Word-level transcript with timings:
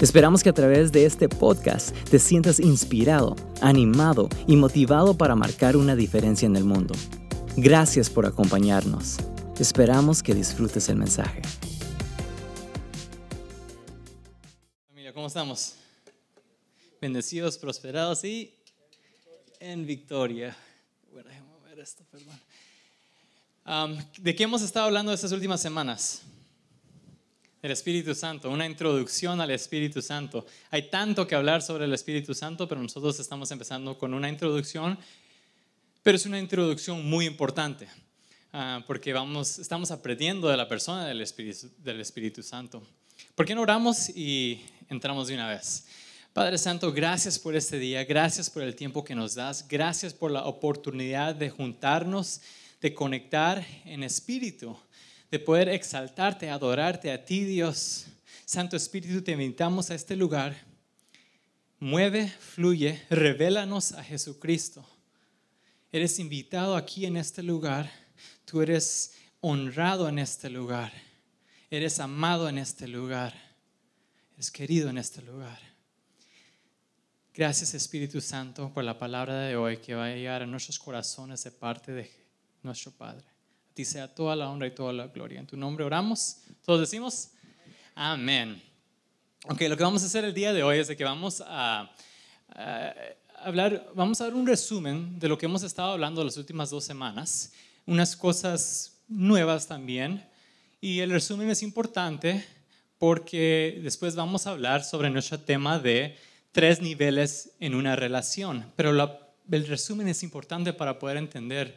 Esperamos 0.00 0.42
que 0.42 0.48
a 0.48 0.52
través 0.52 0.90
de 0.90 1.06
este 1.06 1.28
podcast 1.28 1.96
te 2.10 2.18
sientas 2.18 2.58
inspirado, 2.58 3.36
animado 3.60 4.28
y 4.48 4.56
motivado 4.56 5.16
para 5.16 5.36
marcar 5.36 5.76
una 5.76 5.94
diferencia 5.94 6.46
en 6.46 6.56
el 6.56 6.64
mundo. 6.64 6.94
Gracias 7.56 8.10
por 8.10 8.26
acompañarnos. 8.26 9.18
Esperamos 9.58 10.20
que 10.20 10.34
disfrutes 10.34 10.88
el 10.88 10.96
mensaje. 10.96 11.42
Familia, 14.88 15.12
¿cómo 15.12 15.28
estamos? 15.28 15.74
Bendecidos, 17.00 17.56
prosperados 17.56 18.24
y 18.24 18.52
en 19.60 19.86
victoria. 19.86 20.56
Bueno, 21.12 21.28
déjame 21.28 21.50
ver 21.68 21.78
esto, 21.78 22.04
perdón. 22.10 22.36
¿De 24.18 24.34
qué 24.34 24.42
hemos 24.42 24.62
estado 24.62 24.86
hablando 24.86 25.12
estas 25.12 25.30
últimas 25.30 25.62
semanas? 25.62 26.22
El 27.64 27.70
Espíritu 27.70 28.14
Santo, 28.14 28.50
una 28.50 28.66
introducción 28.66 29.40
al 29.40 29.50
Espíritu 29.50 30.02
Santo. 30.02 30.44
Hay 30.70 30.90
tanto 30.90 31.26
que 31.26 31.34
hablar 31.34 31.62
sobre 31.62 31.86
el 31.86 31.94
Espíritu 31.94 32.34
Santo, 32.34 32.68
pero 32.68 32.82
nosotros 32.82 33.18
estamos 33.18 33.50
empezando 33.52 33.96
con 33.96 34.12
una 34.12 34.28
introducción, 34.28 34.98
pero 36.02 36.14
es 36.14 36.26
una 36.26 36.38
introducción 36.38 37.02
muy 37.08 37.24
importante, 37.24 37.88
uh, 38.52 38.84
porque 38.86 39.14
vamos, 39.14 39.58
estamos 39.58 39.90
aprendiendo 39.90 40.50
de 40.50 40.58
la 40.58 40.68
persona 40.68 41.06
del 41.06 41.22
Espíritu, 41.22 41.70
del 41.78 42.02
Espíritu 42.02 42.42
Santo. 42.42 42.82
¿Por 43.34 43.46
qué 43.46 43.54
no 43.54 43.62
oramos 43.62 44.10
y 44.10 44.60
entramos 44.90 45.28
de 45.28 45.34
una 45.36 45.48
vez? 45.48 45.86
Padre 46.34 46.58
Santo, 46.58 46.92
gracias 46.92 47.38
por 47.38 47.56
este 47.56 47.78
día, 47.78 48.04
gracias 48.04 48.50
por 48.50 48.62
el 48.62 48.76
tiempo 48.76 49.02
que 49.02 49.14
nos 49.14 49.36
das, 49.36 49.66
gracias 49.66 50.12
por 50.12 50.30
la 50.30 50.44
oportunidad 50.44 51.34
de 51.34 51.48
juntarnos, 51.48 52.42
de 52.82 52.92
conectar 52.92 53.66
en 53.86 54.02
espíritu 54.02 54.76
de 55.34 55.40
poder 55.40 55.68
exaltarte, 55.68 56.48
adorarte 56.48 57.10
a 57.10 57.24
ti, 57.24 57.42
Dios. 57.42 58.06
Santo 58.44 58.76
Espíritu, 58.76 59.20
te 59.20 59.32
invitamos 59.32 59.90
a 59.90 59.96
este 59.96 60.14
lugar. 60.14 60.56
Mueve, 61.80 62.28
fluye, 62.28 63.02
revélanos 63.10 63.90
a 63.90 64.04
Jesucristo. 64.04 64.88
Eres 65.90 66.20
invitado 66.20 66.76
aquí 66.76 67.04
en 67.04 67.16
este 67.16 67.42
lugar. 67.42 67.90
Tú 68.44 68.62
eres 68.62 69.14
honrado 69.40 70.08
en 70.08 70.20
este 70.20 70.48
lugar. 70.48 70.92
Eres 71.68 71.98
amado 71.98 72.48
en 72.48 72.58
este 72.58 72.86
lugar. 72.86 73.34
Eres 74.34 74.52
querido 74.52 74.88
en 74.88 74.98
este 74.98 75.20
lugar. 75.20 75.58
Gracias 77.34 77.74
Espíritu 77.74 78.20
Santo 78.20 78.72
por 78.72 78.84
la 78.84 78.96
palabra 78.96 79.40
de 79.40 79.56
hoy 79.56 79.78
que 79.78 79.96
va 79.96 80.06
a 80.06 80.14
llegar 80.14 80.42
a 80.42 80.46
nuestros 80.46 80.78
corazones 80.78 81.42
de 81.42 81.50
parte 81.50 81.90
de 81.90 82.08
nuestro 82.62 82.92
Padre 82.92 83.33
ti 83.74 83.84
sea 83.84 84.12
toda 84.14 84.36
la 84.36 84.48
honra 84.48 84.68
y 84.68 84.70
toda 84.70 84.92
la 84.92 85.08
gloria. 85.08 85.40
En 85.40 85.46
tu 85.46 85.56
nombre 85.56 85.84
oramos. 85.84 86.38
Todos 86.64 86.80
decimos, 86.80 87.30
amén. 87.94 88.62
Ok, 89.48 89.62
lo 89.62 89.76
que 89.76 89.82
vamos 89.82 90.02
a 90.04 90.06
hacer 90.06 90.24
el 90.24 90.32
día 90.32 90.52
de 90.52 90.62
hoy 90.62 90.78
es 90.78 90.88
de 90.88 90.96
que 90.96 91.04
vamos 91.04 91.42
a, 91.44 91.90
hablar, 93.42 93.90
vamos 93.94 94.20
a 94.20 94.24
dar 94.24 94.34
un 94.34 94.46
resumen 94.46 95.18
de 95.18 95.28
lo 95.28 95.36
que 95.36 95.46
hemos 95.46 95.64
estado 95.64 95.92
hablando 95.92 96.24
las 96.24 96.36
últimas 96.36 96.70
dos 96.70 96.84
semanas, 96.84 97.52
unas 97.84 98.16
cosas 98.16 99.02
nuevas 99.08 99.66
también. 99.66 100.24
Y 100.80 101.00
el 101.00 101.10
resumen 101.10 101.50
es 101.50 101.62
importante 101.62 102.44
porque 102.98 103.80
después 103.82 104.14
vamos 104.14 104.46
a 104.46 104.50
hablar 104.50 104.84
sobre 104.84 105.10
nuestro 105.10 105.40
tema 105.40 105.80
de 105.80 106.16
tres 106.52 106.80
niveles 106.80 107.50
en 107.58 107.74
una 107.74 107.96
relación. 107.96 108.72
Pero 108.76 108.90
el 109.50 109.66
resumen 109.66 110.06
es 110.06 110.22
importante 110.22 110.72
para 110.72 111.00
poder 111.00 111.16
entender 111.16 111.76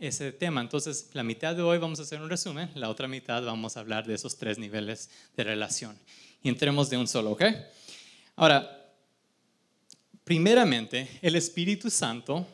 ese 0.00 0.32
tema. 0.32 0.60
Entonces, 0.60 1.10
la 1.12 1.22
mitad 1.22 1.54
de 1.54 1.62
hoy 1.62 1.78
vamos 1.78 2.00
a 2.00 2.02
hacer 2.02 2.20
un 2.20 2.28
resumen, 2.28 2.70
la 2.74 2.90
otra 2.90 3.06
mitad 3.06 3.44
vamos 3.44 3.76
a 3.76 3.80
hablar 3.80 4.06
de 4.06 4.14
esos 4.14 4.36
tres 4.36 4.58
niveles 4.58 5.08
de 5.36 5.44
relación. 5.44 5.96
Y 6.42 6.48
entremos 6.48 6.90
de 6.90 6.96
un 6.96 7.06
solo, 7.06 7.32
¿ok? 7.32 7.44
Ahora, 8.34 8.92
primeramente, 10.24 11.08
el 11.22 11.36
Espíritu 11.36 11.90
Santo 11.90 12.46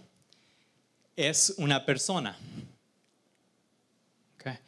es 1.16 1.54
una 1.56 1.84
persona. 1.84 2.36
Okay. 4.36 4.58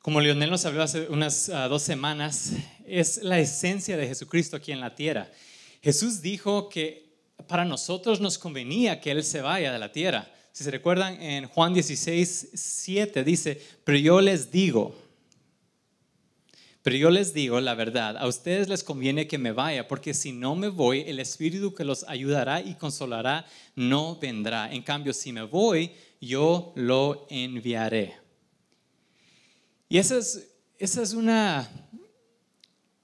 Como 0.00 0.20
Leonel 0.20 0.50
nos 0.50 0.64
habló 0.64 0.82
hace 0.82 1.08
unas 1.08 1.48
ah, 1.48 1.68
dos 1.68 1.82
semanas, 1.82 2.52
es 2.86 3.22
la 3.22 3.38
esencia 3.38 3.96
de 3.96 4.08
Jesucristo 4.08 4.56
aquí 4.56 4.72
en 4.72 4.80
la 4.80 4.94
tierra. 4.96 5.30
Jesús 5.80 6.20
dijo 6.22 6.68
que 6.68 7.10
para 7.46 7.64
nosotros 7.64 8.20
nos 8.20 8.36
convenía 8.36 9.00
que 9.00 9.12
Él 9.12 9.22
se 9.22 9.40
vaya 9.42 9.72
de 9.72 9.78
la 9.78 9.92
tierra. 9.92 10.28
Si 10.52 10.64
se 10.64 10.70
recuerdan, 10.70 11.20
en 11.22 11.46
Juan 11.46 11.72
16, 11.72 12.50
7 12.54 13.24
dice, 13.24 13.60
pero 13.84 13.98
yo 13.98 14.20
les 14.20 14.50
digo, 14.50 14.94
pero 16.82 16.96
yo 16.96 17.10
les 17.10 17.34
digo 17.34 17.60
la 17.60 17.74
verdad, 17.74 18.16
a 18.16 18.26
ustedes 18.26 18.68
les 18.68 18.82
conviene 18.82 19.26
que 19.26 19.38
me 19.38 19.52
vaya, 19.52 19.86
porque 19.86 20.14
si 20.14 20.32
no 20.32 20.56
me 20.56 20.68
voy, 20.68 21.00
el 21.06 21.20
Espíritu 21.20 21.74
que 21.74 21.84
los 21.84 22.04
ayudará 22.08 22.60
y 22.60 22.74
consolará 22.74 23.46
no 23.76 24.18
vendrá. 24.18 24.72
En 24.72 24.82
cambio, 24.82 25.12
si 25.12 25.32
me 25.32 25.42
voy, 25.42 25.92
yo 26.20 26.72
lo 26.76 27.26
enviaré. 27.28 28.16
Y 29.88 29.98
esa 29.98 30.18
es, 30.18 30.48
esa 30.78 31.02
es 31.02 31.12
una 31.12 31.68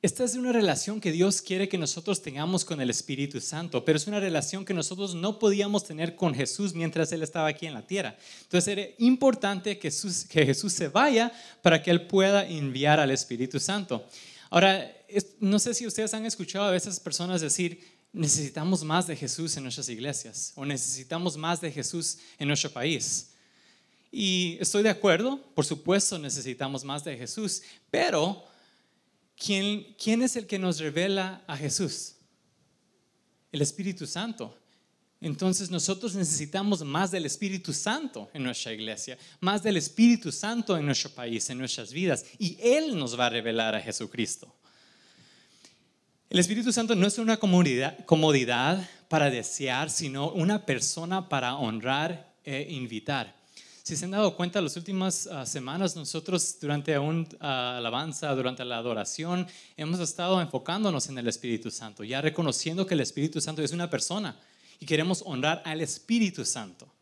esta 0.06 0.22
es 0.22 0.37
una 0.37 0.53
relación 0.53 1.00
que 1.00 1.11
Dios 1.11 1.43
quiere 1.43 1.69
que 1.69 1.77
nosotros 1.77 2.22
tengamos 2.22 2.65
con 2.65 2.81
el 2.81 2.91
Espíritu 2.91 3.41
Santo, 3.41 3.84
pero 3.84 3.97
es 3.97 4.06
una 4.06 4.21
relación 4.21 4.65
que 4.65 4.72
nosotros 4.72 5.17
no 5.17 5.41
podíamos 5.41 5.83
tener 5.83 6.15
con 6.15 6.33
Jesús 6.33 6.75
mientras 6.75 7.11
Él 7.11 7.25
estaba 7.25 7.49
aquí 7.49 7.67
en 7.67 7.75
la 7.75 7.84
tierra. 7.84 8.16
Entonces 8.43 8.69
era 8.69 8.87
importante 8.99 9.81
que 9.81 9.91
Jesús, 9.91 10.25
que 10.25 10.47
Jesús 10.47 10.72
se 10.72 10.87
vaya 10.87 11.33
para 11.61 11.83
que 11.83 11.91
Él 11.91 12.06
pueda 12.06 12.47
enviar 12.47 13.00
al 13.00 13.11
Espíritu 13.11 13.59
Santo. 13.59 14.06
Ahora, 14.49 14.97
no 15.41 15.59
sé 15.59 15.75
si 15.75 15.89
ustedes 15.89 16.15
han 16.15 16.25
escuchado 16.25 16.66
a 16.66 16.71
veces 16.71 17.00
personas 17.00 17.41
decir, 17.41 17.99
necesitamos 18.12 18.84
más 18.84 19.09
de 19.09 19.16
Jesús 19.16 19.56
en 19.56 19.65
nuestras 19.65 19.89
iglesias 19.89 20.53
o 20.55 20.65
necesitamos 20.65 21.37
más 21.37 21.61
de 21.61 21.72
Jesús 21.72 22.19
en 22.39 22.47
nuestro 22.47 22.71
país. 22.71 23.33
Y 24.12 24.56
estoy 24.61 24.84
de 24.84 24.91
acuerdo, 24.91 25.43
por 25.56 25.65
supuesto 25.65 26.16
necesitamos 26.16 26.84
más 26.84 27.03
de 27.03 27.16
Jesús, 27.16 27.62
pero 27.91 28.45
¿quién, 29.36 29.94
¿quién 30.02 30.22
es 30.22 30.36
el 30.36 30.47
que 30.47 30.58
nos 30.58 30.78
revela 30.78 31.44
a 31.47 31.56
Jesús? 31.56 32.14
El 33.52 33.62
Espíritu 33.62 34.06
Santo. 34.06 34.56
Entonces 35.20 35.70
nosotros 35.70 36.14
necesitamos 36.14 36.84
más 36.84 37.10
del 37.10 37.24
Espíritu 37.24 37.72
Santo 37.72 38.28
en 38.34 38.42
nuestra 38.42 38.72
iglesia, 38.72 39.16
más 39.41 39.62
del 39.62 39.76
Espíritu 39.76 40.30
Santo 40.30 40.76
en 40.76 40.84
nuestro 40.84 41.10
país, 41.10 41.48
en 41.48 41.58
nuestras 41.58 41.92
vidas, 41.92 42.26
y 42.38 42.58
Él 42.60 42.98
nos 42.98 43.19
va 43.19 43.26
a 43.26 43.30
revelar 43.30 43.74
a 43.74 43.80
Jesucristo. 43.80 44.54
El 46.28 46.38
Espíritu 46.38 46.72
Santo 46.72 46.94
no 46.94 47.06
es 47.06 47.18
una 47.18 47.38
comodidad, 47.38 48.04
comodidad 48.04 48.88
para 49.08 49.30
desear, 49.30 49.91
sino 49.91 50.30
una 50.30 50.66
persona 50.66 51.28
para 51.28 51.54
honrar 51.56 52.34
e 52.44 52.66
invitar. 52.72 53.35
Si 53.86 53.97
se 53.97 54.04
han 54.04 54.10
dado 54.10 54.34
cuenta, 54.34 54.60
las 54.60 54.76
últimas 54.76 55.28
ah, 55.28 55.47
semanas 55.47 55.94
nosotros 55.94 56.58
durante 56.60 56.98
una 56.98 57.24
ah, 57.38 57.76
alabanza, 57.76 58.34
durante 58.34 58.64
la 58.64 58.78
adoración, 58.78 59.47
hemos 59.76 60.00
estado 60.00 60.42
enfocándonos 60.42 61.08
en 61.08 61.19
el 61.19 61.28
Espíritu 61.28 61.70
Santo, 61.70 62.02
ya 62.02 62.20
reconociendo 62.20 62.84
que 62.84 62.94
el 62.94 63.00
Espíritu 63.00 63.41
Santo 63.41 63.62
es 63.62 63.70
una 63.70 63.88
persona 63.88 64.36
y 64.80 64.86
queremos 64.86 65.22
honrar 65.24 65.62
al 65.64 65.80
Espíritu 65.82 66.44
Santo. 66.44 66.92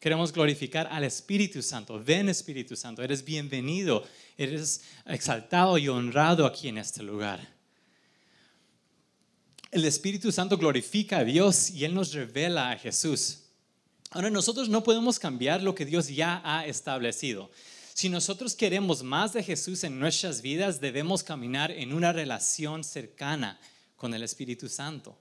Queremos 0.00 0.32
glorificar 0.32 0.88
al 0.90 1.04
Espíritu 1.04 1.60
Santo. 1.60 2.02
Ven 2.02 2.30
Espíritu 2.30 2.74
Santo, 2.74 3.02
eres 3.02 3.22
bienvenido, 3.22 4.02
eres 4.38 4.80
exaltado 5.04 5.76
y 5.76 5.88
honrado 5.88 6.46
aquí 6.46 6.68
en 6.68 6.78
este 6.78 7.02
lugar. 7.02 7.46
El 9.70 9.84
Espíritu 9.84 10.32
Santo 10.32 10.56
glorifica 10.56 11.18
a 11.18 11.24
Dios 11.24 11.68
y 11.68 11.84
Él 11.84 11.92
nos 11.92 12.14
revela 12.14 12.70
a 12.70 12.78
Jesús. 12.78 13.49
Ahora 14.10 14.28
nosotros 14.28 14.68
no 14.68 14.82
podemos 14.82 15.20
cambiar 15.20 15.62
lo 15.62 15.74
que 15.74 15.84
Dios 15.86 16.08
ya 16.08 16.42
ha 16.44 16.66
establecido. 16.66 17.50
Si 17.94 18.08
nosotros 18.08 18.54
queremos 18.54 19.04
más 19.04 19.32
de 19.32 19.42
Jesús 19.42 19.84
en 19.84 20.00
nuestras 20.00 20.42
vidas, 20.42 20.80
debemos 20.80 21.22
caminar 21.22 21.70
en 21.70 21.92
una 21.92 22.12
relación 22.12 22.82
cercana 22.82 23.60
con 23.96 24.12
el 24.12 24.22
Espíritu 24.22 24.68
Santo. 24.68 25.16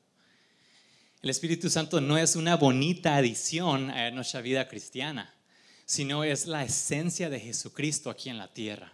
El 1.21 1.29
Espíritu 1.29 1.69
Santo 1.69 2.01
no 2.01 2.17
es 2.17 2.35
una 2.35 2.55
bonita 2.55 3.17
adición 3.17 3.91
a 3.91 4.09
nuestra 4.09 4.41
vida 4.41 4.67
cristiana, 4.67 5.35
sino 5.85 6.23
es 6.23 6.47
la 6.47 6.63
esencia 6.63 7.29
de 7.29 7.39
Jesucristo 7.39 8.09
aquí 8.09 8.29
en 8.29 8.37
la 8.37 8.53
tierra. 8.53 8.93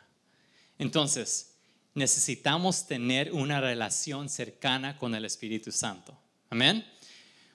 Entonces, 0.78 1.54
necesitamos 1.94 2.88
tener 2.88 3.32
una 3.32 3.62
relación 3.62 4.28
cercana 4.28 4.98
con 4.98 5.16
el 5.16 5.24
Espíritu 5.24 5.72
Santo. 5.72 6.18
Amén. 6.50 6.86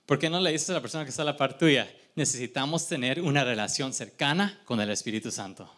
¿Por 0.06 0.19
qué 0.19 0.31
no 0.31 0.40
le 0.40 0.52
dices 0.52 0.70
a 0.70 0.75
la 0.75 0.81
persona 0.81 1.04
que 1.04 1.10
está 1.10 1.22
a 1.22 1.26
la 1.26 1.37
par 1.37 1.58
tuya? 1.58 1.92
Necesitamos 2.20 2.87
tener 2.87 3.22
una 3.22 3.44
relación 3.44 3.94
cercana 3.94 4.61
con 4.67 4.78
el 4.78 4.90
Espíritu 4.90 5.31
Santo. 5.31 5.72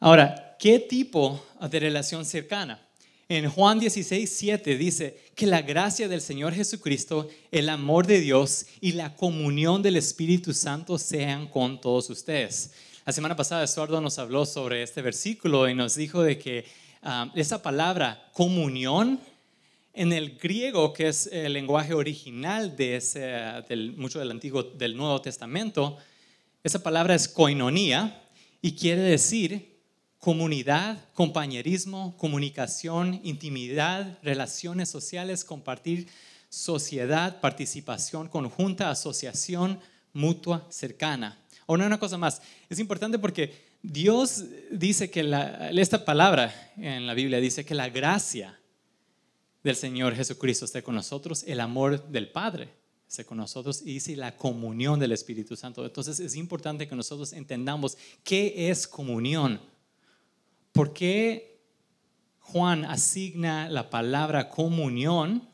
Ahora, 0.00 0.56
¿qué 0.58 0.80
tipo 0.80 1.46
de 1.60 1.78
relación 1.78 2.24
cercana? 2.24 2.84
En 3.28 3.48
Juan 3.48 3.78
16, 3.78 4.28
7 4.28 4.76
dice 4.76 5.20
que 5.36 5.46
la 5.46 5.62
gracia 5.62 6.08
del 6.08 6.20
Señor 6.20 6.52
Jesucristo, 6.52 7.28
el 7.52 7.68
amor 7.68 8.08
de 8.08 8.18
Dios 8.18 8.66
y 8.80 8.92
la 8.92 9.14
comunión 9.14 9.82
del 9.82 9.94
Espíritu 9.94 10.52
Santo 10.52 10.98
sean 10.98 11.46
con 11.46 11.80
todos 11.80 12.10
ustedes. 12.10 12.72
La 13.06 13.12
semana 13.12 13.36
pasada 13.36 13.62
Estuardo 13.62 14.00
nos 14.00 14.18
habló 14.18 14.44
sobre 14.44 14.82
este 14.82 15.00
versículo 15.00 15.68
y 15.68 15.76
nos 15.76 15.94
dijo 15.94 16.24
de 16.24 16.38
que 16.38 16.64
ah, 17.02 17.30
esa 17.36 17.62
palabra 17.62 18.28
comunión 18.32 19.20
en 19.92 20.12
el 20.12 20.38
griego, 20.38 20.92
que 20.92 21.08
es 21.08 21.26
el 21.26 21.52
lenguaje 21.52 21.94
original 21.94 22.76
de 22.76 23.94
mucho 23.96 24.18
del 24.18 24.30
Antiguo, 24.30 24.62
del 24.62 24.96
Nuevo 24.96 25.20
Testamento, 25.20 25.98
esa 26.62 26.82
palabra 26.82 27.14
es 27.14 27.26
koinonia 27.26 28.22
y 28.62 28.72
quiere 28.72 29.00
decir 29.02 29.78
comunidad, 30.18 30.98
compañerismo, 31.14 32.14
comunicación, 32.18 33.20
intimidad, 33.24 34.18
relaciones 34.22 34.90
sociales, 34.90 35.44
compartir 35.44 36.08
sociedad, 36.50 37.40
participación 37.40 38.28
conjunta, 38.28 38.90
asociación 38.90 39.80
mutua 40.12 40.66
cercana. 40.68 41.38
Ahora 41.66 41.86
una 41.86 41.98
cosa 41.98 42.18
más, 42.18 42.42
es 42.68 42.78
importante 42.78 43.18
porque 43.18 43.70
Dios 43.82 44.44
dice 44.70 45.10
que 45.10 45.20
esta 45.72 46.04
palabra 46.04 46.72
en 46.76 47.06
la 47.06 47.14
Biblia 47.14 47.40
dice 47.40 47.64
que 47.64 47.74
la 47.74 47.88
gracia 47.88 48.59
del 49.62 49.76
Señor 49.76 50.14
Jesucristo 50.14 50.64
esté 50.64 50.82
con 50.82 50.94
nosotros, 50.94 51.44
el 51.46 51.60
amor 51.60 52.08
del 52.08 52.30
Padre 52.30 52.70
esté 53.08 53.24
con 53.24 53.38
nosotros 53.38 53.82
y 53.82 53.94
dice 53.94 54.16
la 54.16 54.36
comunión 54.36 55.00
del 55.00 55.12
Espíritu 55.12 55.56
Santo. 55.56 55.84
Entonces 55.84 56.20
es 56.20 56.36
importante 56.36 56.86
que 56.86 56.94
nosotros 56.94 57.32
entendamos 57.32 57.98
qué 58.22 58.70
es 58.70 58.86
comunión 58.86 59.60
¿Por 60.72 60.92
qué 60.92 61.60
Juan 62.38 62.84
asigna 62.84 63.68
la 63.68 63.90
palabra 63.90 64.48
comunión 64.48 65.48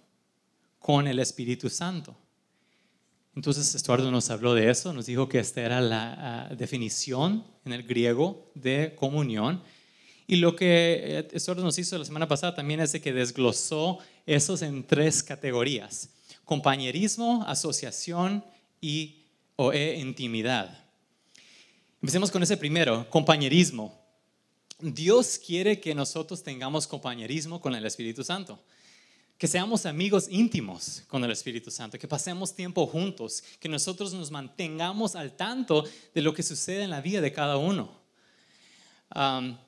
con 0.79 1.07
el 1.07 1.19
Espíritu 1.19 1.71
Santo? 1.71 2.17
Entonces 3.35 3.75
Estuardo 3.75 4.11
nos 4.11 4.31
habló 4.31 4.55
de 4.55 4.71
eso, 4.71 4.93
nos 4.93 5.07
dijo 5.07 5.29
que 5.29 5.39
esta 5.39 5.63
era 5.63 5.81
la 5.81 6.49
ah, 6.51 6.55
definición 6.55 7.45
en 7.65 7.73
el 7.73 7.83
griego 7.83 8.51
de 8.55 8.95
comunión. 8.97 9.63
Y 10.27 10.37
lo 10.37 10.57
que 10.57 11.19
eh, 11.19 11.29
Estuardo 11.33 11.63
nos 11.63 11.79
hizo 11.79 11.97
la 11.99 12.05
semana 12.05 12.27
pasada 12.27 12.55
también 12.55 12.81
es 12.81 12.93
que 12.93 13.13
desglosó 13.13 13.99
esos 14.27 14.63
en 14.63 14.85
tres 14.85 15.23
categorías. 15.23 16.11
Compañerismo, 16.45 17.45
asociación 17.47 18.45
y 18.81 19.23
o 19.57 19.73
e 19.73 19.99
intimidad. 19.99 20.85
Empecemos 22.03 22.31
con 22.31 22.43
ese 22.43 22.57
primero, 22.57 23.09
compañerismo. 23.09 23.99
Dios 24.79 25.41
quiere 25.45 25.81
que 25.81 25.95
nosotros 25.95 26.43
tengamos 26.43 26.87
compañerismo 26.87 27.61
con 27.61 27.75
el 27.75 27.87
Espíritu 27.87 28.23
Santo, 28.23 28.61
que 29.39 29.49
seamos 29.49 29.87
amigos 29.87 30.27
íntimos 30.31 31.03
con 31.09 31.25
el 31.25 31.31
Espíritu 31.31 31.71
Santo, 31.71 31.99
que 31.99 32.07
pasemos 32.07 32.55
tiempo 32.55 32.87
juntos, 32.87 33.43
que 33.59 33.69
nosotros 33.69 34.13
nos 34.13 34.31
mantengamos 34.31 35.17
al 35.17 35.35
tanto 35.37 35.85
de 36.15 36.21
lo 36.21 36.35
que 36.35 36.43
sucede 36.43 36.83
en 36.83 36.91
la 36.91 37.01
vida 37.01 37.23
de 37.23 37.33
cada 37.33 37.57
uno. 37.57 38.06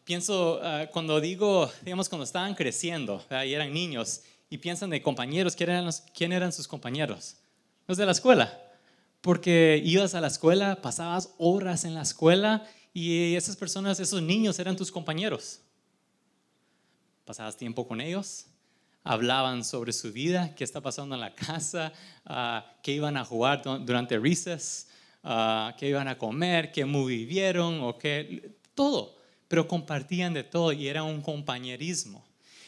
Pienso 0.04 0.60
ah, 0.62 0.86
cuando 0.92 1.20
digo, 1.20 1.70
digamos, 1.82 2.08
cuando 2.08 2.24
estaban 2.24 2.54
creciendo 2.54 3.24
y 3.30 3.52
eran 3.52 3.72
niños 3.72 4.22
y 4.50 4.58
piensan 4.58 4.90
de 4.90 5.02
compañeros, 5.02 5.54
¿quién 5.54 5.70
eran, 5.70 5.90
¿quién 6.14 6.32
eran 6.32 6.52
sus 6.52 6.66
compañeros? 6.66 7.36
Los 7.86 7.98
de 7.98 8.06
la 8.06 8.12
escuela. 8.12 8.62
Porque 9.20 9.80
ibas 9.84 10.14
a 10.14 10.20
la 10.20 10.28
escuela, 10.28 10.80
pasabas 10.80 11.34
horas 11.38 11.84
en 11.84 11.94
la 11.94 12.02
escuela 12.02 12.64
y 12.94 13.34
esas 13.34 13.56
personas, 13.56 14.00
esos 14.00 14.22
niños 14.22 14.58
eran 14.58 14.76
tus 14.76 14.90
compañeros. 14.90 15.60
Pasabas 17.24 17.56
tiempo 17.56 17.86
con 17.86 18.00
ellos, 18.00 18.46
hablaban 19.04 19.64
sobre 19.64 19.92
su 19.92 20.12
vida, 20.12 20.54
qué 20.54 20.64
está 20.64 20.80
pasando 20.80 21.14
en 21.14 21.20
la 21.20 21.34
casa, 21.34 21.92
uh, 22.26 22.66
qué 22.82 22.92
iban 22.92 23.16
a 23.16 23.24
jugar 23.24 23.62
durante 23.62 24.18
recess, 24.18 24.88
uh, 25.24 25.76
qué 25.76 25.88
iban 25.88 26.08
a 26.08 26.16
comer, 26.16 26.72
qué 26.72 26.84
movie 26.84 27.52
o 27.58 27.98
qué, 27.98 28.56
todo. 28.74 29.17
Pero 29.48 29.66
compartían 29.66 30.34
de 30.34 30.44
todo 30.44 30.72
y 30.72 30.88
era 30.88 31.02
un 31.02 31.22
compañerismo. 31.22 32.24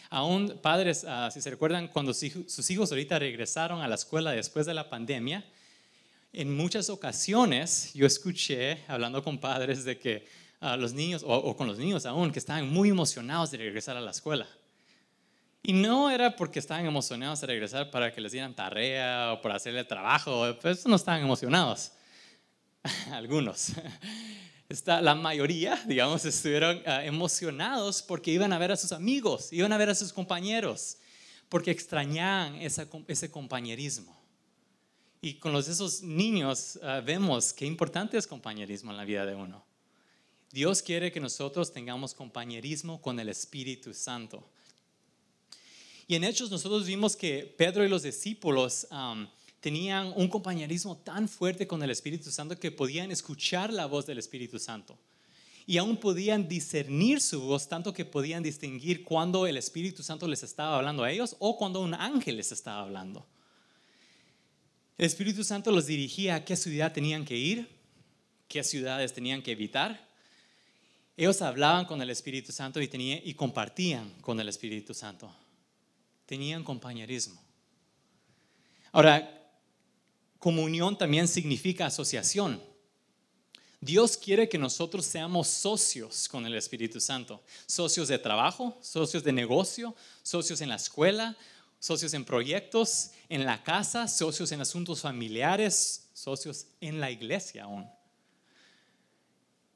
Aún 0.08 0.58
padres, 0.60 1.04
uh, 1.04 1.30
si 1.30 1.40
se 1.40 1.50
recuerdan, 1.50 1.86
cuando 1.86 2.12
sus 2.12 2.70
hijos 2.70 2.90
ahorita 2.90 3.18
regresaron 3.18 3.80
a 3.80 3.86
la 3.86 3.94
escuela 3.94 4.32
después 4.32 4.66
de 4.66 4.74
la 4.74 4.90
pandemia, 4.90 5.44
en 6.32 6.56
muchas 6.56 6.90
ocasiones 6.90 7.92
yo 7.94 8.06
escuché, 8.06 8.78
hablando 8.88 9.22
con 9.22 9.38
padres, 9.38 9.84
de 9.84 9.98
que 9.98 10.26
a 10.60 10.76
los 10.76 10.92
niños, 10.92 11.22
o, 11.26 11.56
con 11.56 11.66
los 11.66 11.78
niños 11.78 12.06
aún, 12.06 12.32
que 12.32 12.38
estaban 12.38 12.68
muy 12.68 12.90
emocionados 12.90 13.50
de 13.50 13.58
regresar 13.58 13.96
a 13.96 14.00
la 14.00 14.10
escuela. 14.10 14.46
Y 15.62 15.72
no 15.72 16.10
era 16.10 16.36
porque 16.36 16.58
estaban 16.58 16.86
emocionados 16.86 17.40
de 17.40 17.46
regresar 17.46 17.90
para 17.90 18.12
que 18.12 18.20
les 18.20 18.32
dieran 18.32 18.54
tarea 18.54 19.32
o 19.32 19.42
para 19.42 19.56
hacerle 19.56 19.84
trabajo, 19.84 20.56
pues 20.60 20.86
no 20.86 20.96
estaban 20.96 21.22
emocionados. 21.22 21.92
Algunos. 23.12 23.72
La 24.86 25.14
mayoría, 25.14 25.82
digamos, 25.86 26.24
estuvieron 26.24 26.82
ah, 26.86 27.04
emocionados 27.04 28.02
porque 28.02 28.30
iban 28.30 28.52
a 28.52 28.58
ver 28.58 28.72
a 28.72 28.76
sus 28.76 28.92
amigos, 28.92 29.52
iban 29.52 29.72
a 29.72 29.78
ver 29.78 29.90
a 29.90 29.94
sus 29.94 30.12
compañeros, 30.12 30.98
porque 31.48 31.70
extrañaban 31.70 32.56
ese 32.56 33.30
compañerismo. 33.30 34.18
Y 35.22 35.34
con 35.34 35.52
los, 35.52 35.68
esos 35.68 36.02
niños 36.02 36.78
ah, 36.82 37.02
vemos 37.04 37.52
qué 37.52 37.66
importante 37.66 38.16
es 38.16 38.26
compañerismo 38.26 38.90
en 38.90 38.96
la 38.96 39.04
vida 39.04 39.26
de 39.26 39.34
uno. 39.34 39.64
Dios 40.52 40.82
quiere 40.82 41.12
que 41.12 41.20
nosotros 41.20 41.72
tengamos 41.72 42.14
compañerismo 42.14 43.00
con 43.00 43.20
el 43.20 43.28
Espíritu 43.28 43.94
Santo. 43.94 44.48
Y 46.08 46.16
en 46.16 46.24
Hechos 46.24 46.50
nosotros 46.50 46.86
vimos 46.86 47.14
que 47.14 47.54
Pedro 47.56 47.84
y 47.84 47.88
los 47.88 48.02
discípulos 48.02 48.88
tenían 49.60 50.12
un 50.16 50.28
compañerismo 50.28 50.96
tan 50.96 51.28
fuerte 51.28 51.66
con 51.66 51.82
el 51.82 51.90
Espíritu 51.90 52.30
Santo 52.30 52.58
que 52.58 52.72
podían 52.72 53.10
escuchar 53.10 53.72
la 53.72 53.86
voz 53.86 54.06
del 54.06 54.18
Espíritu 54.18 54.58
Santo. 54.58 54.98
Y 55.66 55.76
aún 55.76 55.98
podían 55.98 56.48
discernir 56.48 57.20
su 57.20 57.42
voz, 57.42 57.68
tanto 57.68 57.92
que 57.92 58.04
podían 58.04 58.42
distinguir 58.42 59.04
cuando 59.04 59.46
el 59.46 59.58
Espíritu 59.58 60.02
Santo 60.02 60.26
les 60.26 60.42
estaba 60.42 60.76
hablando 60.76 61.04
a 61.04 61.12
ellos 61.12 61.36
o 61.38 61.56
cuando 61.56 61.82
un 61.82 61.94
ángel 61.94 62.38
les 62.38 62.50
estaba 62.50 62.80
hablando. 62.80 63.26
El 64.96 65.06
Espíritu 65.06 65.44
Santo 65.44 65.70
los 65.70 65.86
dirigía 65.86 66.36
a 66.36 66.44
qué 66.44 66.56
ciudad 66.56 66.92
tenían 66.92 67.24
que 67.24 67.36
ir, 67.36 67.68
qué 68.48 68.64
ciudades 68.64 69.12
tenían 69.12 69.42
que 69.42 69.52
evitar. 69.52 70.08
Ellos 71.16 71.40
hablaban 71.42 71.84
con 71.84 72.00
el 72.00 72.10
Espíritu 72.10 72.50
Santo 72.50 72.80
y, 72.80 72.90
y 73.24 73.34
compartían 73.34 74.10
con 74.22 74.40
el 74.40 74.48
Espíritu 74.48 74.94
Santo. 74.94 75.30
Tenían 76.24 76.64
compañerismo. 76.64 77.40
Ahora, 78.92 79.39
comunión 80.40 80.98
también 80.98 81.28
significa 81.28 81.86
asociación. 81.86 82.60
Dios 83.80 84.16
quiere 84.16 84.48
que 84.48 84.58
nosotros 84.58 85.06
seamos 85.06 85.48
socios 85.48 86.28
con 86.28 86.44
el 86.44 86.54
Espíritu 86.54 87.00
Santo, 87.00 87.40
socios 87.66 88.08
de 88.08 88.18
trabajo, 88.18 88.76
socios 88.82 89.22
de 89.22 89.32
negocio, 89.32 89.94
socios 90.22 90.60
en 90.60 90.68
la 90.68 90.76
escuela, 90.76 91.36
socios 91.78 92.12
en 92.12 92.24
proyectos, 92.24 93.12
en 93.28 93.46
la 93.46 93.62
casa, 93.62 94.08
socios 94.08 94.50
en 94.52 94.60
asuntos 94.60 95.00
familiares, 95.00 96.08
socios 96.12 96.66
en 96.80 97.00
la 97.00 97.10
iglesia 97.10 97.64
aún. 97.64 97.88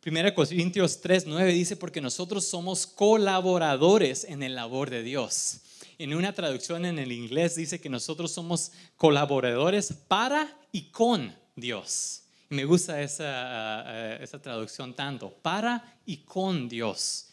1 0.05 0.35
Corintios 0.35 1.01
3, 1.01 1.27
9 1.27 1.53
dice, 1.53 1.77
porque 1.77 2.03
nosotros 2.03 2.47
somos 2.47 2.87
colaboradores 2.87 4.25
en 4.25 4.43
el 4.43 4.55
labor 4.55 4.91
de 4.91 5.03
Dios. 5.03 5.61
En 5.99 6.15
una 6.15 6.33
traducción 6.33 6.85
en 6.85 6.99
el 6.99 7.13
inglés 7.13 7.55
dice 7.55 7.81
que 7.81 7.89
nosotros 7.89 8.33
somos 8.33 8.73
colaboradores 8.97 9.93
para 9.93 10.59
y 10.73 10.91
con 10.91 11.35
Dios. 11.55 12.23
Y 12.51 12.55
me 12.55 12.65
gusta 12.65 13.01
esa, 13.01 13.85
eh, 13.87 14.19
esa 14.21 14.41
traducción 14.41 14.95
tanto, 14.95 15.31
para 15.31 15.99
y 16.05 16.19
con 16.19 16.69
Dios 16.69 17.29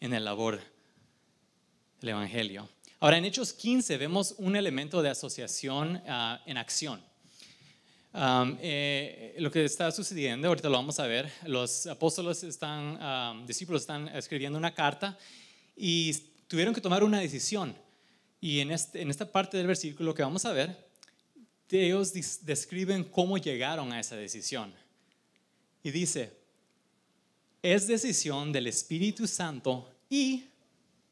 en 0.00 0.14
el 0.14 0.24
labor 0.24 0.60
del 2.00 2.10
Evangelio. 2.10 2.68
Ahora, 3.00 3.18
en 3.18 3.26
Hechos 3.26 3.52
15 3.52 3.96
vemos 3.98 4.34
un 4.38 4.56
elemento 4.56 5.02
de 5.02 5.10
asociación 5.10 6.02
ah, 6.08 6.40
en 6.46 6.56
acción. 6.56 7.00
Eh, 8.60 9.36
lo 9.38 9.50
que 9.52 9.64
está 9.64 9.92
sucediendo, 9.92 10.48
ahorita 10.48 10.68
lo 10.68 10.76
vamos 10.76 10.98
a 10.98 11.06
ver, 11.06 11.30
los 11.46 11.86
apóstoles 11.86 12.42
están, 12.42 13.46
discípulos 13.46 13.82
están 13.82 14.08
escribiendo 14.08 14.58
una 14.58 14.74
carta 14.74 15.16
y 15.76 16.12
tuvieron 16.48 16.74
que 16.74 16.80
tomar 16.80 17.04
una 17.04 17.20
decisión. 17.20 17.76
Y 18.40 18.60
en, 18.60 18.70
este, 18.70 19.02
en 19.02 19.10
esta 19.10 19.30
parte 19.30 19.56
del 19.56 19.66
versículo 19.66 20.14
que 20.14 20.22
vamos 20.22 20.44
a 20.44 20.52
ver, 20.52 20.88
ellos 21.70 22.12
describen 22.42 23.04
cómo 23.04 23.36
llegaron 23.36 23.92
a 23.92 24.00
esa 24.00 24.16
decisión. 24.16 24.72
Y 25.82 25.90
dice, 25.90 26.38
es 27.62 27.86
decisión 27.86 28.52
del 28.52 28.66
Espíritu 28.66 29.26
Santo 29.26 29.90
y 30.08 30.44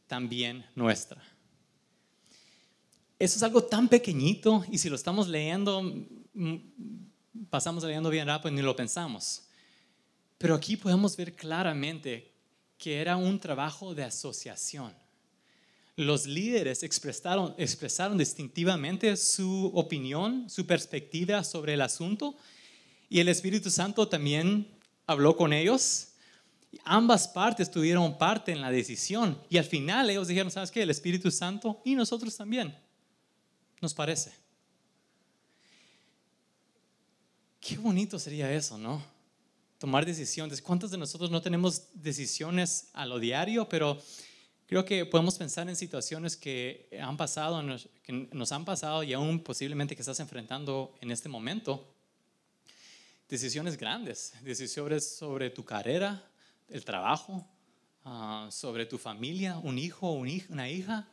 también 0.06 0.64
nuestra. 0.74 1.22
Eso 3.18 3.36
es 3.36 3.42
algo 3.42 3.64
tan 3.64 3.88
pequeñito 3.88 4.64
y 4.70 4.78
si 4.78 4.88
lo 4.88 4.96
estamos 4.96 5.28
leyendo, 5.28 5.82
mm, 5.82 6.56
pasamos 7.48 7.82
leyendo 7.84 8.10
bien 8.10 8.26
rápido 8.26 8.52
y 8.52 8.56
ni 8.56 8.62
lo 8.62 8.76
pensamos. 8.76 9.42
Pero 10.38 10.54
aquí 10.54 10.76
podemos 10.76 11.16
ver 11.16 11.34
claramente 11.34 12.32
que 12.76 13.00
era 13.00 13.16
un 13.16 13.40
trabajo 13.40 13.94
de 13.94 14.04
asociación. 14.04 14.94
Los 15.96 16.26
líderes 16.26 16.82
expresaron, 16.82 17.54
expresaron 17.56 18.18
distintivamente 18.18 19.16
su 19.16 19.70
opinión, 19.74 20.48
su 20.50 20.66
perspectiva 20.66 21.42
sobre 21.42 21.72
el 21.72 21.80
asunto 21.80 22.36
y 23.08 23.20
el 23.20 23.28
Espíritu 23.28 23.70
Santo 23.70 24.06
también 24.06 24.68
habló 25.06 25.36
con 25.36 25.54
ellos. 25.54 26.08
Ambas 26.84 27.28
partes 27.28 27.70
tuvieron 27.70 28.18
parte 28.18 28.52
en 28.52 28.60
la 28.60 28.70
decisión 28.70 29.40
y 29.48 29.56
al 29.56 29.64
final 29.64 30.10
ellos 30.10 30.28
dijeron, 30.28 30.50
¿sabes 30.50 30.70
qué? 30.70 30.82
El 30.82 30.90
Espíritu 30.90 31.30
Santo 31.30 31.80
y 31.82 31.94
nosotros 31.94 32.36
también. 32.36 32.76
Nos 33.80 33.94
parece. 33.94 34.32
Qué 37.60 37.78
bonito 37.78 38.18
sería 38.18 38.52
eso, 38.52 38.76
¿no? 38.76 39.02
Tomar 39.78 40.04
decisiones. 40.04 40.60
¿Cuántos 40.60 40.90
de 40.90 40.98
nosotros 40.98 41.30
no 41.30 41.40
tenemos 41.40 41.88
decisiones 41.94 42.90
a 42.92 43.06
lo 43.06 43.18
diario? 43.18 43.68
Pero 43.68 44.00
creo 44.66 44.84
que 44.84 45.06
podemos 45.06 45.38
pensar 45.38 45.68
en 45.68 45.76
situaciones 45.76 46.36
que 46.36 46.88
han 47.00 47.16
pasado, 47.16 47.62
que 48.02 48.12
nos 48.12 48.52
han 48.52 48.64
pasado 48.64 49.02
y 49.02 49.12
aún 49.12 49.40
posiblemente 49.40 49.94
que 49.94 50.02
estás 50.02 50.20
enfrentando 50.20 50.94
en 51.00 51.10
este 51.10 51.28
momento 51.28 51.92
decisiones 53.28 53.76
grandes, 53.76 54.34
decisiones 54.42 55.16
sobre 55.16 55.50
tu 55.50 55.64
carrera, 55.64 56.22
el 56.68 56.84
trabajo, 56.84 57.46
ah, 58.04 58.48
sobre 58.50 58.86
tu 58.86 58.98
familia, 58.98 59.58
un 59.58 59.78
hijo, 59.78 60.12
una 60.12 60.68
hija. 60.68 61.08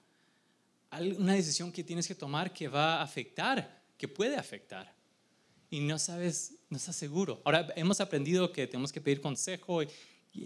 Una 1.17 1.33
decisión 1.33 1.71
que 1.71 1.83
tienes 1.83 2.07
que 2.07 2.13
tomar 2.13 2.53
que 2.53 2.67
va 2.67 2.97
a 2.97 3.01
afectar, 3.01 3.81
que 3.97 4.07
puede 4.07 4.35
afectar. 4.35 4.93
Y 5.71 5.79
no 5.79 5.97
sabes, 5.97 6.53
no 6.69 6.77
estás 6.77 6.95
seguro. 6.95 7.41
Ahora 7.45 7.67
hemos 7.75 7.99
aprendido 7.99 8.51
que 8.51 8.67
tenemos 8.67 8.91
que 8.91 9.01
pedir 9.01 9.19
consejo 9.19 9.81
y, 9.81 9.87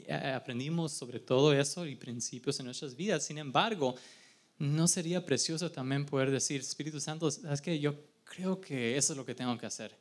aprendimos 0.10 0.92
sobre 0.94 1.20
todo 1.20 1.54
eso 1.54 1.86
y 1.86 1.96
principios 1.96 2.60
en 2.60 2.66
nuestras 2.66 2.96
vidas. 2.96 3.26
Sin 3.26 3.38
embargo, 3.38 3.96
¿no 4.58 4.88
sería 4.88 5.26
precioso 5.26 5.72
también 5.72 6.06
poder 6.06 6.32
decir, 6.32 6.62
Espíritu 6.62 7.00
Santo, 7.00 7.32
sabes 7.32 7.62
que 7.62 7.80
yo 7.80 7.96
creo 8.24 8.60
que 8.60 8.98
eso 8.98 9.14
es 9.14 9.18
lo 9.18 9.26
que 9.26 9.36
tengo 9.36 9.58
que 9.58 9.66
hacer? 9.66 9.96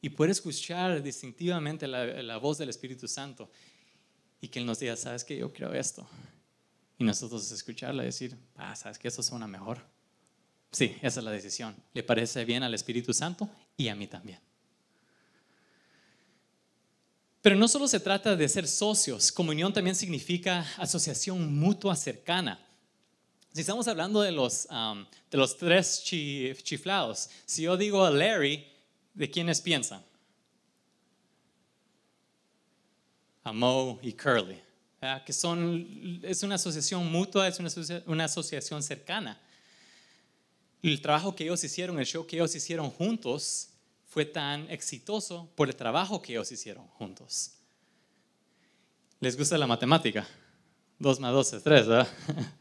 y 0.00 0.08
poder 0.10 0.30
escuchar 0.30 1.02
distintivamente 1.02 1.86
la, 1.86 2.36
voz 2.38 2.58
del 2.58 2.68
Espíritu 2.68 3.08
Santo 3.08 3.50
y 4.40 4.48
que 4.48 4.60
Él 4.60 4.66
nos 4.66 4.78
diga, 4.78 4.96
sabes 4.96 5.24
que 5.24 5.36
yo 5.36 5.52
creo 5.52 5.72
esto. 5.72 6.06
Y 6.98 7.04
nosotros 7.04 7.50
escucharla 7.50 8.02
y 8.02 8.06
decir, 8.06 8.36
ah, 8.56 8.74
sabes 8.76 8.98
que 8.98 9.08
eso 9.08 9.22
suena 9.22 9.46
mejor. 9.46 9.80
Sí, 10.70 10.96
esa 11.02 11.20
es 11.20 11.24
la 11.24 11.30
decisión. 11.30 11.74
Le 11.94 12.02
parece 12.02 12.44
bien 12.44 12.62
al 12.62 12.74
Espíritu 12.74 13.12
Santo 13.12 13.48
y 13.76 13.88
a 13.88 13.94
mí 13.94 14.06
también. 14.06 14.38
Pero 17.40 17.56
no 17.56 17.68
solo 17.68 17.86
se 17.86 18.00
trata 18.00 18.34
de 18.34 18.48
ser 18.48 18.66
socios, 18.66 19.30
comunión 19.30 19.72
también 19.72 19.94
significa 19.94 20.66
asociación 20.76 21.54
mutua 21.54 21.94
cercana. 21.94 22.64
Si 23.52 23.60
estamos 23.60 23.86
hablando 23.88 24.20
de 24.20 24.32
los, 24.32 24.66
um, 24.70 25.06
de 25.30 25.38
los 25.38 25.56
tres 25.56 26.02
chiflados, 26.02 27.30
si 27.46 27.62
yo 27.62 27.76
digo 27.76 28.04
a 28.04 28.10
Larry, 28.10 28.66
¿de 29.14 29.30
quiénes 29.30 29.60
piensan? 29.60 30.02
A 33.44 33.52
Mo 33.52 33.98
y 34.02 34.12
Curly, 34.12 34.60
que 35.24 35.32
son, 35.32 36.20
es 36.22 36.42
una 36.42 36.56
asociación 36.56 37.10
mutua, 37.10 37.48
es 37.48 37.58
una, 37.58 37.70
una 38.06 38.24
asociación 38.24 38.82
cercana. 38.82 39.40
El 40.82 41.00
trabajo 41.00 41.34
que 41.34 41.44
ellos 41.44 41.62
hicieron, 41.64 41.98
el 41.98 42.06
show 42.06 42.26
que 42.26 42.36
ellos 42.36 42.54
hicieron 42.54 42.90
juntos, 42.90 43.70
fue 44.18 44.24
tan 44.24 44.68
exitoso 44.68 45.48
por 45.54 45.68
el 45.68 45.76
trabajo 45.76 46.20
que 46.20 46.32
ellos 46.32 46.50
hicieron 46.50 46.88
juntos. 46.88 47.52
¿Les 49.20 49.38
gusta 49.38 49.56
la 49.56 49.68
matemática? 49.68 50.26
Dos 50.98 51.20
más 51.20 51.32
dos 51.32 51.52
es 51.52 51.62
tres, 51.62 51.86
¿verdad? 51.86 52.08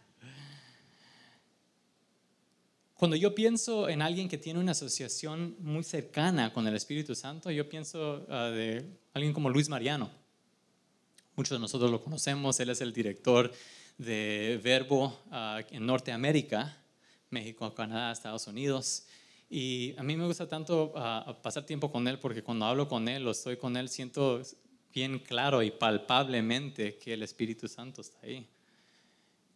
Cuando 2.93 3.15
yo 3.15 3.33
pienso 3.33 3.89
en 3.89 4.03
alguien 4.03 4.29
que 4.29 4.37
tiene 4.37 4.59
una 4.59 4.73
asociación 4.73 5.55
muy 5.57 5.83
cercana 5.83 6.53
con 6.53 6.67
el 6.67 6.75
Espíritu 6.75 7.15
Santo, 7.15 7.49
yo 7.49 7.67
pienso 7.67 8.27
uh, 8.29 8.53
de 8.53 8.85
alguien 9.15 9.33
como 9.33 9.49
Luis 9.49 9.67
Mariano. 9.67 10.11
Muchos 11.35 11.57
de 11.57 11.59
nosotros 11.59 11.89
lo 11.89 12.03
conocemos, 12.03 12.59
él 12.59 12.69
es 12.69 12.81
el 12.81 12.93
director 12.93 13.51
de 13.97 14.61
Verbo 14.63 15.23
uh, 15.31 15.63
en 15.71 15.87
Norteamérica, 15.87 16.77
México, 17.31 17.73
Canadá, 17.73 18.11
Estados 18.11 18.45
Unidos. 18.45 19.07
Y 19.49 19.95
a 19.97 20.03
mí 20.03 20.17
me 20.17 20.25
gusta 20.25 20.47
tanto 20.47 20.93
uh, 20.93 21.41
pasar 21.41 21.65
tiempo 21.65 21.91
con 21.91 22.07
él 22.07 22.19
porque 22.19 22.43
cuando 22.43 22.65
hablo 22.65 22.87
con 22.87 23.07
él 23.07 23.25
o 23.27 23.31
estoy 23.31 23.57
con 23.57 23.77
él, 23.77 23.87
siento 23.89 24.41
bien 24.93 25.19
claro 25.19 25.63
y 25.63 25.71
palpablemente 25.71 26.97
que 26.97 27.13
el 27.13 27.23
Espíritu 27.23 27.67
Santo 27.67 28.01
está 28.01 28.17
ahí 28.23 28.47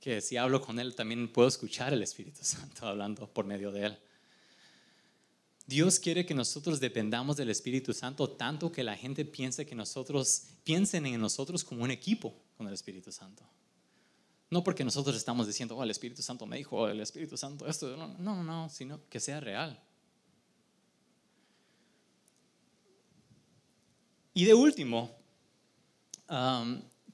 que 0.01 0.19
si 0.19 0.35
hablo 0.35 0.59
con 0.59 0.79
Él 0.79 0.95
también 0.95 1.31
puedo 1.31 1.47
escuchar 1.47 1.93
el 1.93 2.03
Espíritu 2.03 2.39
Santo 2.41 2.85
hablando 2.87 3.31
por 3.31 3.45
medio 3.45 3.71
de 3.71 3.85
Él. 3.85 3.97
Dios 5.67 5.99
quiere 5.99 6.25
que 6.25 6.33
nosotros 6.33 6.81
dependamos 6.81 7.37
del 7.37 7.49
Espíritu 7.49 7.93
Santo 7.93 8.27
tanto 8.27 8.71
que 8.71 8.83
la 8.83 8.97
gente 8.97 9.23
piense 9.23 9.65
que 9.65 9.75
nosotros 9.75 10.47
piensen 10.65 11.05
en 11.05 11.21
nosotros 11.21 11.63
como 11.63 11.83
un 11.83 11.91
equipo 11.91 12.35
con 12.57 12.67
el 12.67 12.73
Espíritu 12.73 13.11
Santo. 13.11 13.43
No 14.51 14.63
porque 14.63 14.83
nosotros 14.83 15.15
estamos 15.15 15.47
diciendo, 15.47 15.77
oh, 15.77 15.83
el 15.83 15.91
Espíritu 15.91 16.21
Santo 16.21 16.45
me 16.45 16.57
dijo, 16.57 16.75
oh, 16.75 16.87
el 16.89 16.99
Espíritu 16.99 17.37
Santo 17.37 17.65
esto, 17.67 17.95
no, 17.95 18.09
no, 18.19 18.43
no, 18.43 18.69
sino 18.69 18.99
que 19.09 19.21
sea 19.21 19.39
real. 19.39 19.81
Y 24.33 24.43
de 24.45 24.53
último, 24.53 25.15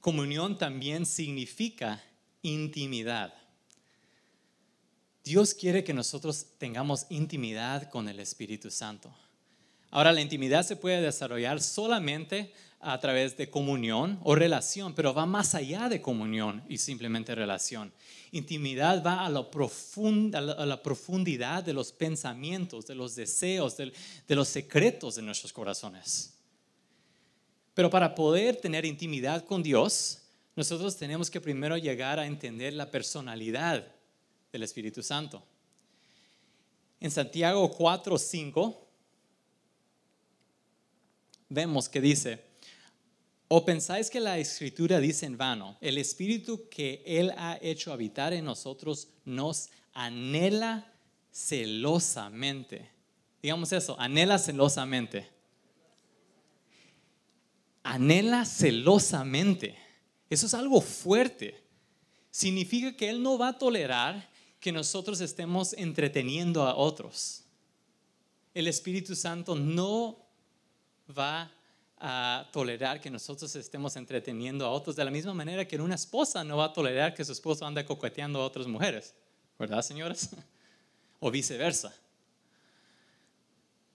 comunión 0.00 0.58
también 0.58 1.06
significa 1.06 2.02
intimidad. 2.42 3.32
Dios 5.22 5.54
quiere 5.54 5.84
que 5.84 5.94
nosotros 5.94 6.46
tengamos 6.58 7.06
intimidad 7.08 7.88
con 7.90 8.08
el 8.08 8.18
Espíritu 8.18 8.70
Santo. 8.70 9.14
Ahora, 9.90 10.12
la 10.12 10.20
intimidad 10.20 10.64
se 10.64 10.76
puede 10.76 11.00
desarrollar 11.00 11.60
solamente 11.60 12.52
a 12.80 12.98
través 13.00 13.36
de 13.36 13.50
comunión 13.50 14.20
o 14.22 14.34
relación, 14.34 14.94
pero 14.94 15.12
va 15.12 15.26
más 15.26 15.54
allá 15.54 15.88
de 15.88 16.00
comunión 16.00 16.62
y 16.68 16.78
simplemente 16.78 17.34
relación. 17.34 17.92
Intimidad 18.30 19.02
va 19.04 19.26
a 19.26 19.30
la, 19.30 19.40
a 19.40 20.66
la 20.66 20.82
profundidad 20.82 21.64
de 21.64 21.72
los 21.72 21.92
pensamientos, 21.92 22.86
de 22.86 22.94
los 22.94 23.16
deseos, 23.16 23.76
de, 23.76 23.92
de 24.26 24.36
los 24.36 24.48
secretos 24.48 25.16
de 25.16 25.22
nuestros 25.22 25.52
corazones. 25.52 26.34
Pero 27.74 27.90
para 27.90 28.14
poder 28.14 28.56
tener 28.56 28.84
intimidad 28.84 29.44
con 29.44 29.62
Dios, 29.62 30.20
nosotros 30.54 30.96
tenemos 30.96 31.30
que 31.30 31.40
primero 31.40 31.76
llegar 31.76 32.18
a 32.18 32.26
entender 32.26 32.74
la 32.74 32.90
personalidad 32.90 33.86
del 34.52 34.62
Espíritu 34.62 35.02
Santo. 35.02 35.42
En 37.00 37.10
Santiago 37.10 37.70
4, 37.70 38.18
5 38.18 38.87
vemos 41.48 41.88
que 41.88 42.00
dice, 42.00 42.44
o 43.48 43.64
pensáis 43.64 44.10
que 44.10 44.20
la 44.20 44.38
escritura 44.38 45.00
dice 45.00 45.24
en 45.24 45.38
vano, 45.38 45.78
el 45.80 45.96
Espíritu 45.96 46.68
que 46.68 47.02
Él 47.06 47.32
ha 47.36 47.58
hecho 47.62 47.92
habitar 47.92 48.34
en 48.34 48.44
nosotros 48.44 49.08
nos 49.24 49.70
anhela 49.94 50.92
celosamente. 51.30 52.90
Digamos 53.42 53.72
eso, 53.72 53.98
anhela 53.98 54.38
celosamente. 54.38 55.28
Anhela 57.82 58.44
celosamente. 58.44 59.76
Eso 60.28 60.46
es 60.46 60.52
algo 60.52 60.82
fuerte. 60.82 61.58
Significa 62.30 62.94
que 62.94 63.08
Él 63.08 63.22
no 63.22 63.38
va 63.38 63.48
a 63.48 63.58
tolerar 63.58 64.28
que 64.60 64.72
nosotros 64.72 65.22
estemos 65.22 65.72
entreteniendo 65.72 66.64
a 66.64 66.76
otros. 66.76 67.44
El 68.52 68.66
Espíritu 68.66 69.16
Santo 69.16 69.54
no 69.54 70.27
va 71.16 71.50
a 72.00 72.48
tolerar 72.52 73.00
que 73.00 73.10
nosotros 73.10 73.54
estemos 73.56 73.96
entreteniendo 73.96 74.64
a 74.64 74.70
otros 74.70 74.94
de 74.94 75.04
la 75.04 75.10
misma 75.10 75.34
manera 75.34 75.66
que 75.66 75.76
una 75.76 75.96
esposa 75.96 76.44
no 76.44 76.56
va 76.56 76.66
a 76.66 76.72
tolerar 76.72 77.14
que 77.14 77.24
su 77.24 77.32
esposo 77.32 77.66
ande 77.66 77.84
coqueteando 77.84 78.40
a 78.40 78.44
otras 78.44 78.66
mujeres. 78.66 79.14
¿Verdad, 79.58 79.82
señoras? 79.82 80.30
o 81.20 81.30
viceversa. 81.30 81.92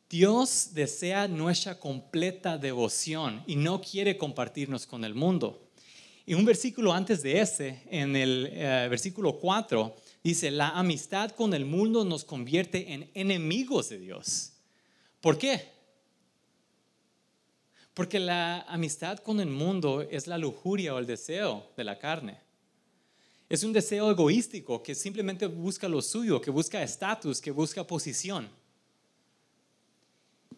Dios 0.10 0.70
desea 0.74 1.28
nuestra 1.28 1.80
completa 1.80 2.58
devoción 2.58 3.44
y 3.48 3.56
no 3.56 3.82
quiere 3.82 4.18
compartirnos 4.18 4.86
con 4.86 5.04
el 5.06 5.16
mundo. 5.16 5.72
Y 6.26 6.36
un 6.36 6.46
versículo 6.46 6.94
antes 6.94 7.24
de 7.24 7.42
ese, 7.42 7.82
en 7.90 8.16
el 8.16 8.50
eh, 8.52 8.88
versículo 8.90 9.40
4, 9.40 9.96
dice, 10.24 10.52
la 10.52 10.70
amistad 10.70 11.32
con 11.32 11.54
el 11.54 11.66
mundo 11.66 12.06
nos 12.06 12.24
convierte 12.24 12.94
en 12.94 13.10
enemigos 13.14 13.90
de 13.90 14.00
Dios. 14.00 14.54
¿Por 15.20 15.38
qué? 15.38 15.74
Porque 17.94 18.20
la 18.20 18.62
amistad 18.62 19.20
con 19.20 19.40
el 19.40 19.50
mundo 19.50 20.02
es 20.02 20.28
la 20.28 20.38
lujuria 20.38 20.94
o 20.94 21.00
el 21.00 21.06
deseo 21.06 21.72
de 21.78 21.84
la 21.84 22.00
carne. 22.00 22.40
Es 23.50 23.64
un 23.64 23.72
deseo 23.72 24.10
egoístico 24.10 24.82
que 24.82 24.96
simplemente 24.96 25.46
busca 25.46 25.88
lo 25.88 26.02
suyo, 26.02 26.42
que 26.42 26.50
busca 26.50 26.82
estatus, 26.82 27.40
que 27.40 27.52
busca 27.52 27.86
posición. 27.86 28.50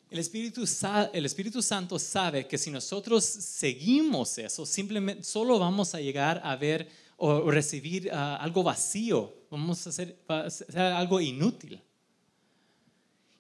El 0.10 0.20
Espíritu, 0.20 0.64
el 1.12 1.26
Espíritu 1.26 1.62
Santo 1.62 2.00
sabe 2.00 2.48
que 2.48 2.58
si 2.58 2.72
nosotros 2.72 3.26
seguimos 3.26 4.38
eso, 4.38 4.66
simplemente 4.66 5.24
solo 5.24 5.60
vamos 5.60 5.94
a 5.94 6.00
llegar 6.00 6.40
a 6.44 6.56
ver 6.56 6.88
o 7.18 7.52
recibir 7.52 8.10
ah, 8.14 8.38
algo 8.38 8.64
vacío, 8.64 9.34
vamos 9.50 9.86
a 9.86 9.90
hacer, 9.90 10.18
a 10.28 10.42
hacer 10.42 10.80
algo 10.80 11.20
inútil. 11.20 11.82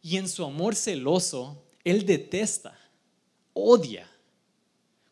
Y 0.01 0.17
en 0.17 0.27
su 0.27 0.43
amor 0.43 0.75
celoso, 0.75 1.63
Él 1.83 2.05
detesta, 2.05 2.77
odia 3.55 4.07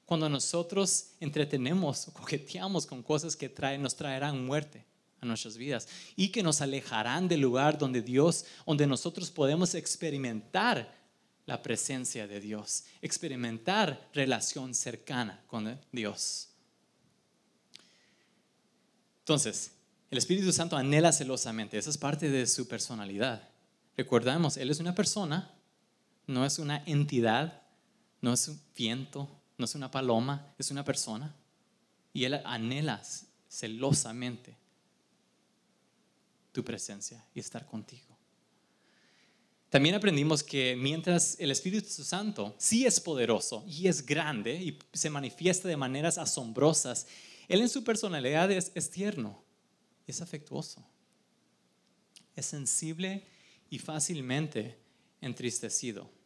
cuando 0.06 0.30
nosotros 0.30 1.14
entretenemos 1.20 2.08
o 2.08 2.14
coqueteamos 2.14 2.86
con 2.86 3.02
cosas 3.02 3.36
que 3.36 3.52
nos 3.80 3.96
traerán 3.96 4.46
muerte 4.46 4.86
a 5.22 5.26
nuestras 5.26 5.58
vidas 5.58 5.88
y 6.16 6.30
que 6.30 6.44
nos 6.44 6.62
alejarán 6.62 7.28
del 7.28 7.40
lugar 7.40 7.80
donde 7.80 8.04
Dios, 8.04 8.46
donde 8.68 8.86
nosotros 8.86 9.32
podemos 9.32 9.74
experimentar 9.74 11.02
la 11.46 11.62
presencia 11.64 12.28
de 12.28 12.40
Dios, 12.40 12.84
experimentar 13.02 14.10
relación 14.14 14.76
cercana 14.76 15.42
con 15.48 15.80
Dios. 15.92 16.50
Entonces, 19.20 19.72
el 20.12 20.18
Espíritu 20.18 20.52
Santo 20.52 20.78
anhela 20.78 21.12
celosamente, 21.12 21.78
esa 21.78 21.90
es 21.90 21.98
parte 21.98 22.30
de 22.30 22.46
su 22.46 22.68
personalidad. 22.68 23.50
Recordamos, 23.98 24.58
Él 24.58 24.70
es 24.70 24.80
una 24.80 24.94
persona, 24.94 25.52
no 26.28 26.46
es 26.46 26.60
una 26.60 26.84
entidad, 26.86 27.63
no 28.24 28.32
es 28.32 28.48
un 28.48 28.60
viento, 28.74 29.30
no 29.58 29.66
es 29.66 29.76
una 29.76 29.92
paloma, 29.92 30.56
es 30.58 30.72
una 30.72 30.86
persona. 30.86 31.36
Y 32.14 32.24
Él 32.24 32.40
anhela 32.46 33.04
celosamente 33.50 34.56
tu 36.54 36.64
presencia 36.64 37.22
y 37.36 37.42
estar 37.42 37.66
contigo. 37.66 38.18
También 39.70 39.96
aprendimos 39.96 40.42
que 40.42 40.74
mientras 40.78 41.38
el 41.38 41.52
Espíritu 41.52 41.90
Santo 41.90 42.56
sí 42.58 42.86
es 42.86 43.02
poderoso 43.02 43.66
y 43.68 43.90
es 43.90 44.06
grande 44.06 44.56
y 44.56 44.80
se 44.94 45.10
manifiesta 45.10 45.68
de 45.68 45.76
maneras 45.76 46.18
asombrosas, 46.18 47.08
Él 47.50 47.60
en 47.60 47.68
su 47.68 47.84
personalidad 47.84 48.50
es, 48.52 48.72
es 48.74 48.90
tierno, 48.90 49.44
es 50.08 50.22
afectuoso, 50.22 50.82
es 52.38 52.46
sensible 52.46 53.26
y 53.70 53.80
fácilmente 53.80 54.80
entristecido. 55.20 56.23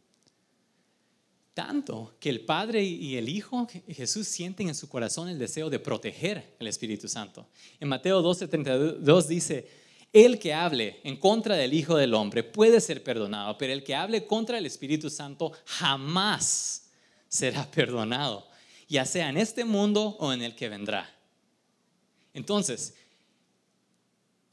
Tanto 1.57 2.13
que 2.19 2.29
el 2.29 2.41
Padre 2.41 2.83
y 2.83 3.17
el 3.17 3.27
Hijo, 3.29 3.67
Jesús, 3.87 4.27
sienten 4.27 4.67
en 4.67 4.75
su 4.75 4.87
corazón 4.87 5.27
el 5.27 5.39
deseo 5.39 5.71
de 5.71 5.79
proteger 5.79 6.55
el 6.59 6.67
Espíritu 6.67 7.07
Santo. 7.07 7.47
En 7.79 7.87
Mateo 7.87 8.21
12:32 8.21 9.25
dice, 9.25 9.67
el 10.13 10.37
que 10.37 10.53
hable 10.53 11.01
en 11.03 11.17
contra 11.17 11.55
del 11.55 11.73
Hijo 11.73 11.97
del 11.97 12.13
Hombre 12.13 12.43
puede 12.43 12.79
ser 12.79 13.03
perdonado, 13.03 13.57
pero 13.57 13.73
el 13.73 13.83
que 13.83 13.95
hable 13.95 14.27
contra 14.27 14.59
el 14.59 14.67
Espíritu 14.67 15.09
Santo 15.09 15.51
jamás 15.65 16.91
será 17.27 17.65
perdonado, 17.71 18.47
ya 18.87 19.03
sea 19.03 19.27
en 19.27 19.37
este 19.37 19.65
mundo 19.65 20.15
o 20.19 20.31
en 20.31 20.43
el 20.43 20.53
que 20.53 20.69
vendrá. 20.69 21.11
Entonces, 22.35 22.93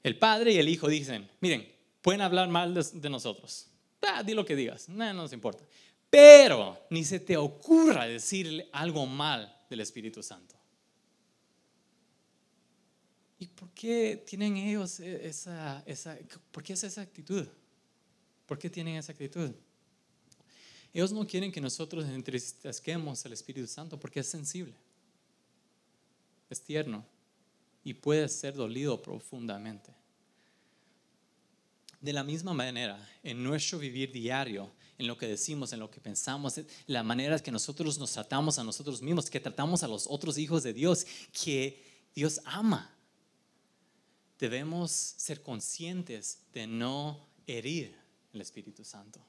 el 0.03 0.19
Padre 0.19 0.55
y 0.55 0.57
el 0.57 0.71
Hijo 0.71 0.89
dicen, 0.89 1.29
miren, 1.39 1.71
pueden 2.01 2.23
hablar 2.23 2.49
mal 2.49 2.73
de, 2.73 3.11
nosotros. 3.11 3.67
Ah, 4.01 4.23
di 4.23 4.33
lo 4.33 4.47
que 4.47 4.57
digas, 4.57 4.89
no 4.89 5.13
nos 5.13 5.35
importa. 5.35 5.65
Pero 6.15 6.87
ni 6.91 7.03
se 7.03 7.19
te 7.19 7.37
ocurra 7.37 8.07
decirle 8.07 8.69
algo 8.71 9.05
mal 9.05 9.53
del 9.69 9.81
Espíritu 9.81 10.23
Santo. 10.23 10.55
¿Y 13.37 13.49
por 13.49 13.69
qué 13.71 14.23
tienen 14.25 14.57
ellos 14.57 15.01
e, 15.01 15.27
esa, 15.27 15.83
esa, 15.85 16.17
por 16.53 16.63
qué 16.63 16.75
es 16.75 16.85
esa 16.85 17.01
actitud? 17.01 17.49
¿Por 18.47 18.61
qué 18.61 18.71
tienen 18.71 18.95
esa 18.95 19.11
actitud? 19.11 19.51
Ellos 20.93 21.11
no 21.11 21.27
quieren 21.27 21.51
que 21.51 21.61
nosotros 21.61 22.05
entristezquemos 22.05 23.27
al 23.27 23.33
Espíritu 23.33 23.67
Santo 23.67 23.99
porque 23.99 24.21
es 24.21 24.29
sensible, 24.29 24.77
es 26.49 26.63
tierno 26.63 27.05
y 27.83 27.93
puede 27.93 28.29
ser 28.29 28.55
dolido 28.55 29.03
profundamente. 29.03 29.91
De 32.01 32.13
la 32.13 32.23
misma 32.23 32.55
manera, 32.55 33.05
en 33.25 33.43
nuestro 33.43 33.81
vivir 33.81 34.13
diario, 34.13 34.71
en 34.99 35.07
lo 35.07 35.19
que 35.19 35.27
decimos, 35.27 35.73
en 35.73 35.81
lo 35.81 35.91
que 35.91 36.01
pensamos, 36.01 36.61
la 36.87 37.03
manera 37.03 37.39
que 37.39 37.51
nosotros 37.51 37.99
nos 37.99 38.13
tratamos 38.13 38.59
a 38.59 38.65
nosotros 38.65 39.03
mismos, 39.03 39.31
que 39.31 39.41
tratamos 39.41 39.83
a 39.83 39.89
los 39.89 40.07
otros 40.09 40.39
hijos 40.39 40.63
de 40.63 40.73
Dios, 40.73 41.07
que 41.33 41.83
Dios 42.15 42.41
ama 42.45 42.95
debemos 44.39 44.91
ser 44.91 45.43
conscientes 45.43 46.41
de 46.53 46.67
no 46.67 47.27
herir 47.47 47.97
el 48.33 48.41
Espíritu 48.41 48.85
Santo. 48.85 49.25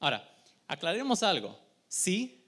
Ahora, 0.00 0.28
aclaremos 0.66 1.22
algo. 1.22 1.58
Sí, 1.88 2.44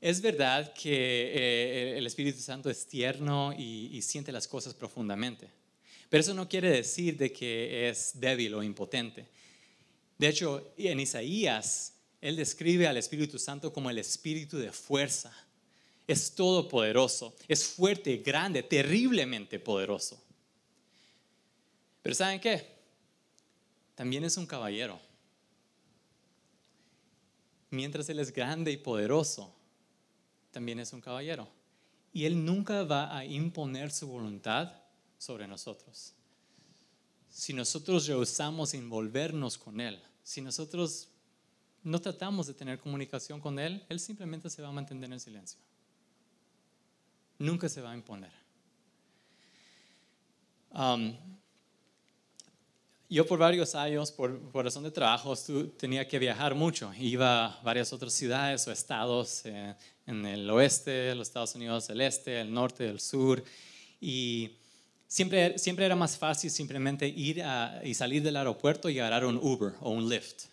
es 0.00 0.20
verdad 0.20 0.72
que 0.74 0.92
eh, 0.92 1.98
el 1.98 2.06
Espíritu 2.06 2.40
Santo 2.40 2.70
es 2.70 2.86
tierno 2.86 3.52
y, 3.56 4.00
siente 4.02 4.32
las 4.32 4.46
cosas 4.46 4.74
profundamente, 4.74 5.48
pero 6.10 6.20
eso 6.20 6.34
no 6.34 6.48
quiere 6.48 6.70
decir 6.70 7.16
de 7.16 7.32
que 7.32 7.88
es 7.88 8.12
débil 8.20 8.54
o 8.54 8.62
impotente. 8.62 9.26
De 10.18 10.28
hecho, 10.28 10.72
en 10.76 11.00
Isaías, 11.00 11.94
él 12.20 12.36
describe 12.36 12.86
al 12.86 12.96
Espíritu 12.96 13.38
Santo 13.38 13.72
como 13.72 13.90
el 13.90 13.98
espíritu 13.98 14.56
de 14.56 14.72
fuerza, 14.72 15.32
es 16.06 16.34
todopoderoso, 16.34 17.34
es 17.48 17.64
fuerte, 17.64 18.18
grande, 18.18 18.62
terriblemente 18.62 19.58
poderoso. 19.58 20.22
Pero 22.02 22.14
¿saben 22.14 22.40
qué? 22.40 22.74
También 23.94 24.24
es 24.24 24.36
un 24.36 24.46
caballero. 24.46 25.00
Mientras 27.70 28.08
Él 28.08 28.18
es 28.18 28.32
grande 28.32 28.70
y 28.70 28.76
poderoso, 28.76 29.54
también 30.50 30.78
es 30.78 30.92
un 30.92 31.00
caballero. 31.00 31.48
Y 32.12 32.26
Él 32.26 32.44
nunca 32.44 32.84
va 32.84 33.16
a 33.16 33.24
imponer 33.24 33.90
su 33.90 34.06
voluntad 34.06 34.72
sobre 35.18 35.48
nosotros. 35.48 36.14
Si 37.34 37.52
nosotros 37.52 38.06
rehusamos 38.06 38.74
envolvernos 38.74 39.58
con 39.58 39.80
Él, 39.80 40.00
si 40.22 40.40
nosotros 40.40 41.08
no 41.82 42.00
tratamos 42.00 42.46
de 42.46 42.54
tener 42.54 42.78
comunicación 42.78 43.40
con 43.40 43.58
Él, 43.58 43.84
Él 43.88 43.98
simplemente 43.98 44.48
se 44.48 44.62
va 44.62 44.68
a 44.68 44.72
mantener 44.72 45.12
en 45.12 45.20
silencio 45.20 45.58
nunca 47.38 47.68
se 47.68 47.80
va 47.80 47.92
a 47.92 47.94
imponer. 47.94 48.30
Um, 50.70 51.14
yo 53.08 53.26
por 53.26 53.38
varios 53.38 53.74
años, 53.74 54.10
por, 54.10 54.40
razón 54.54 54.82
de 54.82 54.90
trabajo, 54.90 55.34
tenía 55.76 56.06
que 56.08 56.18
viajar 56.18 56.54
mucho. 56.54 56.92
Iba 56.98 57.46
a 57.46 57.62
varias 57.62 57.92
otras 57.92 58.12
ciudades 58.12 58.66
o 58.66 58.72
estados 58.72 59.42
eh, 59.44 59.74
en 60.06 60.26
el 60.26 60.50
oeste 60.50 61.14
los 61.14 61.28
Estados 61.28 61.54
Unidos, 61.54 61.88
el 61.90 62.00
este, 62.00 62.40
el 62.40 62.52
norte, 62.52 62.88
el 62.88 62.98
sur. 62.98 63.44
Y 64.00 64.56
siempre, 65.14 65.58
siempre 65.58 65.86
era 65.86 65.94
más 65.94 66.18
fácil 66.18 66.50
simplemente 66.50 67.06
ir 67.06 67.40
y 67.84 67.94
salir 67.94 68.20
del 68.20 68.36
aeropuerto 68.36 68.90
y 68.90 68.98
agarrar 68.98 69.24
un 69.24 69.36
Uber 69.36 69.74
o 69.80 69.90
un 69.90 70.08
Lyft. 70.08 70.46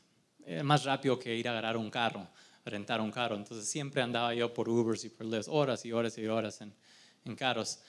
Era 0.45 0.63
más 0.63 0.83
rápido 0.83 1.17
que 1.17 1.35
ir 1.35 1.47
a 1.47 1.51
agarrar 1.51 1.77
un 1.77 1.89
carro 1.89 2.27
rentar 2.63 3.01
un 3.01 3.11
carro. 3.11 3.35
Entonces 3.35 3.67
siempre 3.67 4.03
andaba 4.03 4.35
yo 4.35 4.53
por 4.53 4.69
Ubers 4.69 5.03
y 5.03 5.09
por 5.09 5.25
Lyft, 5.25 5.47
horas 5.49 5.83
y 5.83 5.91
horas 5.91 6.15
y 6.19 6.27
horas 6.27 6.61
en, 6.61 6.71
en 7.25 7.35
carros. 7.35 7.79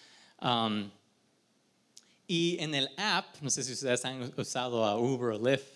Um, 0.40 0.90
y 2.26 2.56
en 2.58 2.74
el 2.74 2.88
app, 2.96 3.36
no 3.42 3.50
sé 3.50 3.62
si 3.62 3.74
ustedes 3.74 4.02
han 4.06 4.32
usado 4.38 4.86
a 4.86 4.96
Uber 4.96 5.34
o 5.34 5.38
Lyft, 5.38 5.66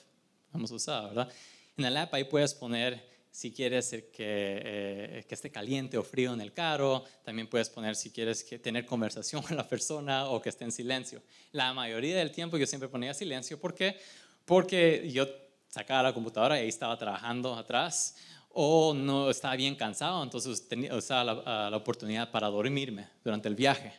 hemos 0.55 0.71
usado, 0.71 1.09
¿verdad? 1.09 1.31
En 1.77 1.85
el 1.85 1.97
app 1.99 2.15
ahí 2.15 2.25
puedes 2.25 2.55
poner 2.55 3.07
si 3.37 3.53
quieres 3.53 3.91
que, 3.91 4.03
eh, 4.19 5.25
que, 5.29 5.35
esté 5.35 5.51
caliente 5.51 5.99
o 5.99 6.03
frío 6.03 6.33
en 6.33 6.41
el 6.41 6.55
carro, 6.55 7.05
también 7.23 7.47
puedes 7.47 7.69
poner 7.69 7.95
si 7.95 8.11
quieres 8.11 8.43
que 8.43 8.59
tener 8.59 8.87
conversación 8.87 9.43
con 9.47 9.55
la 9.59 9.69
persona 9.69 10.31
o 10.31 10.41
que 10.41 10.49
esté 10.49 10.65
en 10.65 10.73
silencio. 10.73 11.23
La 11.53 11.75
mayoría 11.75 12.17
del 12.17 12.33
tiempo 12.33 12.57
yo 12.57 12.67
siempre 12.67 12.89
ponía 12.89 13.13
silencio, 13.13 13.61
¿por 13.61 13.75
qué? 13.75 13.99
Porque 14.47 15.11
yo 15.13 15.29
sacaba 15.69 16.05
la 16.05 16.15
computadora 16.15 16.59
y 16.59 16.63
ahí 16.63 16.69
estaba 16.69 16.97
trabajando 16.97 17.55
atrás 17.55 18.17
o 18.49 18.95
no 18.95 19.29
estaba 19.29 19.55
bien 19.55 19.75
cansado, 19.75 20.23
entonces 20.23 20.67
tenía, 20.67 20.95
usaba 20.95 21.23
la, 21.23 21.43
ah, 21.45 21.69
la 21.71 21.77
oportunidad 21.77 22.31
para 22.31 22.49
dormirme 22.49 23.07
durante 23.23 23.49
el 23.49 23.55
viaje. 23.55 23.93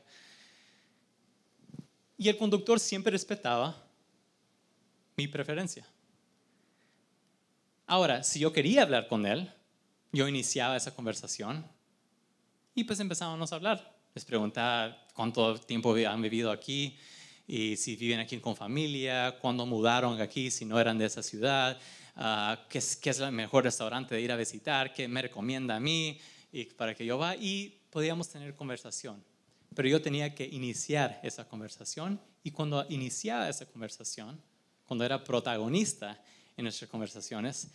Y 2.17 2.28
el 2.28 2.38
conductor 2.38 2.80
siempre 2.80 3.12
respetaba 3.12 3.88
mi 5.15 5.28
preferencia. 5.28 5.88
Ahora, 7.88 8.23
si 8.23 8.39
yo 8.39 8.54
quería 8.54 8.84
hablar 8.84 9.08
con 9.08 9.26
él, 9.26 9.52
yo 10.12 10.28
iniciaba 10.28 10.78
esa 10.78 10.93
conversación 10.93 11.65
y 12.76 12.84
pues 12.84 13.00
empezábamos 13.00 13.52
a 13.52 13.56
hablar. 13.56 13.97
Les 14.13 14.26
preguntaba 14.26 15.08
cuánto 15.15 15.58
tiempo 15.60 15.95
han 15.95 16.21
vivido 16.21 16.52
aquí 16.52 16.95
y 17.47 17.76
si 17.78 17.95
viven 17.95 18.19
aquí 18.19 18.38
con 18.39 18.56
familia, 18.56 19.38
cuándo 19.41 19.65
mudaron 19.65 20.21
aquí, 20.21 20.52
si 20.52 20.65
no 20.65 20.80
eran 20.80 20.97
de 20.97 21.06
esa 21.06 21.23
ciudad, 21.23 21.80
Ah, 22.19 22.65
qué, 22.67 22.80
es, 22.80 22.95
qué 22.95 23.12
es 23.12 23.19
el 23.19 23.32
mejor 23.32 23.63
restaurante 23.63 24.15
de 24.15 24.21
ir 24.21 24.32
a 24.32 24.36
visitar, 24.36 24.91
qué 24.91 25.08
me 25.08 25.21
recomienda 25.21 25.76
a 25.76 25.80
mí 25.80 26.19
y 26.52 26.65
para 26.65 26.95
que 26.95 27.06
yo 27.06 27.19
vaya 27.19 27.39
y 27.39 27.80
podíamos 27.91 28.28
tener 28.28 28.56
conversación. 28.56 29.23
pero 29.76 29.88
yo 29.88 30.02
tenía 30.02 30.34
que 30.34 30.43
iniciar 30.43 31.19
esa 31.21 31.47
conversación 31.47 32.19
y 32.43 32.50
cuando 32.50 32.84
iniciaba 32.89 33.47
esa 33.47 33.67
conversación, 33.67 34.41
cuando 34.86 35.06
era 35.06 35.23
protagonista 35.23 36.19
en 36.57 36.63
nuestras 36.63 36.89
conversaciones, 36.89 37.69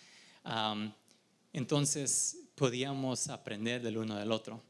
entonces 1.53 2.37
podíamos 2.55 3.29
aprender 3.29 3.81
del 3.81 3.99
uno 3.99 4.17
del 4.17 4.33
otro. 4.33 4.61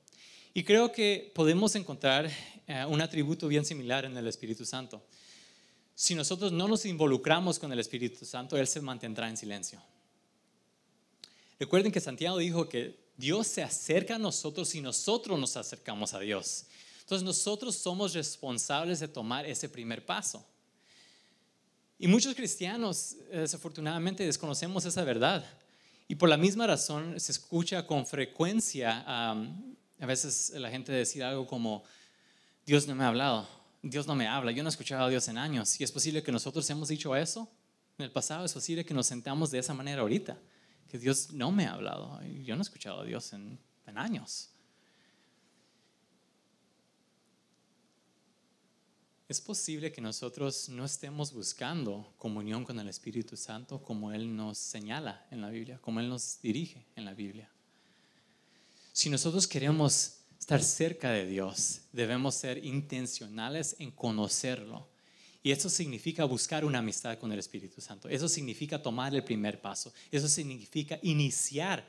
Y 0.55 0.65
creo 0.65 0.93
que 0.93 1.33
podemos 1.35 1.75
encontrar 1.77 2.31
eh, 2.67 2.85
un 2.87 3.01
atributo 3.01 3.49
bien 3.49 3.65
similar 3.65 4.05
en 4.05 4.17
el 4.17 4.27
Espíritu 4.27 4.67
Santo. 4.67 5.03
Si 5.95 6.15
nosotros 6.15 6.53
no 6.53 6.69
nos 6.69 6.85
involucramos 6.85 7.59
con 7.59 7.73
el 7.73 7.79
Espíritu 7.79 8.25
Santo, 8.27 8.57
Él 8.59 8.67
se 8.67 8.83
mantendrá 8.83 9.29
en 9.29 9.37
silencio. 9.37 9.81
Recuerden 11.59 11.91
que 11.91 12.01
Santiago 12.01 12.37
dijo 12.39 12.69
que 12.69 13.01
Dios 13.17 13.47
se 13.47 13.63
acerca 13.63 14.17
a 14.17 14.19
nosotros 14.19 14.69
si 14.69 14.81
nosotros 14.81 15.39
nos 15.39 15.57
acercamos 15.57 16.13
a 16.13 16.19
Dios. 16.19 16.67
Entonces 17.01 17.25
nosotros 17.25 17.77
somos 17.77 18.13
responsables 18.15 19.01
de 19.01 19.09
tomar 19.09 19.47
ese 19.47 19.69
primer 19.69 20.05
paso. 20.05 20.45
Y 22.03 22.09
muchos 22.09 22.35
cristianos, 22.35 23.15
desafortunadamente, 23.31 24.27
desconocemos 24.27 24.85
esa 24.85 25.05
verdad. 25.05 25.45
Y 26.09 26.17
por 26.17 26.29
la 26.29 26.37
misma 26.37 26.67
razón 26.67 27.21
se 27.21 27.31
escucha 27.31 27.87
con 27.87 28.09
frecuencia 28.09 29.05
a 29.07 30.07
veces 30.07 30.51
la 30.57 30.69
gente 30.69 30.91
decir 30.91 31.23
algo 31.23 31.47
como, 31.47 31.85
Dios 32.67 32.89
no 32.89 32.97
me 32.97 33.05
ha 33.05 33.07
hablado, 33.07 33.49
Dios 33.83 34.09
no 34.09 34.17
me 34.17 34.27
habla, 34.27 34.51
yo 34.51 34.65
no 34.65 34.69
he 34.69 34.73
escuchado 34.73 35.05
a 35.05 35.09
Dios 35.11 35.29
en 35.29 35.39
años. 35.39 35.81
Y 35.81 35.85
es 35.85 35.93
posible 35.93 36.25
que 36.25 36.33
nosotros 36.33 36.69
hemos 36.71 36.89
dicho 36.89 37.15
eso 37.15 37.49
en 37.99 38.07
el 38.07 38.11
pasado, 38.11 38.45
es 38.45 38.53
posible 38.53 38.85
que 38.85 38.95
nos 38.95 39.07
sentamos 39.07 39.53
de 39.53 39.61
esa 39.61 39.73
manera 39.73 40.03
ahorita, 40.03 40.37
que 40.91 40.99
Dios 40.99 41.31
no 41.31 41.53
me 41.53 41.67
ha 41.67 41.75
hablado, 41.75 42.21
yo 42.43 42.57
no 42.57 42.63
he 42.63 42.65
escuchado 42.65 43.03
a 43.03 43.05
Dios 43.05 43.33
en 43.33 43.61
años. 43.95 44.49
Es 49.33 49.41
posible 49.41 49.91
que 49.91 50.03
nosotros 50.03 50.69
no 50.69 50.85
estemos 50.85 51.33
buscando 51.33 52.13
comunión 52.19 52.67
con 52.67 52.79
el 52.79 52.87
Espíritu 52.87 53.35
Santo 53.35 53.83
como 53.83 54.13
Él 54.13 54.37
nos 54.37 54.59
señala 54.59 55.27
en 55.31 55.41
la 55.41 55.49
Biblia, 55.49 55.79
como 55.81 56.01
Él 56.01 56.11
nos 56.11 56.39
dirige 56.43 56.85
en 56.97 57.07
la 57.07 57.15
Biblia. 57.15 57.49
Si 58.93 59.09
nosotros 59.09 59.49
queremos 59.49 60.19
estar 60.39 60.63
cerca 60.63 61.11
de 61.13 61.25
Dios, 61.25 61.81
debemos 61.95 62.35
ser 62.35 62.63
intencionales 62.63 63.75
en 63.79 63.91
conocerlo. 63.93 64.87
Y 65.43 65.51
eso 65.51 65.71
significa 65.71 66.27
buscar 66.27 66.63
una 66.67 66.81
amistad 66.81 67.17
con 67.17 67.33
el 67.33 67.39
Espíritu 67.39 67.81
Santo. 67.81 68.11
Eso 68.11 68.29
significa 68.29 68.83
tomar 68.83 69.15
el 69.15 69.25
primer 69.25 69.63
paso. 69.63 69.95
Eso 70.11 70.29
significa 70.29 70.99
iniciar 71.01 71.87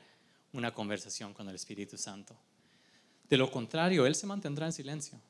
una 0.54 0.72
conversación 0.72 1.34
con 1.34 1.46
el 1.50 1.56
Espíritu 1.56 1.98
Santo. 1.98 2.34
De 3.28 3.36
lo 3.36 3.50
contrario, 3.50 4.06
Él 4.06 4.14
se 4.14 4.26
mantendrá 4.26 4.64
en 4.64 4.72
silencio. 4.72 5.20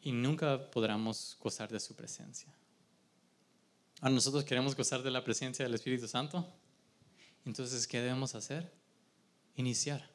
Y 0.00 0.12
nunca 0.12 0.70
podremos 0.70 1.36
gozar 1.40 1.70
de 1.70 1.80
su 1.80 1.94
presencia. 1.94 2.52
¿A 4.00 4.08
nosotros 4.08 4.44
queremos 4.44 4.76
gozar 4.76 5.02
de 5.02 5.10
la 5.10 5.24
presencia 5.24 5.64
del 5.64 5.74
Espíritu 5.74 6.06
Santo? 6.06 6.46
Entonces, 7.44 7.86
¿qué 7.86 8.00
debemos 8.00 8.34
hacer? 8.34 8.78
iniciar, 9.58 10.08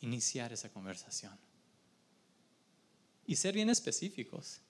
iniciar 0.00 0.52
esa 0.52 0.70
conversación. 0.70 1.36
Y 3.26 3.36
ser 3.36 3.54
bien 3.54 3.70
específicos. 3.70 4.60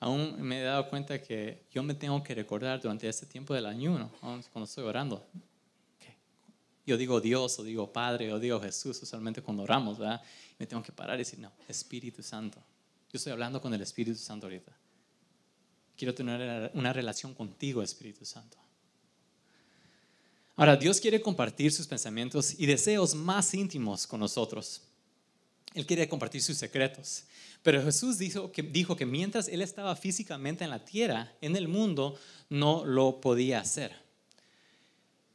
Aún 0.00 0.40
me 0.42 0.60
he 0.60 0.64
dado 0.64 0.88
cuenta 0.88 1.20
que 1.22 1.66
yo 1.70 1.82
me 1.82 1.94
tengo 1.94 2.22
que 2.22 2.34
recordar 2.34 2.80
durante 2.80 3.08
este 3.08 3.26
tiempo 3.26 3.54
del 3.54 3.66
ayuno, 3.66 4.12
cuando 4.20 4.64
estoy 4.64 4.84
orando. 4.84 5.26
Yo 6.84 6.96
digo 6.96 7.20
Dios, 7.20 7.58
o 7.58 7.62
digo 7.62 7.92
Padre, 7.92 8.32
o 8.32 8.38
digo 8.38 8.60
Jesús, 8.60 9.00
usualmente 9.02 9.40
cuando 9.40 9.62
oramos, 9.62 9.98
¿verdad? 9.98 10.20
Me 10.58 10.66
tengo 10.66 10.82
que 10.82 10.92
parar 10.92 11.16
y 11.16 11.18
decir, 11.18 11.38
no, 11.38 11.52
Espíritu 11.68 12.22
Santo. 12.22 12.62
Yo 13.12 13.18
estoy 13.18 13.32
hablando 13.32 13.60
con 13.60 13.74
el 13.74 13.82
Espíritu 13.82 14.18
Santo 14.18 14.46
ahorita. 14.46 14.72
Quiero 15.96 16.14
tener 16.14 16.70
una 16.72 16.94
relación 16.94 17.34
contigo, 17.34 17.82
Espíritu 17.82 18.24
Santo. 18.24 18.56
Ahora, 20.56 20.76
Dios 20.76 20.98
quiere 20.98 21.20
compartir 21.20 21.72
sus 21.72 21.86
pensamientos 21.86 22.58
y 22.58 22.64
deseos 22.64 23.14
más 23.14 23.52
íntimos 23.52 24.06
con 24.06 24.20
nosotros. 24.20 24.82
Él 25.74 25.86
quiere 25.86 26.08
compartir 26.08 26.42
sus 26.42 26.56
secretos. 26.56 27.24
Pero 27.62 27.82
Jesús 27.82 28.16
dijo 28.16 28.50
que, 28.50 28.62
dijo 28.62 28.96
que 28.96 29.04
mientras 29.04 29.48
Él 29.48 29.60
estaba 29.60 29.94
físicamente 29.94 30.64
en 30.64 30.70
la 30.70 30.84
tierra, 30.84 31.32
en 31.42 31.54
el 31.54 31.68
mundo, 31.68 32.18
no 32.48 32.84
lo 32.86 33.20
podía 33.20 33.60
hacer. 33.60 33.94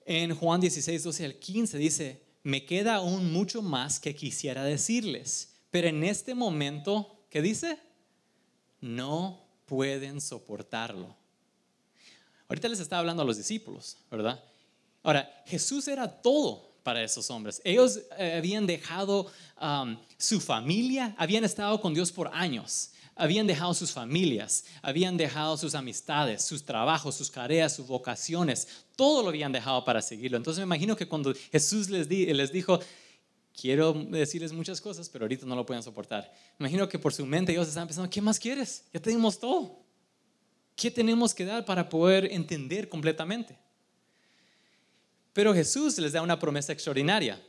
En 0.06 0.34
Juan 0.34 0.62
16, 0.62 1.04
12 1.04 1.26
al 1.26 1.36
15 1.36 1.78
dice, 1.78 2.24
me 2.44 2.66
queda 2.66 2.96
aún 2.96 3.32
mucho 3.32 3.62
más 3.62 4.00
que 4.00 4.16
quisiera 4.16 4.64
decirles, 4.64 5.54
pero 5.70 5.90
en 5.90 6.04
este 6.04 6.34
momento, 6.34 7.17
¿qué 7.30 7.42
dice? 7.42 7.80
No 8.82 9.44
pueden 9.66 10.22
soportarlo. 10.22 11.16
Ahorita 12.48 12.70
les 12.70 12.80
estaba 12.80 13.02
hablando 13.02 13.24
a 13.24 13.26
los 13.26 13.38
discípulos, 13.38 13.98
¿verdad? 14.10 14.42
Ahora, 15.04 15.44
Jesús 15.46 15.88
era 15.88 16.08
todo 16.22 16.68
para 16.84 17.04
esos 17.04 17.30
hombres. 17.30 17.62
Ellos 17.66 18.00
eh, 18.18 18.36
habían 18.38 18.66
dejado 18.66 19.30
um, 19.62 19.98
su 20.18 20.40
familia, 20.40 21.14
habían 21.18 21.44
estado 21.44 21.82
con 21.82 21.94
Dios 21.94 22.12
por 22.12 22.30
años. 22.34 22.92
Habían 23.20 23.48
dejado 23.48 23.74
sus 23.74 23.92
familias, 23.92 24.64
habían 24.84 25.18
dejado 25.18 25.58
sus 25.58 25.74
amistades, 25.74 26.46
sus 26.46 26.64
trabajos, 26.64 27.16
sus 27.16 27.32
tareas, 27.32 27.76
sus 27.76 27.88
vocaciones, 27.88 28.68
todo 28.96 29.24
lo 29.24 29.30
habían 29.30 29.52
dejado 29.52 29.84
para 29.84 30.04
seguirlo. 30.04 30.38
Entonces 30.38 30.60
me 30.60 30.66
imagino 30.66 30.96
que 30.96 31.08
cuando 31.08 31.34
Jesús 31.52 31.90
les, 31.90 32.08
les 32.08 32.52
dijo, 32.52 32.80
quiero 33.60 33.94
decirles 33.94 34.54
muchas 34.54 34.80
cosas, 34.80 35.10
pero 35.10 35.26
ahorita 35.26 35.46
no 35.46 35.56
lo 35.56 35.66
pueden 35.66 35.82
soportar. 35.82 36.32
Imagino 36.60 36.88
que 36.88 37.00
por 37.00 37.14
su 37.14 37.26
mente 37.26 37.52
ellos 37.52 37.68
estaban 37.68 37.88
pensando, 37.88 38.10
¿qué 38.10 38.22
más 38.22 38.40
quieres? 38.40 38.86
Ya 38.94 39.02
tenemos 39.02 39.40
todo. 39.40 39.80
¿Qué 40.76 40.92
tenemos 40.92 41.34
que 41.34 41.44
dar 41.44 41.66
para 41.66 41.90
poder 41.90 42.32
entender 42.32 42.88
completamente? 42.88 43.58
Pero 45.34 45.54
Jesús 45.54 45.98
les 45.98 46.14
da 46.14 46.22
una 46.22 46.40
promesa 46.40 46.72
extraordinaria. 46.72 47.42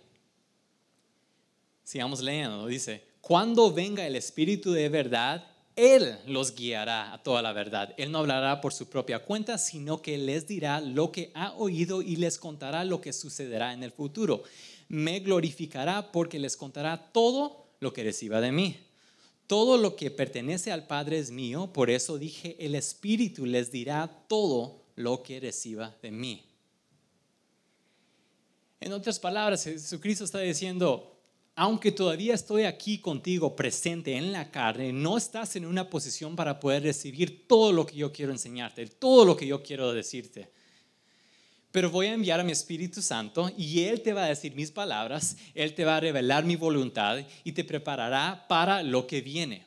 Sigamos 1.85 2.21
leyendo, 2.21 2.67
dice, 2.67 3.05
cuando 3.21 3.73
venga 3.73 4.07
el 4.07 4.17
Espíritu 4.17 4.73
de 4.73 4.89
verdad, 4.89 5.47
Él 5.77 6.19
los 6.27 6.55
guiará 6.55 7.13
a 7.13 7.23
toda 7.23 7.43
la 7.43 7.53
verdad. 7.53 7.95
Él 7.99 8.11
no 8.11 8.19
hablará 8.19 8.61
por 8.63 8.73
su 8.73 8.89
propia 8.89 9.19
cuenta, 9.19 9.59
sino 9.59 10.01
que 10.01 10.17
les 10.17 10.47
dirá 10.47 10.81
lo 10.81 11.13
que 11.13 11.31
ha 11.35 11.53
oído 11.53 12.01
y 12.01 12.17
les 12.17 12.39
contará 12.39 12.85
lo 12.85 13.01
que 13.01 13.13
sucederá 13.13 13.75
en 13.75 13.83
el 13.83 13.93
futuro. 13.93 14.43
Me 14.89 15.21
glorificará 15.21 16.11
porque 16.13 16.39
les 16.39 16.57
contará 16.57 17.13
todo 17.13 17.69
lo 17.81 17.93
que 17.93 18.05
reciba 18.05 18.41
de 18.41 18.53
mí. 18.53 18.77
Todo 19.47 19.79
lo 19.79 19.97
que 19.97 20.11
pertenece 20.11 20.73
al 20.73 20.87
Padre 20.87 21.19
es 21.19 21.31
mío, 21.31 21.71
por 21.73 21.89
eso 21.89 22.19
dije, 22.19 22.57
el 22.59 22.75
Espíritu 22.75 23.47
les 23.47 23.71
dirá 23.71 24.25
todo 24.29 24.83
lo 24.95 25.23
que 25.23 25.41
reciba 25.41 25.97
de 26.03 26.11
mí. 26.11 26.45
En 28.81 28.93
otras 28.93 29.19
palabras, 29.19 29.65
Jesucristo 29.65 30.25
está 30.25 30.41
diciendo, 30.41 31.19
aunque 31.55 31.91
todavía 31.91 32.35
estoy 32.35 32.65
aquí 32.65 32.99
contigo 32.99 33.57
presente 33.57 34.15
en 34.17 34.33
la 34.33 34.51
carne, 34.51 34.93
no 34.93 35.17
estás 35.17 35.57
en 35.57 35.67
una 35.67 35.91
posición 35.91 36.37
para 36.37 36.61
poder 36.61 36.85
recibir 36.85 37.49
todo 37.49 37.73
lo 37.73 37.85
que 37.87 37.97
yo 37.97 38.13
quiero 38.13 38.33
enseñarte, 38.33 38.87
todo 38.87 39.25
lo 39.25 39.37
que 39.37 39.47
yo 39.47 39.63
quiero 39.63 39.93
decirte. 39.93 40.53
Pero 41.71 41.91
voy 41.91 42.07
a 42.07 42.15
enviar 42.15 42.41
a 42.41 42.45
mi 42.45 42.53
Espíritu 42.53 43.03
Santo 43.03 43.51
y 43.57 43.85
Él 43.85 44.01
te 44.01 44.13
va 44.13 44.25
a 44.25 44.29
decir 44.29 44.55
mis 44.55 44.71
palabras, 44.71 45.37
Él 45.55 45.75
te 45.75 45.85
va 45.85 45.97
a 45.97 46.01
revelar 46.01 46.45
mi 46.45 46.57
voluntad 46.57 47.19
y 47.45 47.53
te 47.53 47.65
preparará 47.65 48.47
para 48.49 48.83
lo 48.83 49.07
que 49.07 49.21
viene. 49.21 49.67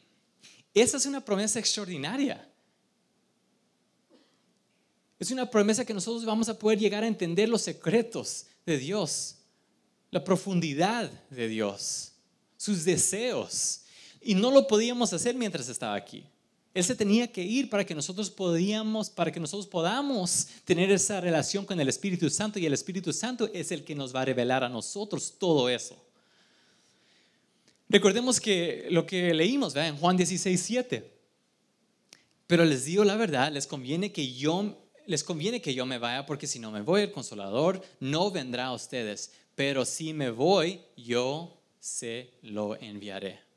Esa 0.73 0.97
es 0.97 1.05
una 1.05 1.23
promesa 1.23 1.59
extraordinaria. 1.59 2.47
Es 5.19 5.29
una 5.29 5.47
promesa 5.47 5.85
que 5.85 5.93
nosotros 5.93 6.25
vamos 6.25 6.49
a 6.49 6.57
poder 6.57 6.79
llegar 6.79 7.03
a 7.03 7.07
entender 7.07 7.47
los 7.47 7.61
secretos 7.61 8.47
de 8.65 8.79
Dios, 8.79 9.35
la 10.09 10.23
profundidad 10.23 11.11
de 11.29 11.47
Dios, 11.47 12.13
sus 12.57 12.83
deseos. 12.83 13.81
Y 14.19 14.33
no 14.33 14.49
lo 14.49 14.65
podíamos 14.65 15.13
hacer 15.13 15.35
mientras 15.35 15.69
estaba 15.69 15.93
aquí. 15.93 16.25
Él 16.73 16.83
se 16.83 16.95
tenía 16.95 17.31
que 17.31 17.43
ir 17.43 17.69
para 17.69 17.85
que 17.85 17.93
nosotros 17.93 18.29
podíamos, 18.29 19.09
para 19.09 19.31
que 19.31 19.39
nosotros 19.39 19.67
podamos 19.67 20.47
tener 20.63 20.89
esa 20.91 21.19
relación 21.19 21.65
con 21.65 21.79
el 21.79 21.89
Espíritu 21.89 22.29
Santo 22.29 22.59
y 22.59 22.65
el 22.65 22.73
Espíritu 22.73 23.11
Santo 23.11 23.49
es 23.53 23.71
el 23.71 23.83
que 23.83 23.93
nos 23.93 24.15
va 24.15 24.21
a 24.21 24.25
revelar 24.25 24.63
a 24.63 24.69
nosotros 24.69 25.35
todo 25.37 25.67
eso. 25.67 26.01
Recordemos 27.89 28.39
que 28.39 28.87
lo 28.89 29.05
que 29.05 29.33
leímos 29.33 29.75
en 29.75 29.97
Juan 29.97 30.15
16, 30.15 30.61
7. 30.61 31.11
Pero 32.47 32.63
les 32.63 32.85
digo 32.85 33.03
la 33.03 33.17
verdad, 33.17 33.51
les 33.51 33.67
conviene 33.67 34.13
que 34.13 34.33
yo 34.33 34.77
les 35.07 35.23
conviene 35.25 35.61
que 35.61 35.73
yo 35.73 35.85
me 35.85 35.97
vaya 35.97 36.25
porque 36.25 36.47
si 36.47 36.59
no 36.59 36.71
me 36.71 36.81
voy, 36.81 37.01
el 37.01 37.11
consolador 37.11 37.81
no 37.99 38.31
vendrá 38.31 38.67
a 38.67 38.73
ustedes. 38.73 39.33
Pero 39.55 39.83
si 39.83 40.13
me 40.13 40.29
voy, 40.29 40.79
yo 40.95 41.61
se 41.81 42.31
lo 42.43 42.79
enviaré. 42.79 43.50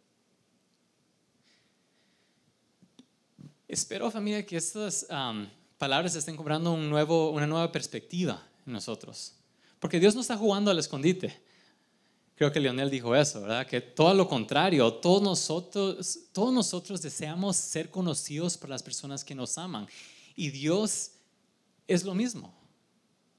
Espero 3.66 4.10
familia 4.10 4.44
que 4.44 4.56
estas 4.56 5.06
palabras 5.78 6.14
estén 6.14 6.36
cobrando 6.36 6.72
un 6.72 6.88
nuevo, 6.90 7.30
una 7.30 7.46
nueva 7.46 7.72
perspectiva 7.72 8.46
en 8.66 8.72
nosotros. 8.72 9.34
Porque 9.80 10.00
Dios 10.00 10.14
no 10.14 10.20
está 10.20 10.36
jugando 10.36 10.70
al 10.70 10.78
escondite. 10.78 11.42
Creo 12.36 12.50
que 12.50 12.58
Leonel 12.58 12.90
dijo 12.90 13.14
eso, 13.14 13.42
¿verdad? 13.42 13.66
Que 13.66 13.80
todo 13.80 14.12
lo 14.12 14.28
contrario, 14.28 14.92
todos 14.94 15.22
nosotros, 15.22 16.18
todos 16.32 16.52
nosotros 16.52 17.00
deseamos 17.00 17.56
ser 17.56 17.90
conocidos 17.90 18.58
por 18.58 18.68
las 18.68 18.82
personas 18.82 19.24
que 19.24 19.34
nos 19.34 19.56
aman. 19.56 19.86
Y 20.34 20.50
Dios 20.50 21.12
es 21.86 22.02
lo 22.02 22.14
mismo. 22.14 22.52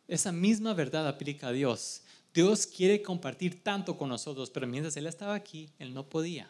Esa 0.07 0.31
misma 0.31 0.73
verdad 0.73 1.07
aplica 1.07 1.47
a 1.47 1.51
Dios. 1.51 2.03
Dios 2.33 2.65
quiere 2.65 3.01
compartir 3.01 3.63
tanto 3.63 3.97
con 3.97 4.09
nosotros, 4.09 4.49
pero 4.49 4.65
mientras 4.65 4.95
Él 4.97 5.07
estaba 5.07 5.35
aquí, 5.35 5.69
Él 5.77 5.93
no 5.93 6.07
podía. 6.07 6.49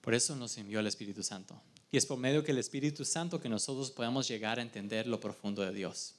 Por 0.00 0.14
eso 0.14 0.36
nos 0.36 0.56
envió 0.56 0.80
el 0.80 0.86
Espíritu 0.86 1.22
Santo. 1.22 1.60
Y 1.94 1.96
es 1.96 2.06
por 2.06 2.18
medio 2.18 2.42
que 2.42 2.50
el 2.50 2.58
Espíritu 2.58 3.04
Santo 3.04 3.40
que 3.40 3.48
nosotros 3.48 3.88
podamos 3.92 4.26
llegar 4.26 4.58
a 4.58 4.62
entender 4.62 5.06
lo 5.06 5.20
profundo 5.20 5.62
de 5.62 5.72
Dios. 5.72 6.16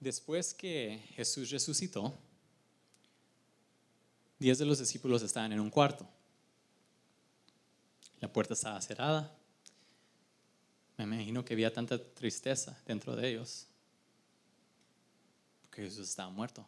Después 0.00 0.52
que 0.52 1.02
Jesús 1.14 1.48
resucitó, 1.48 2.14
diez 4.38 4.58
de 4.58 4.66
los 4.66 4.80
discípulos 4.80 5.22
estaban 5.22 5.50
en 5.50 5.60
un 5.60 5.70
cuarto. 5.70 6.06
La 8.20 8.30
puerta 8.30 8.52
estaba 8.52 8.82
cerrada. 8.82 9.34
Me 10.98 11.04
imagino 11.04 11.42
que 11.42 11.54
había 11.54 11.72
tanta 11.72 11.96
tristeza 12.12 12.78
dentro 12.84 13.16
de 13.16 13.30
ellos, 13.30 13.66
porque 15.74 15.90
Jesús 15.90 16.08
estaba 16.08 16.30
muerto. 16.30 16.64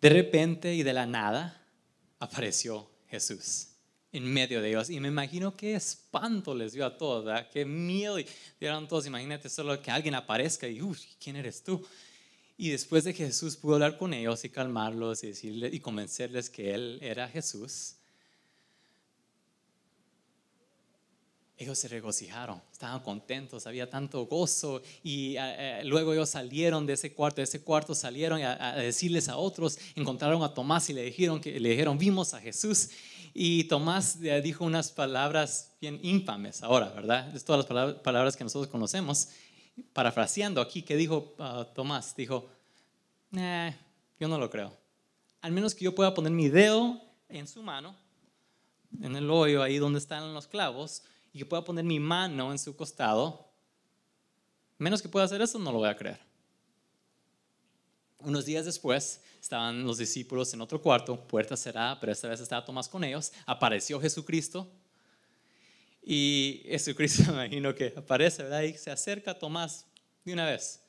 De 0.00 0.08
repente 0.08 0.72
y 0.72 0.84
de 0.84 0.92
la 0.92 1.04
nada 1.04 1.66
apareció 2.20 2.88
Jesús 3.08 3.70
en 4.12 4.32
medio 4.32 4.62
de 4.62 4.68
ellos. 4.68 4.88
Y 4.88 5.00
me 5.00 5.08
imagino 5.08 5.56
qué 5.56 5.74
espanto 5.74 6.54
les 6.54 6.74
dio 6.74 6.86
a 6.86 6.96
todos. 6.96 7.28
Qué 7.52 7.64
miedo. 7.64 8.20
Y 8.20 8.26
dieron 8.60 8.86
todos, 8.86 9.06
imagínate 9.06 9.48
solo 9.48 9.82
que 9.82 9.90
alguien 9.90 10.14
aparezca 10.14 10.68
y, 10.68 10.80
¿quién 11.18 11.34
eres 11.34 11.64
tú? 11.64 11.84
Y 12.56 12.70
después 12.70 13.02
de 13.02 13.12
que 13.12 13.26
Jesús 13.26 13.56
pudo 13.56 13.74
hablar 13.74 13.98
con 13.98 14.14
ellos 14.14 14.44
y 14.44 14.50
calmarlos 14.50 15.24
y, 15.24 15.28
decirles, 15.28 15.74
y 15.74 15.80
convencerles 15.80 16.50
que 16.50 16.72
Él 16.72 17.00
era 17.02 17.28
Jesús, 17.28 17.96
ellos 21.58 21.76
se 21.76 21.88
regocijaron, 21.88 22.62
estaban 22.70 23.00
contentos, 23.00 23.66
había 23.66 23.90
tanto 23.90 24.26
gozo 24.26 24.80
y 25.02 25.36
eh, 25.36 25.40
eh, 25.40 25.84
luego 25.84 26.12
ellos 26.12 26.30
salieron 26.30 26.86
de 26.86 26.92
ese 26.92 27.12
cuarto, 27.12 27.40
de 27.40 27.44
ese 27.44 27.62
cuarto 27.62 27.96
salieron 27.96 28.40
a, 28.42 28.74
a, 28.74 28.76
decirles 28.76 29.28
a 29.28 29.36
otros, 29.36 29.76
encontraron 29.96 30.42
a 30.44 30.54
Tomás 30.54 30.88
y 30.88 30.92
le 30.92 31.02
dijeron 31.02 31.40
que 31.40 31.58
le 31.58 31.70
dijeron, 31.70 31.98
"Vimos 31.98 32.32
a 32.32 32.40
Jesús." 32.40 32.90
Y 33.34 33.64
Tomás 33.64 34.18
dijo 34.42 34.64
unas 34.64 34.90
palabras 34.90 35.72
bien 35.80 36.00
infames 36.02 36.62
ahora, 36.62 36.88
¿verdad? 36.88 37.34
Es 37.36 37.44
todas 37.44 37.68
las 37.70 37.94
palabras 37.96 38.36
que 38.36 38.42
nosotros 38.42 38.68
conocemos. 38.68 39.28
Parafraseando 39.92 40.60
aquí, 40.60 40.82
¿qué 40.82 40.96
dijo 40.96 41.34
uh, 41.38 41.64
Tomás? 41.72 42.16
Dijo, 42.16 42.48
yo 43.30 44.28
no 44.28 44.38
lo 44.38 44.50
creo. 44.50 44.76
Al 45.40 45.52
menos 45.52 45.74
que 45.74 45.84
yo 45.84 45.94
pueda 45.94 46.14
poner 46.14 46.32
mi 46.32 46.48
dedo 46.48 47.00
en 47.28 47.46
su 47.46 47.62
mano, 47.62 47.94
en 49.00 49.14
el 49.14 49.30
hoyo 49.30 49.62
ahí 49.62 49.78
donde 49.78 50.00
están 50.00 50.34
los 50.34 50.48
clavos, 50.48 51.02
que 51.38 51.46
pueda 51.46 51.64
poner 51.64 51.84
mi 51.84 52.00
mano 52.00 52.52
en 52.52 52.58
su 52.58 52.76
costado, 52.76 53.48
menos 54.76 55.00
que 55.00 55.08
pueda 55.08 55.24
hacer 55.24 55.40
eso, 55.40 55.58
no 55.58 55.72
lo 55.72 55.78
voy 55.78 55.88
a 55.88 55.96
creer. 55.96 56.20
Unos 58.18 58.44
días 58.44 58.64
después, 58.64 59.22
estaban 59.40 59.84
los 59.84 59.98
discípulos 59.98 60.52
en 60.52 60.60
otro 60.60 60.80
cuarto, 60.82 61.18
puerta 61.26 61.56
cerrada, 61.56 61.98
pero 62.00 62.12
esta 62.12 62.28
vez 62.28 62.40
estaba 62.40 62.64
Tomás 62.64 62.88
con 62.88 63.04
ellos. 63.04 63.32
Apareció 63.46 64.00
Jesucristo. 64.00 64.68
Y 66.02 66.62
Jesucristo, 66.66 67.22
me 67.32 67.44
imagino 67.44 67.74
que 67.74 67.94
aparece, 67.96 68.42
¿verdad? 68.42 68.62
Y 68.62 68.74
se 68.74 68.90
acerca 68.90 69.32
a 69.32 69.38
Tomás 69.38 69.86
de 70.24 70.32
una 70.32 70.46
vez, 70.46 70.80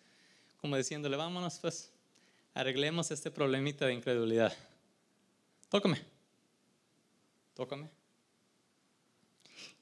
como 0.57 0.75
diciéndole, 0.75 1.15
vámonos, 1.15 1.59
pues, 1.59 1.91
arreglemos 2.53 3.11
este 3.11 3.31
problemita 3.31 3.85
de 3.85 3.93
incredulidad. 3.93 4.53
Tócame. 5.69 6.01
Tócame. 7.53 7.98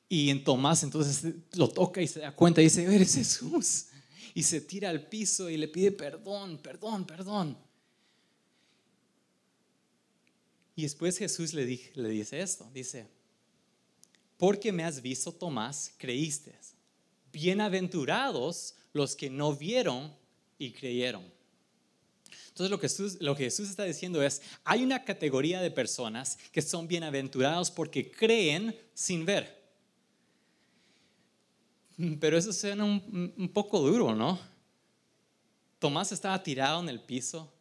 Y 0.09 0.29
en 0.29 0.43
Tomás 0.43 0.83
entonces 0.83 1.33
lo 1.53 1.67
toca 1.67 2.01
y 2.01 2.07
se 2.07 2.21
da 2.21 2.33
cuenta 2.33 2.61
y 2.61 2.65
dice, 2.65 2.83
eres 2.83 3.15
Jesús. 3.15 3.87
Y 4.33 4.43
se 4.43 4.61
tira 4.61 4.89
al 4.89 5.07
piso 5.07 5.49
y 5.49 5.57
le 5.57 5.67
pide 5.67 5.91
perdón, 5.91 6.59
perdón, 6.59 7.05
perdón. 7.05 7.57
Y 10.75 10.83
después 10.83 11.17
Jesús 11.17 11.53
le, 11.53 11.65
dice 11.65 12.39
esto, 12.39 12.69
dice, 12.71 13.07
porque 14.37 14.71
me 14.71 14.83
has 14.83 15.01
visto, 15.01 15.31
Tomás, 15.31 15.91
creíste. 15.97 16.53
Bienaventurados 17.33 18.75
los 18.93 19.15
que 19.15 19.29
no 19.29 19.55
vieron 19.55 20.15
y 20.59 20.71
creyeron. 20.71 21.23
Entonces 22.49 22.69
lo 22.69 22.79
que, 22.79 22.87
Jesús, 22.87 23.17
lo 23.19 23.35
que 23.35 23.45
Jesús 23.45 23.69
está 23.69 23.85
diciendo 23.85 24.21
es, 24.21 24.41
hay 24.63 24.83
una 24.83 25.03
categoría 25.03 25.61
de 25.61 25.71
personas 25.71 26.37
que 26.51 26.61
son 26.61 26.87
bienaventurados 26.87 27.71
porque 27.71 28.11
creen 28.11 28.75
sin 28.93 29.25
ver. 29.25 29.56
Pero 32.19 32.37
eso 32.37 32.53
suena 32.53 32.85
un, 32.85 33.33
un 33.37 33.49
poco 33.49 33.79
duro, 33.79 34.15
¿no? 34.15 34.39
Tomás 35.79 36.11
estaba 36.11 36.41
tirado 36.41 36.81
en 36.81 36.89
el 36.89 37.01
piso, 37.01 37.53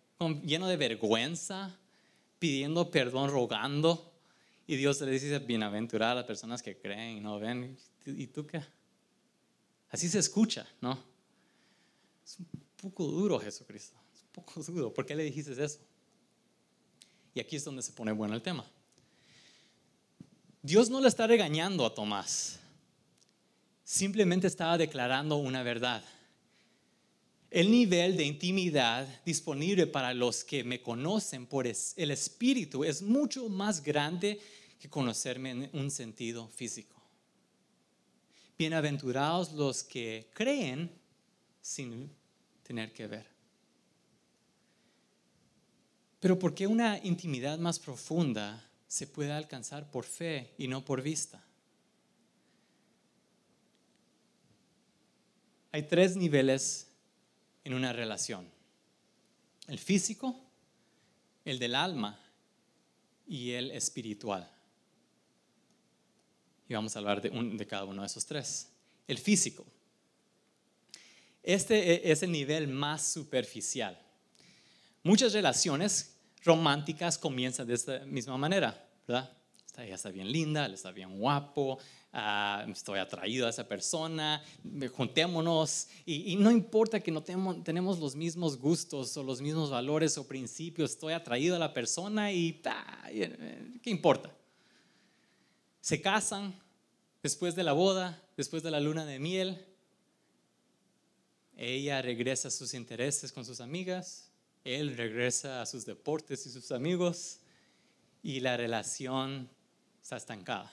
lleno 0.42 0.68
de 0.68 0.76
vergüenza, 0.76 1.78
pidiendo 2.38 2.90
perdón, 2.90 3.30
rogando. 3.30 4.12
Y 4.66 4.76
Dios 4.76 5.00
le 5.00 5.10
dice, 5.10 5.38
bienaventuradas 5.38 6.16
las 6.16 6.24
personas 6.24 6.62
que 6.62 6.78
creen 6.78 7.18
y 7.18 7.20
no 7.20 7.38
ven. 7.38 7.76
¿Y 8.06 8.26
tú 8.28 8.46
qué? 8.46 8.62
Así 9.90 10.08
se 10.08 10.18
escucha, 10.18 10.66
¿no? 10.80 10.98
Es 12.24 12.38
un 12.38 12.46
poco 12.76 13.04
duro 13.04 13.38
Jesucristo. 13.38 13.96
Es 14.14 14.22
un 14.22 14.28
poco 14.32 14.62
duro. 14.62 14.92
¿Por 14.92 15.06
qué 15.06 15.14
le 15.14 15.22
dijiste 15.22 15.52
eso? 15.62 15.78
Y 17.34 17.40
aquí 17.40 17.56
es 17.56 17.64
donde 17.64 17.82
se 17.82 17.92
pone 17.92 18.12
bueno 18.12 18.34
el 18.34 18.42
tema. 18.42 18.64
Dios 20.62 20.90
no 20.90 21.00
le 21.00 21.08
está 21.08 21.26
regañando 21.26 21.86
a 21.86 21.94
Tomás. 21.94 22.58
Simplemente 23.86 24.48
estaba 24.48 24.76
declarando 24.76 25.36
una 25.36 25.62
verdad. 25.62 26.02
El 27.52 27.70
nivel 27.70 28.16
de 28.16 28.24
intimidad 28.24 29.06
disponible 29.24 29.86
para 29.86 30.12
los 30.12 30.42
que 30.42 30.64
me 30.64 30.82
conocen 30.82 31.46
por 31.46 31.68
el 31.68 32.10
Espíritu 32.10 32.82
es 32.82 33.00
mucho 33.00 33.48
más 33.48 33.84
grande 33.84 34.40
que 34.80 34.90
conocerme 34.90 35.50
en 35.50 35.70
un 35.72 35.92
sentido 35.92 36.48
físico. 36.48 37.00
Bienaventurados 38.58 39.52
los 39.52 39.84
que 39.84 40.30
creen 40.34 40.90
sin 41.62 42.10
tener 42.64 42.92
que 42.92 43.06
ver. 43.06 43.28
Pero 46.18 46.36
¿por 46.36 46.56
qué 46.56 46.66
una 46.66 46.98
intimidad 47.04 47.56
más 47.56 47.78
profunda 47.78 48.68
se 48.88 49.06
puede 49.06 49.30
alcanzar 49.30 49.88
por 49.92 50.04
fe 50.04 50.54
y 50.58 50.66
no 50.66 50.84
por 50.84 51.02
vista? 51.02 51.45
Hay 55.76 55.82
tres 55.82 56.16
niveles 56.16 56.86
en 57.62 57.74
una 57.74 57.92
relación. 57.92 58.48
El 59.68 59.78
físico, 59.78 60.34
el 61.44 61.58
del 61.58 61.74
alma 61.74 62.18
y 63.26 63.50
el 63.50 63.70
espiritual. 63.72 64.50
Y 66.66 66.72
vamos 66.72 66.96
a 66.96 67.00
hablar 67.00 67.20
de, 67.20 67.28
de 67.28 67.66
cada 67.66 67.84
uno 67.84 68.00
de 68.00 68.06
esos 68.06 68.24
tres. 68.24 68.70
El 69.06 69.18
físico. 69.18 69.66
Este 71.42 72.08
e, 72.08 72.10
es 72.10 72.22
el 72.22 72.32
nivel 72.32 72.68
más 72.68 73.12
superficial. 73.12 74.00
Muchas 75.02 75.34
relaciones 75.34 76.16
románticas 76.42 77.18
comienzan 77.18 77.66
de 77.66 77.74
esta 77.74 77.98
misma 78.06 78.38
manera, 78.38 78.82
¿verdad? 79.06 79.35
Ella 79.78 79.94
está 79.94 80.10
bien 80.10 80.30
linda, 80.30 80.66
él 80.66 80.74
está 80.74 80.90
bien 80.90 81.18
guapo, 81.18 81.78
Ah, 82.18 82.64
estoy 82.70 82.98
atraído 82.98 83.46
a 83.46 83.50
esa 83.50 83.68
persona, 83.68 84.42
juntémonos 84.94 85.88
y, 86.06 86.32
y 86.32 86.36
no 86.36 86.50
importa 86.50 86.98
que 86.98 87.10
no 87.10 87.22
tenemos, 87.22 87.62
tenemos, 87.62 87.98
los 87.98 88.16
mismos 88.16 88.56
gustos 88.56 89.14
o 89.18 89.22
los 89.22 89.42
mismos 89.42 89.68
valores 89.68 90.16
o 90.16 90.26
principios, 90.26 90.92
estoy 90.92 91.12
atraído 91.12 91.56
a 91.56 91.58
la 91.58 91.74
persona 91.74 92.32
y 92.32 92.62
eh, 93.10 93.78
¿qué 93.82 93.90
importa? 93.90 94.34
Se 95.82 96.00
casan 96.00 96.58
después 97.22 97.54
de 97.54 97.64
la 97.64 97.74
boda, 97.74 98.22
después 98.34 98.62
de 98.62 98.70
la 98.70 98.80
luna 98.80 99.04
de 99.04 99.18
miel, 99.18 99.62
ella 101.54 102.00
regresa 102.00 102.48
a 102.48 102.50
sus 102.50 102.72
intereses 102.72 103.30
con 103.30 103.44
sus 103.44 103.60
amigas, 103.60 104.30
él 104.64 104.96
regresa 104.96 105.60
a 105.60 105.66
sus 105.66 105.84
deportes 105.84 106.46
y 106.46 106.50
sus 106.50 106.72
amigos 106.72 107.40
y 108.22 108.40
la 108.40 108.56
relación 108.56 109.50
está 110.06 110.18
estancada. 110.18 110.70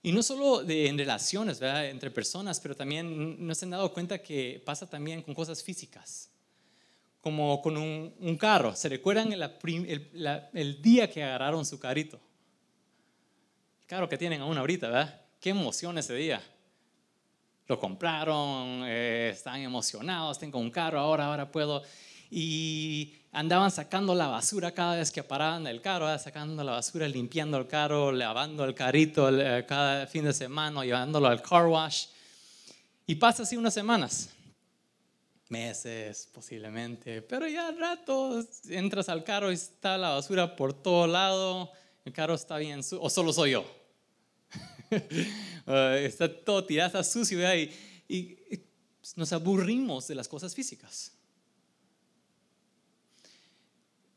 Y 0.00 0.12
no 0.12 0.22
solo 0.22 0.62
en 0.62 0.96
relaciones, 0.96 1.60
entre 1.60 2.12
personas, 2.12 2.60
pero 2.60 2.76
también 2.76 3.44
no 3.44 3.52
se 3.52 3.64
han 3.64 3.72
dado 3.72 3.92
cuenta 3.92 4.22
que 4.22 4.62
pasa 4.64 4.88
también 4.88 5.22
con 5.22 5.34
cosas 5.34 5.60
físicas. 5.60 6.30
como 7.20 7.60
con 7.60 7.76
un, 7.76 8.14
un 8.20 8.36
carro. 8.36 8.76
¿Se 8.76 8.88
recuerdan 8.88 9.32
el, 9.32 9.42
el, 9.42 10.48
el, 10.54 10.80
día 10.80 11.10
que 11.10 11.24
agarraron 11.24 11.66
su 11.66 11.80
carrito? 11.80 12.20
El 13.80 13.86
carro 13.88 14.08
que 14.08 14.16
tienen 14.16 14.40
aún 14.40 14.56
ahorita, 14.56 14.86
¿verdad? 14.86 15.20
Qué 15.40 15.50
emoción 15.50 15.98
ese 15.98 16.14
día. 16.14 16.40
Lo 17.66 17.76
compraron, 17.80 18.84
eh, 18.86 19.30
están 19.34 19.60
emocionados, 19.62 20.38
tengo 20.38 20.60
un 20.60 20.70
carro, 20.70 21.00
ahora, 21.00 21.26
ahora 21.26 21.50
puedo. 21.50 21.82
Y 22.30 23.17
andaban 23.32 23.70
sacando 23.70 24.14
la 24.14 24.28
basura 24.28 24.72
cada 24.72 24.96
vez 24.96 25.10
que 25.10 25.22
paraban 25.22 25.66
el 25.66 25.80
carro, 25.80 26.16
sacando 26.18 26.62
la 26.64 26.72
basura, 26.72 27.08
limpiando 27.08 27.58
el 27.58 27.66
carro, 27.66 28.12
lavando 28.12 28.64
el 28.64 28.74
carrito 28.74 29.28
eh, 29.30 29.64
cada 29.66 30.06
fin 30.06 30.24
de 30.24 30.32
semana, 30.32 30.84
llevándolo 30.84 31.28
al 31.28 31.42
car 31.42 31.66
wash. 31.66 32.06
Y 33.06 33.14
pasa 33.16 33.42
así 33.42 33.56
unas 33.56 33.74
semanas 33.74 34.30
meses 35.48 36.28
posiblemente, 36.32 37.22
pero 37.22 37.48
ya 37.48 37.68
al 37.68 37.78
rato 37.78 38.44
entras 38.68 39.08
al 39.08 39.24
carro 39.24 39.50
y 39.50 39.54
está 39.54 39.96
la 39.96 40.10
basura 40.10 40.54
por 40.54 40.74
todo 40.74 41.06
lado, 41.06 41.72
el 42.04 42.12
carro 42.12 42.34
está 42.34 42.58
bien 42.58 42.82
sucio, 42.82 43.00
o 43.00 43.10
solo 43.10 43.32
soy 43.32 43.52
yo. 43.52 43.64
Eh, 45.70 46.06
está 46.06 46.34
todo 46.34 46.64
tirado, 46.64 46.86
está 46.86 47.04
sucio 47.04 47.38
y, 47.54 47.70
y 48.08 48.38
nos 49.16 49.30
aburrimos 49.34 50.08
de 50.08 50.14
las 50.14 50.26
cosas 50.26 50.54
físicas. 50.54 51.12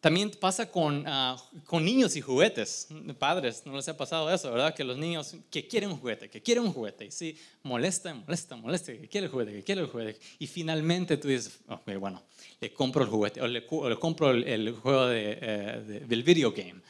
También 0.02 0.32
pasa 0.32 0.70
con, 0.70 1.04
ah, 1.06 1.38
con 1.66 1.86
niños 1.86 2.16
y 2.16 2.22
juguetes. 2.22 2.88
Padres, 3.20 3.62
no 3.68 3.76
les 3.76 3.88
ha 3.88 3.96
pasado 3.96 4.34
eso, 4.34 4.52
¿verdad? 4.52 4.74
Que 4.74 4.84
los 4.84 4.98
niños 4.98 5.36
que 5.52 5.68
quieren 5.68 5.92
un 5.92 5.98
juguete, 5.98 6.28
que 6.28 6.42
quieren 6.42 6.64
un 6.64 6.74
juguete. 6.74 7.06
Y 7.06 7.12
sí, 7.12 7.38
molesta, 7.62 8.12
molesta, 8.12 8.56
molesta, 8.56 8.94
que 8.94 9.08
quiere 9.08 9.28
el 9.28 9.32
juguete, 9.32 9.54
que 9.54 9.64
quiere 9.64 9.82
el 9.82 9.88
juguete. 9.88 10.20
Y 10.40 10.48
finalmente 10.48 11.18
tú 11.18 11.28
dices, 11.28 11.60
bueno, 12.00 12.24
le 12.60 12.74
compro 12.74 13.04
el 13.04 13.10
juguete, 13.12 13.42
o 13.42 13.48
le, 13.48 13.64
compro 14.00 14.32
el, 14.32 14.72
juego 14.74 15.06
de, 15.06 15.38
eh, 15.40 16.04
del 16.08 16.24
video 16.24 16.52
game. 16.52 16.82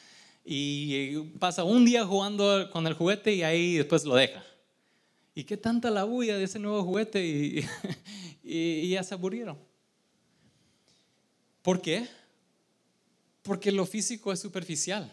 Y 0.45 1.17
pasa 1.38 1.65
un 1.65 1.84
día 1.84 2.06
jugando 2.06 2.69
con 2.71 2.88
el 2.88 2.93
juguete 2.93 3.34
y 3.34 3.43
ahí 3.43 3.76
después 3.76 4.06
lo 4.06 4.15
deja. 4.15 4.41
¿Y 5.36 5.43
qué 5.43 5.58
tanta 5.58 5.91
la 5.91 6.06
bulla 6.06 6.38
de 6.38 6.45
ese 6.45 6.60
nuevo 6.60 6.82
juguete? 6.82 7.26
y, 7.26 7.65
y 8.41 8.89
ya 8.89 9.04
se 9.04 9.15
aburrieron. 9.15 9.58
¿Por 11.62 11.82
qué? 11.82 12.08
Porque 13.41 13.71
lo 13.71 13.86
físico 13.86 14.32
es 14.32 14.39
superficial. 14.39 15.12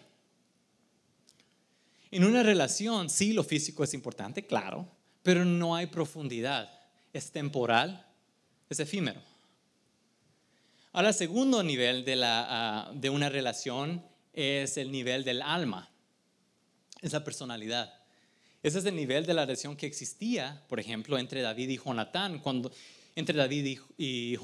En 2.11 2.25
una 2.25 2.43
relación, 2.43 3.11
sí, 3.11 3.33
lo 3.33 3.45
físico 3.45 3.85
es 3.85 3.93
importante, 3.95 4.47
claro, 4.47 4.88
pero 5.23 5.45
no 5.45 5.75
hay 5.75 5.87
profundidad. 5.87 6.71
Es 7.12 7.31
temporal, 7.31 8.07
es 8.69 8.81
efímero. 8.81 9.21
Ahora, 10.93 11.09
el 11.09 11.14
segundo 11.14 11.62
nivel 11.62 12.05
de, 12.05 12.17
la, 12.17 12.47
ah, 12.49 12.93
de 12.95 13.11
una 13.11 13.29
relación 13.29 14.03
es 14.33 14.77
el 14.79 14.91
nivel 14.91 15.25
del 15.25 15.43
alma, 15.43 15.91
es 17.03 17.12
la 17.12 17.25
personalidad. 17.25 17.93
Ese 18.62 18.79
es 18.79 18.85
el 18.87 18.97
nivel 18.97 19.27
de 19.27 19.35
la 19.35 19.45
relación 19.45 19.77
que 19.77 19.87
existía, 19.87 20.64
por 20.69 20.81
ejemplo, 20.81 21.19
entre 21.19 21.43
David 21.43 21.69
y 21.69 21.79
Jonatán, 21.79 22.38
cuando, 22.41 22.73
entre 23.14 23.37
David 23.37 23.79
y, 23.97 24.33
y. 24.33 24.38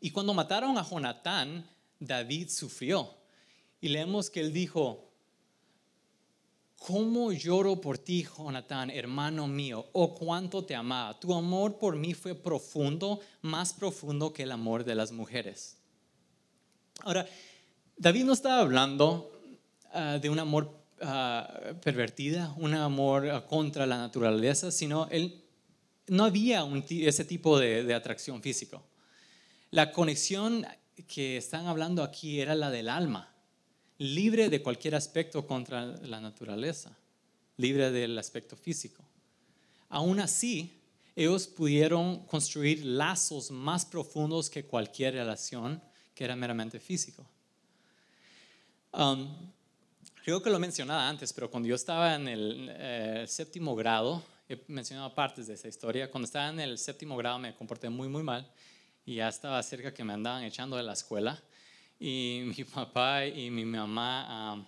Y 0.00 0.10
cuando 0.10 0.34
mataron 0.34 0.76
a 0.76 0.82
Jonatán, 0.82 1.64
David 1.98 2.48
sufrió. 2.48 3.14
Y 3.80 3.88
leemos 3.88 4.30
que 4.30 4.40
él 4.40 4.52
dijo, 4.52 5.10
¿cómo 6.78 7.32
lloro 7.32 7.80
por 7.80 7.98
ti, 7.98 8.24
Jonatán, 8.24 8.90
hermano 8.90 9.46
mío? 9.46 9.86
Oh, 9.92 10.14
cuánto 10.14 10.64
te 10.64 10.74
amaba. 10.74 11.18
Tu 11.18 11.34
amor 11.34 11.78
por 11.78 11.96
mí 11.96 12.14
fue 12.14 12.34
profundo, 12.34 13.20
más 13.42 13.72
profundo 13.72 14.32
que 14.32 14.42
el 14.42 14.52
amor 14.52 14.84
de 14.84 14.94
las 14.94 15.12
mujeres. 15.12 15.76
Ahora, 17.00 17.26
David 17.96 18.24
no 18.24 18.32
estaba 18.32 18.60
hablando 18.60 19.30
ah, 19.92 20.18
de 20.20 20.30
un 20.30 20.38
amor 20.38 20.70
uh, 21.00 21.74
pervertida, 21.80 22.54
un 22.56 22.74
amor 22.74 23.28
ah, 23.28 23.46
contra 23.46 23.86
la 23.86 23.98
naturaleza, 23.98 24.70
sino 24.70 25.08
él 25.10 25.42
no 26.06 26.24
había 26.24 26.66
ese 26.88 27.24
tipo 27.24 27.58
de, 27.58 27.84
de 27.84 27.94
atracción 27.94 28.42
físico. 28.42 28.82
La 29.70 29.90
conexión 29.92 30.66
que 31.02 31.36
están 31.36 31.66
hablando 31.66 32.02
aquí 32.02 32.40
era 32.40 32.54
la 32.54 32.70
del 32.70 32.88
alma, 32.88 33.32
libre 33.98 34.48
de 34.48 34.62
cualquier 34.62 34.94
aspecto 34.94 35.46
contra 35.46 35.86
la 35.86 36.20
naturaleza, 36.20 36.96
libre 37.56 37.90
del 37.90 38.18
aspecto 38.18 38.56
físico. 38.56 39.02
Aún 39.88 40.20
así, 40.20 40.80
ellos 41.16 41.46
pudieron 41.46 42.24
construir 42.26 42.84
lazos 42.84 43.50
más 43.50 43.84
profundos 43.84 44.50
que 44.50 44.64
cualquier 44.64 45.14
relación 45.14 45.80
que 46.14 46.24
era 46.24 46.34
meramente 46.34 46.80
físico. 46.80 47.24
Um, 48.92 49.28
creo 50.24 50.42
que 50.42 50.50
lo 50.50 50.58
mencionaba 50.58 51.08
antes, 51.08 51.32
pero 51.32 51.50
cuando 51.50 51.68
yo 51.68 51.74
estaba 51.74 52.14
en 52.14 52.28
el 52.28 52.68
eh, 52.72 53.24
séptimo 53.28 53.74
grado, 53.74 54.22
he 54.48 54.62
mencionado 54.68 55.14
partes 55.14 55.46
de 55.46 55.54
esa 55.54 55.68
historia, 55.68 56.10
cuando 56.10 56.26
estaba 56.26 56.48
en 56.48 56.60
el 56.60 56.78
séptimo 56.78 57.16
grado 57.16 57.38
me 57.38 57.54
comporté 57.54 57.88
muy, 57.88 58.08
muy 58.08 58.22
mal 58.22 58.48
y 59.06 59.16
ya 59.16 59.28
estaba 59.28 59.62
cerca 59.62 59.92
que 59.92 60.04
me 60.04 60.12
andaban 60.12 60.44
echando 60.44 60.76
de 60.76 60.82
la 60.82 60.94
escuela. 60.94 61.42
Y 61.98 62.42
mi 62.56 62.64
papá 62.64 63.26
y 63.26 63.50
mi 63.50 63.64
mamá, 63.64 64.66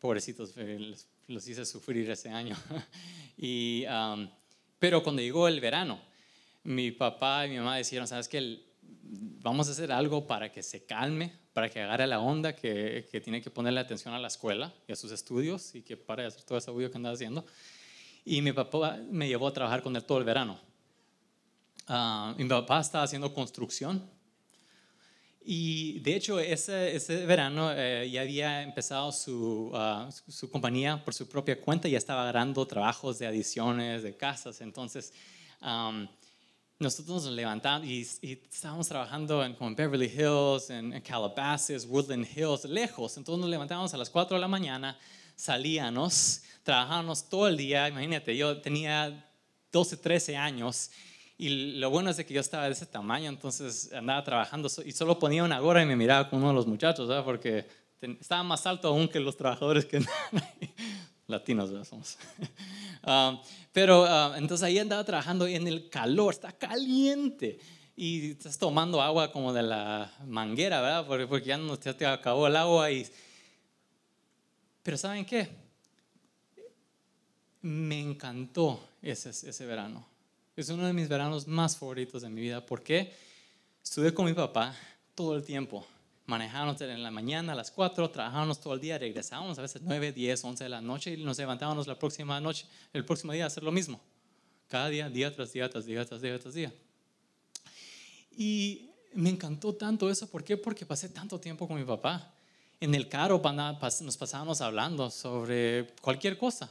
pobrecitos, 0.00 0.52
eh, 0.56 0.94
los, 1.26 1.48
hice 1.48 1.64
sufrir 1.64 2.08
ese 2.10 2.30
año. 2.30 2.56
y, 3.36 3.84
pero 4.78 5.02
cuando 5.02 5.22
llegó 5.22 5.48
el 5.48 5.60
verano, 5.60 6.00
mi 6.64 6.90
papá 6.90 7.46
y 7.46 7.50
mi 7.50 7.58
mamá 7.58 7.76
dijeron, 7.76 8.06
¿sabes 8.06 8.28
qué? 8.28 8.60
Vamos 8.80 9.68
a 9.68 9.72
hacer 9.72 9.90
algo 9.90 10.26
para 10.26 10.52
que 10.52 10.62
se 10.62 10.84
calme, 10.84 11.32
para 11.52 11.68
que 11.68 11.80
agarre 11.80 12.06
la 12.06 12.20
onda, 12.20 12.54
que, 12.54 13.08
que 13.10 13.20
tiene 13.20 13.40
que 13.40 13.50
ponerle 13.50 13.80
atención 13.80 14.14
a 14.14 14.18
la 14.18 14.28
escuela 14.28 14.72
y 14.86 14.92
a 14.92 14.96
sus 14.96 15.10
estudios 15.12 15.74
y 15.74 15.82
que 15.82 15.96
pare 15.96 16.22
de 16.22 16.28
hacer 16.28 16.42
todo 16.44 16.58
ese 16.58 16.70
bullo 16.70 16.90
que 16.90 16.96
andaba 16.96 17.14
haciendo. 17.14 17.44
Y 18.24 18.42
mi 18.42 18.52
papá 18.52 18.98
me 19.10 19.26
llevó 19.26 19.48
a 19.48 19.52
trabajar 19.52 19.82
con 19.82 19.96
él 19.96 20.04
todo 20.04 20.18
el 20.18 20.24
verano. 20.24 20.60
Ah, 21.90 22.34
mi 22.36 22.44
papá 22.44 22.80
estaba 22.80 23.04
haciendo 23.04 23.32
construcción 23.32 24.10
y 25.42 26.00
de 26.00 26.16
hecho 26.16 26.38
ese, 26.38 26.94
ese 26.94 27.24
verano 27.24 27.72
eh, 27.72 28.10
ya 28.10 28.20
había 28.20 28.60
empezado 28.62 29.10
su, 29.10 29.70
ah, 29.72 30.10
su, 30.28 30.50
compañía 30.50 31.02
por 31.02 31.14
su 31.14 31.26
propia 31.26 31.58
cuenta 31.58 31.88
y 31.88 31.92
ya 31.92 31.96
estaba 31.96 32.20
agarrando 32.20 32.66
trabajos 32.66 33.18
de 33.18 33.26
adiciones 33.26 34.02
de 34.02 34.14
casas. 34.14 34.60
Entonces 34.60 35.14
nosotros 36.78 37.24
nos 37.24 37.32
levantamos 37.32 37.88
y, 37.88 38.02
estábamos 38.02 38.86
trabajando 38.86 39.42
en, 39.42 39.54
como 39.54 39.70
en 39.70 39.76
Beverly 39.76 40.12
Hills, 40.14 40.68
en, 40.68 40.92
en, 40.92 41.00
Calabasas, 41.00 41.86
Woodland 41.86 42.26
Hills, 42.36 42.66
lejos. 42.66 43.16
Entonces 43.16 43.40
nos 43.40 43.48
levantábamos 43.48 43.94
a 43.94 43.96
las 43.96 44.10
4 44.10 44.36
de 44.36 44.40
la 44.42 44.48
mañana, 44.48 44.98
salíamos, 45.34 46.42
trabajábamos 46.62 47.26
todo 47.30 47.48
el 47.48 47.56
día. 47.56 47.88
Imagínate, 47.88 48.36
yo 48.36 48.60
tenía 48.60 49.26
12, 49.72 49.96
13 49.96 50.36
años 50.36 50.90
y 51.40 51.78
lo 51.78 51.88
bueno 51.88 52.10
es 52.10 52.16
que 52.16 52.34
yo 52.34 52.40
estaba 52.40 52.64
de 52.64 52.72
ese 52.72 52.84
tamaño, 52.84 53.28
entonces 53.28 53.92
andaba 53.92 54.24
trabajando 54.24 54.68
y 54.84 54.90
solo 54.90 55.20
ponía 55.20 55.44
una 55.44 55.60
gorra 55.60 55.80
y 55.84 55.86
me 55.86 55.94
miraba 55.94 56.28
con 56.28 56.40
uno 56.40 56.48
de 56.48 56.54
los 56.54 56.66
muchachos, 56.66 57.06
¿verdad? 57.06 57.24
porque 57.24 57.64
estaba 58.02 58.42
más 58.42 58.66
alto 58.66 58.88
aún 58.88 59.06
que 59.06 59.20
los 59.20 59.36
trabajadores 59.36 59.84
que 59.84 60.00
latinos, 61.28 61.70
¿verdad? 61.70 61.84
Somos. 61.84 62.18
Um, 63.06 63.38
pero 63.72 64.02
uh, 64.02 64.34
entonces 64.34 64.64
ahí 64.64 64.80
andaba 64.80 65.04
trabajando 65.04 65.46
en 65.46 65.68
el 65.68 65.88
calor, 65.88 66.34
está 66.34 66.50
caliente 66.50 67.60
y 67.94 68.32
estás 68.32 68.58
tomando 68.58 69.00
agua 69.00 69.30
como 69.30 69.52
de 69.52 69.62
la 69.62 70.12
manguera, 70.26 70.80
¿verdad? 70.80 71.06
Porque, 71.06 71.28
porque 71.28 71.46
ya, 71.46 71.56
no, 71.56 71.78
te 71.78 72.04
acabó 72.04 72.48
el 72.48 72.56
agua. 72.56 72.90
Y... 72.90 73.06
Pero 74.82 74.96
¿saben 74.96 75.24
qué? 75.24 75.48
Me 77.62 78.00
encantó 78.00 78.80
ese, 79.02 79.30
ese 79.30 79.66
verano 79.66 80.17
es 80.60 80.70
uno 80.70 80.86
de 80.86 80.92
mis 80.92 81.08
veranos 81.08 81.46
más 81.46 81.76
favoritos 81.76 82.22
de 82.22 82.28
mi 82.30 82.40
vida 82.40 82.66
porque 82.66 83.12
estuve 83.80 84.12
con 84.12 84.26
mi 84.26 84.32
papá 84.32 84.74
todo 85.14 85.36
el 85.36 85.44
tiempo. 85.44 85.86
Manejábamos 86.26 86.80
en 86.80 87.00
la 87.00 87.12
mañana 87.12 87.52
a 87.52 87.54
las 87.54 87.70
4, 87.70 88.10
trabajábamos 88.10 88.60
todo 88.60 88.74
el 88.74 88.80
día, 88.80 88.98
regresábamos 88.98 89.56
a 89.58 89.62
veces 89.62 89.82
9, 89.84 90.12
10, 90.12 90.44
11 90.44 90.64
de 90.64 90.70
la 90.70 90.80
noche 90.80 91.14
y 91.14 91.22
nos 91.22 91.38
levantábamos 91.38 91.86
la 91.86 91.96
próxima 91.96 92.40
noche, 92.40 92.66
el 92.92 93.04
próximo 93.04 93.32
día 93.32 93.44
a 93.44 93.46
hacer 93.46 93.62
lo 93.62 93.70
mismo. 93.70 94.00
Cada 94.66 94.88
día, 94.88 95.08
día 95.08 95.32
tras 95.32 95.52
día, 95.52 95.70
tras 95.70 95.86
día, 95.86 96.04
tras 96.04 96.20
día, 96.20 96.38
tras 96.40 96.54
día. 96.54 96.74
Y 98.36 98.90
me 99.14 99.30
encantó 99.30 99.74
tanto 99.74 100.10
eso. 100.10 100.28
¿Por 100.28 100.42
qué? 100.42 100.56
Porque 100.56 100.84
pasé 100.84 101.08
tanto 101.08 101.38
tiempo 101.38 101.68
con 101.68 101.78
mi 101.78 101.84
papá. 101.84 102.34
En 102.80 102.96
el 102.96 103.08
carro 103.08 103.40
nos 104.02 104.16
pasábamos 104.16 104.60
hablando 104.60 105.08
sobre 105.08 105.94
cualquier 106.02 106.36
cosa 106.36 106.68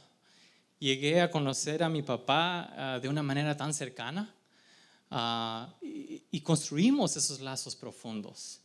llegué 0.78 1.20
a 1.20 1.30
conocer 1.30 1.82
a 1.82 1.88
mi 1.88 2.02
papá 2.02 2.72
ah, 2.76 2.98
de 3.00 3.08
una 3.08 3.22
manera 3.22 3.56
tan 3.56 3.74
cercana 3.74 4.34
ah, 5.10 5.74
y, 5.80 6.40
construimos 6.40 7.16
esos 7.16 7.40
lazos 7.40 7.76
profundos. 7.76 8.60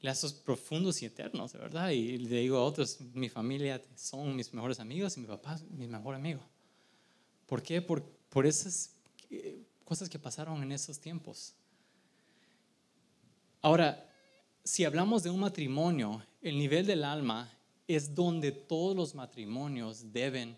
Lazos 0.00 0.32
profundos 0.32 1.00
y 1.02 1.06
eternos, 1.06 1.52
de 1.52 1.58
verdad. 1.58 1.90
Y 1.90 2.18
le 2.18 2.40
digo 2.40 2.58
a 2.58 2.64
otros, 2.64 3.00
mi 3.14 3.28
familia 3.28 3.80
son 3.96 4.36
mis 4.36 4.52
mejores 4.52 4.78
amigos 4.80 5.16
y 5.16 5.20
mi 5.20 5.26
papá 5.26 5.54
es 5.54 5.62
mi 5.62 5.86
mejor 5.86 6.14
amigo. 6.14 6.40
¿Por 7.46 7.62
qué? 7.62 7.80
Por, 7.80 8.02
por 8.28 8.46
esas, 8.46 8.94
cosas 9.84 10.08
que 10.08 10.18
pasaron 10.18 10.62
en 10.62 10.72
esos 10.72 10.98
tiempos. 10.98 11.54
Ahora, 13.60 14.08
si 14.64 14.84
hablamos 14.84 15.22
de 15.22 15.30
un 15.30 15.40
matrimonio, 15.40 16.24
el 16.40 16.58
nivel 16.58 16.86
del 16.86 17.04
alma 17.04 17.52
es 17.86 18.14
donde 18.14 18.52
todos 18.52 18.96
los 18.96 19.14
matrimonios 19.14 20.12
deben 20.12 20.56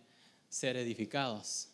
ser 0.48 0.76
edificados. 0.76 1.68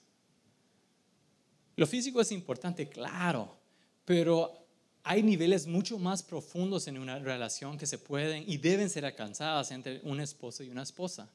Lo 1.76 1.86
físico 1.86 2.20
es 2.20 2.32
importante, 2.32 2.88
claro, 2.88 3.57
pero 4.05 4.66
hay 5.03 5.22
niveles 5.22 5.66
mucho 5.66 5.98
más 5.98 6.22
profundos 6.22 6.86
en 6.88 6.98
una 6.98 7.18
relación 7.18 7.78
que 7.78 7.86
se 7.86 7.98
pueden 7.98 8.44
y 8.46 8.59
deben 8.59 8.90
ser 8.90 9.05
alcanzadas 9.05 9.70
entre 9.70 10.01
un 10.03 10.20
esposo 10.20 10.62
y 10.62 10.70
una 10.70 10.82
esposa. 10.82 11.28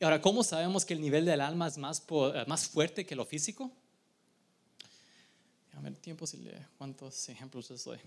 Ahora, 0.00 0.20
¿cómo 0.20 0.44
sabemos 0.44 0.84
que 0.84 0.94
el 0.94 1.00
nivel 1.00 1.24
del 1.24 1.40
alma 1.40 1.66
es 1.66 1.78
más, 1.78 2.02
eh, 2.08 2.44
más 2.46 2.68
fuerte 2.68 3.06
que 3.06 3.16
lo 3.16 3.24
físico? 3.24 3.72
A 5.74 5.80
ver, 5.80 5.96
tiempo 5.96 6.26
si 6.26 6.38
le, 6.38 6.52
¿cuántos 6.78 7.28
ejemplos 7.28 7.70
les 7.70 7.84
doy? 7.84 7.98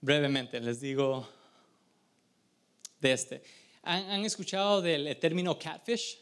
Brevemente, 0.00 0.60
les 0.60 0.80
digo 0.80 1.28
de 3.04 3.12
este. 3.12 3.42
¿Han, 3.82 4.24
escuchado 4.24 4.80
del 4.80 5.16
término 5.18 5.58
catfish? 5.58 6.18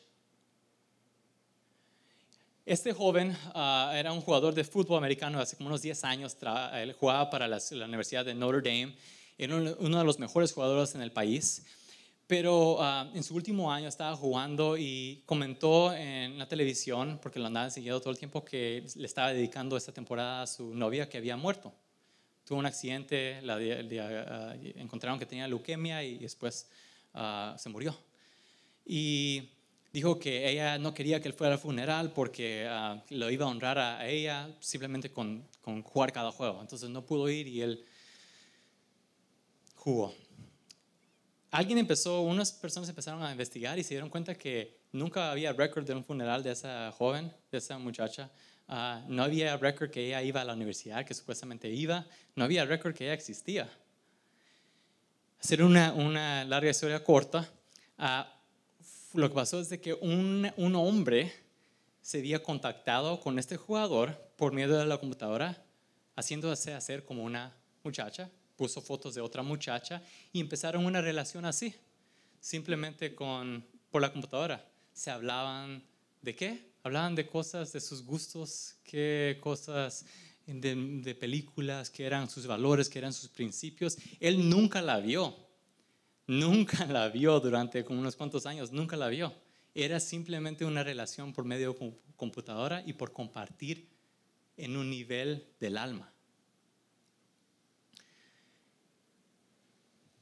Este 2.66 2.92
joven 2.92 3.36
ah, 3.54 3.92
era 3.94 4.12
un 4.12 4.20
jugador 4.20 4.52
de 4.52 4.64
fútbol 4.64 4.98
americano 4.98 5.40
hace 5.40 5.56
como 5.56 5.68
unos 5.68 5.82
10 5.82 6.04
años. 6.04 6.36
Él 6.74 6.92
jugaba 6.92 7.30
para 7.30 7.46
la, 7.48 7.60
Universidad 7.86 8.24
de 8.24 8.34
Notre 8.34 8.60
Dame. 8.68 8.96
Era 9.38 9.56
uno 9.56 9.98
de 9.98 10.04
los 10.04 10.18
mejores 10.18 10.52
jugadores 10.52 10.94
en 10.94 11.02
el 11.02 11.12
país. 11.12 11.64
Pero 12.26 12.78
ah, 12.80 13.10
en 13.14 13.22
su 13.22 13.34
último 13.34 13.72
año 13.72 13.88
estaba 13.88 14.16
jugando 14.16 14.76
y 14.76 15.22
comentó 15.26 15.92
en 15.94 16.38
la 16.38 16.48
televisión, 16.48 17.20
porque 17.22 17.38
lo 17.38 17.46
andaba 17.46 17.70
siguiendo 17.70 18.00
todo 18.00 18.10
el 18.10 18.18
tiempo, 18.18 18.44
que 18.44 18.86
le 18.96 19.06
estaba 19.06 19.32
dedicando 19.32 19.76
esta 19.76 19.92
temporada 19.92 20.42
a 20.42 20.46
su 20.46 20.74
novia 20.74 21.08
que 21.08 21.18
había 21.18 21.36
muerto. 21.36 21.72
Tuvo 22.52 22.60
un 22.60 22.66
accidente, 22.66 23.40
la, 23.40 23.54
ah, 23.54 24.54
encontraron 24.74 25.18
que 25.18 25.24
tenía 25.24 25.48
leucemia 25.48 26.04
y 26.04 26.18
después 26.18 26.68
se 27.56 27.68
murió. 27.70 27.96
Y 28.84 29.48
dijo 29.90 30.18
que 30.18 30.50
ella 30.50 30.76
no 30.76 30.92
quería 30.92 31.18
que 31.22 31.28
él 31.28 31.32
fuera 31.32 31.54
al 31.54 31.58
funeral 31.58 32.12
porque 32.12 32.68
uh, 32.68 33.00
lo 33.14 33.30
iba 33.30 33.46
a 33.46 33.48
honrar 33.48 33.78
a 33.78 34.06
ella 34.06 34.54
simplemente 34.60 35.10
con, 35.10 35.48
con, 35.62 35.82
jugar 35.82 36.12
cada 36.12 36.30
juego. 36.30 36.60
Entonces 36.60 36.90
no 36.90 37.06
pudo 37.06 37.30
ir 37.30 37.48
y 37.48 37.62
él 37.62 37.86
jugó. 39.74 40.14
Alguien 41.52 41.78
empezó, 41.78 42.20
unas 42.20 42.52
personas 42.52 42.86
empezaron 42.86 43.22
a 43.22 43.32
investigar 43.32 43.78
y 43.78 43.82
se 43.82 43.94
dieron 43.94 44.10
cuenta 44.10 44.34
que 44.34 44.76
nunca 44.92 45.30
había 45.30 45.54
récord 45.54 45.86
de 45.86 45.94
un 45.94 46.04
funeral 46.04 46.42
de 46.42 46.50
esa 46.52 46.92
joven, 46.92 47.32
de 47.50 47.56
esa 47.56 47.78
muchacha. 47.78 48.30
Uh, 48.72 49.04
no 49.06 49.22
había 49.22 49.54
récord 49.58 49.90
que 49.90 50.06
ella 50.06 50.22
iba 50.22 50.40
a 50.40 50.44
la 50.46 50.54
universidad, 50.54 51.04
que 51.04 51.12
supuestamente 51.12 51.68
iba. 51.68 52.06
No 52.34 52.44
había 52.44 52.64
récord 52.64 52.94
que 52.94 53.04
ella 53.04 53.12
existía. 53.12 53.68
Hacer 55.38 55.62
una, 55.62 56.44
larga 56.46 56.70
historia 56.70 57.04
corta, 57.04 57.46
uh, 57.98 59.18
lo 59.18 59.28
que 59.28 59.34
pasó 59.34 59.60
es 59.60 59.68
de 59.68 59.78
que 59.78 59.92
un, 59.92 60.50
un 60.56 60.74
hombre 60.74 61.30
se 62.00 62.20
había 62.20 62.42
contactado 62.42 63.20
con 63.20 63.38
este 63.38 63.58
jugador 63.58 64.16
por 64.38 64.54
medio 64.54 64.78
de 64.78 64.86
la 64.86 64.96
computadora, 64.96 65.62
haciéndose 66.16 66.72
hacer 66.72 67.04
como 67.04 67.24
una 67.24 67.54
muchacha, 67.84 68.30
puso 68.56 68.80
fotos 68.80 69.14
de 69.14 69.20
otra 69.20 69.42
muchacha 69.42 70.02
y 70.32 70.40
empezaron 70.40 70.86
una 70.86 71.02
relación 71.02 71.44
así, 71.44 71.74
simplemente 72.40 73.14
con, 73.14 73.66
por 73.90 74.00
la 74.00 74.10
computadora. 74.10 74.66
Se 74.94 75.10
hablaban 75.10 75.84
de 76.22 76.34
qué? 76.34 76.71
Hablaban 76.82 77.14
de 77.14 77.26
cosas, 77.26 77.72
de 77.72 77.80
sus 77.80 78.04
gustos, 78.04 78.76
qué 78.84 79.38
cosas 79.40 80.04
de, 80.46 81.16
películas, 81.18 81.90
qué 81.90 82.04
eran 82.04 82.28
sus 82.28 82.46
valores, 82.46 82.88
qué 82.88 82.98
eran 82.98 83.12
sus 83.12 83.28
principios. 83.28 83.96
Él 84.18 84.48
nunca 84.48 84.82
la 84.82 84.98
vio 84.98 85.36
nunca 86.26 86.86
la 86.86 87.08
vio 87.08 87.38
durante 87.40 87.84
como 87.84 88.00
unos 88.00 88.16
cuantos 88.16 88.46
años, 88.46 88.72
nunca 88.72 88.96
la 88.96 89.08
vio. 89.08 89.32
Era 89.74 90.00
simplemente 90.00 90.64
una 90.64 90.82
relación 90.82 91.32
por 91.32 91.44
medio 91.44 91.72
de 91.72 91.92
computadora 92.16 92.82
y 92.84 92.92
por 92.92 93.12
compartir 93.12 93.88
en 94.56 94.76
un 94.76 94.90
nivel 94.90 95.46
del 95.60 95.78
alma. 95.78 96.12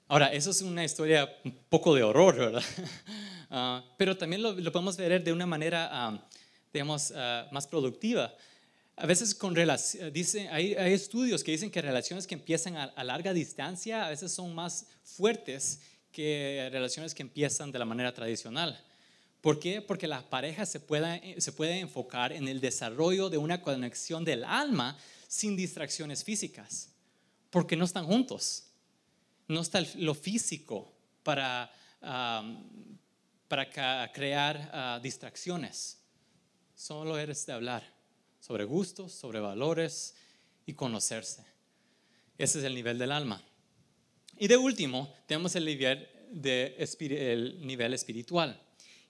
Ahora, 0.06 0.32
eso 0.32 0.50
es 0.50 0.62
una 0.62 0.84
historia 0.84 1.28
un 1.44 1.56
poco 1.68 1.94
de 1.94 2.02
horror, 2.02 2.36
¿verdad? 2.36 2.62
Ah, 3.52 3.82
pero 3.98 4.16
también 4.16 4.42
lo, 4.42 4.54
podemos 4.70 4.96
ver 4.96 5.24
de 5.24 5.32
una 5.32 5.44
manera, 5.44 6.22
digamos, 6.72 7.12
ah, 7.14 7.48
más 7.52 7.66
productiva. 7.66 8.34
A 8.96 9.06
veces 9.06 9.34
con 9.34 9.54
dice, 10.12 10.48
hay, 10.48 10.74
hay, 10.74 10.92
estudios 10.92 11.42
que 11.42 11.52
dicen 11.52 11.70
que 11.70 11.80
relaciones 11.80 12.26
que 12.26 12.34
empiezan 12.34 12.76
a, 12.76 12.84
a, 12.84 13.02
larga 13.02 13.32
distancia 13.32 14.04
a 14.04 14.10
veces 14.10 14.30
son 14.30 14.54
más 14.54 14.86
fuertes 15.02 15.80
que 16.12 16.68
relaciones 16.70 17.14
que 17.14 17.22
empiezan 17.22 17.72
de 17.72 17.78
la 17.78 17.84
manera 17.86 18.12
tradicional. 18.12 18.78
¿Por 19.40 19.58
qué? 19.58 19.80
Porque 19.80 20.06
la 20.06 20.28
pareja 20.28 20.66
se 20.66 20.80
puede, 20.80 21.40
se 21.40 21.52
puede 21.52 21.80
enfocar 21.80 22.32
en 22.32 22.46
el 22.46 22.60
desarrollo 22.60 23.30
de 23.30 23.38
una 23.38 23.62
conexión 23.62 24.24
del 24.24 24.44
alma 24.44 24.98
sin 25.28 25.56
distracciones 25.56 26.24
físicas, 26.24 26.90
porque 27.48 27.76
no 27.76 27.84
están 27.84 28.04
juntos. 28.04 28.64
No 29.48 29.62
está 29.62 29.82
lo 29.96 30.14
físico 30.14 30.92
para, 31.22 31.72
para 33.48 34.12
crear 34.12 34.70
ah, 34.72 35.00
distracciones. 35.02 35.99
Solo 36.80 37.18
eres 37.18 37.44
de 37.44 37.52
hablar 37.52 37.84
sobre 38.40 38.64
gustos, 38.64 39.12
sobre 39.12 39.38
valores 39.38 40.14
y 40.64 40.72
conocerse. 40.72 41.44
Ese 42.38 42.60
es 42.60 42.64
el 42.64 42.74
nivel 42.74 42.98
del 42.98 43.12
alma. 43.12 43.44
Y 44.38 44.48
de 44.48 44.56
último, 44.56 45.12
tenemos 45.26 45.54
el 45.56 45.66
nivel, 45.66 46.08
espiritual. 46.78 48.58